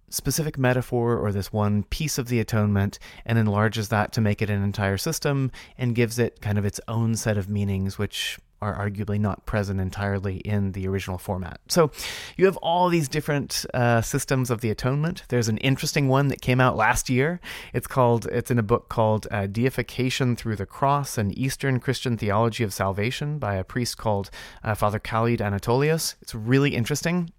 specific 0.09 0.59
metaphor 0.59 1.17
or 1.17 1.31
this 1.31 1.53
one 1.53 1.85
piece 1.85 2.19
of 2.19 2.29
the 2.29 2.41
atonement 2.41 2.99
and 3.25 3.39
enlarges 3.39 3.89
that 3.89 4.13
to 4.13 4.21
make 4.21 4.43
it 4.43 4.51
an 4.51 4.63
entire 4.63 4.97
system 4.97 5.51
and 5.79 5.95
gives 5.95 6.19
it 6.19 6.41
kind 6.41 6.59
of 6.59 6.65
its 6.65 6.81
own 6.89 7.15
set 7.15 7.39
of 7.39 7.49
meanings, 7.49 7.99
which 7.99 8.39
are 8.63 8.77
arguably 8.77 9.19
not 9.19 9.47
present 9.47 9.81
entirely 9.81 10.37
in 10.39 10.73
the 10.73 10.87
original 10.87 11.19
format. 11.19 11.61
So 11.69 11.91
you 12.37 12.47
have 12.47 12.57
all 12.59 12.89
these 12.89 13.09
different 13.09 13.65
uh, 13.73 14.03
systems 14.03 14.51
of 14.51 14.61
the 14.61 14.71
atonement. 14.71 15.25
There's 15.29 15.49
an 15.49 15.59
interesting 15.59 16.09
one 16.09 16.29
that 16.29 16.41
came 16.41 16.61
out 16.61 16.77
last 16.77 17.09
year. 17.09 17.41
It's 17.73 17.87
called. 17.87 18.27
It's 18.27 18.51
in 18.51 18.59
a 18.59 18.63
book 18.63 18.89
called 18.89 19.27
uh, 19.31 19.47
"Deification 19.47 20.37
Through 20.37 20.57
the 20.57 20.67
Cross: 20.67 21.19
An 21.19 21.31
Eastern 21.39 21.81
Christian 21.81 22.17
Theology 22.17 22.65
of 22.65 22.73
Salvation" 22.73 23.39
by 23.39 23.55
a 23.55 23.65
priest 23.65 23.97
called 23.97 24.31
uh, 24.63 24.75
Father 24.75 24.99
Khaled 24.99 25.41
Anatolios. 25.41 26.17
It's 26.21 26.35
really 26.35 26.75
interesting. 26.75 27.33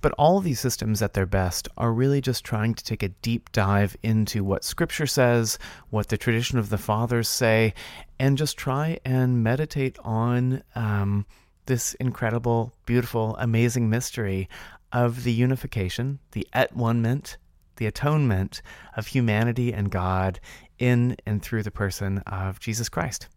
But 0.00 0.12
all 0.12 0.38
of 0.38 0.44
these 0.44 0.60
systems 0.60 1.02
at 1.02 1.14
their 1.14 1.26
best 1.26 1.68
are 1.76 1.92
really 1.92 2.20
just 2.20 2.44
trying 2.44 2.74
to 2.74 2.84
take 2.84 3.02
a 3.02 3.08
deep 3.08 3.50
dive 3.52 3.96
into 4.02 4.44
what 4.44 4.64
Scripture 4.64 5.06
says, 5.06 5.58
what 5.90 6.08
the 6.08 6.16
tradition 6.16 6.58
of 6.58 6.68
the 6.68 6.78
fathers 6.78 7.28
say, 7.28 7.74
and 8.18 8.38
just 8.38 8.56
try 8.56 8.98
and 9.04 9.42
meditate 9.42 9.98
on 10.04 10.62
um, 10.74 11.26
this 11.66 11.94
incredible, 11.94 12.72
beautiful, 12.86 13.36
amazing 13.38 13.90
mystery 13.90 14.48
of 14.92 15.24
the 15.24 15.32
unification, 15.32 16.18
the 16.32 16.46
at 16.52 16.74
one 16.74 17.02
ment, 17.02 17.36
the 17.76 17.86
atonement 17.86 18.62
of 18.96 19.06
humanity 19.06 19.72
and 19.72 19.90
God 19.90 20.40
in 20.78 21.16
and 21.26 21.42
through 21.42 21.62
the 21.62 21.70
person 21.70 22.18
of 22.26 22.60
Jesus 22.60 22.88
Christ. 22.88 23.28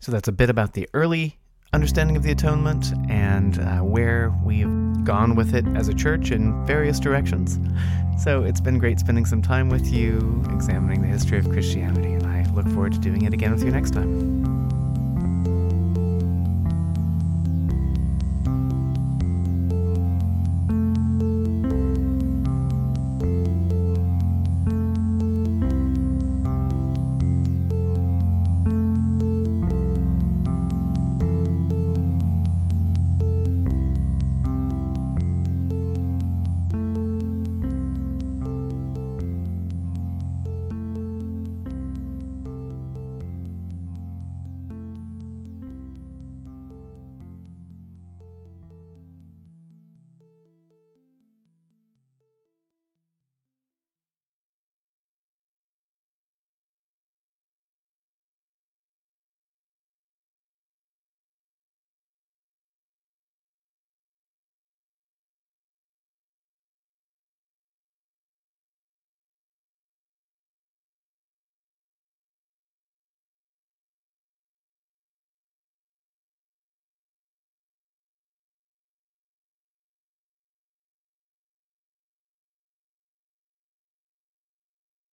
So 0.00 0.12
that's 0.12 0.28
a 0.28 0.32
bit 0.32 0.50
about 0.50 0.72
the 0.72 0.88
early 0.94 1.38
understanding 1.72 2.16
of 2.16 2.22
the 2.22 2.32
atonement 2.32 2.92
and 3.08 3.58
uh, 3.58 3.78
where 3.78 4.34
we've 4.44 4.66
gone 5.10 5.34
with 5.34 5.56
it 5.56 5.66
as 5.74 5.88
a 5.88 5.92
church 5.92 6.30
in 6.30 6.64
various 6.64 7.00
directions. 7.00 7.58
So 8.16 8.44
it's 8.44 8.60
been 8.60 8.78
great 8.78 9.00
spending 9.00 9.26
some 9.26 9.42
time 9.42 9.68
with 9.68 9.92
you, 9.92 10.40
examining 10.52 11.02
the 11.02 11.08
history 11.08 11.36
of 11.36 11.50
Christianity, 11.50 12.12
and 12.12 12.24
I 12.28 12.48
look 12.52 12.68
forward 12.68 12.92
to 12.92 13.00
doing 13.00 13.22
it 13.22 13.34
again 13.34 13.50
with 13.50 13.64
you 13.64 13.72
next 13.72 13.90
time. 13.90 14.39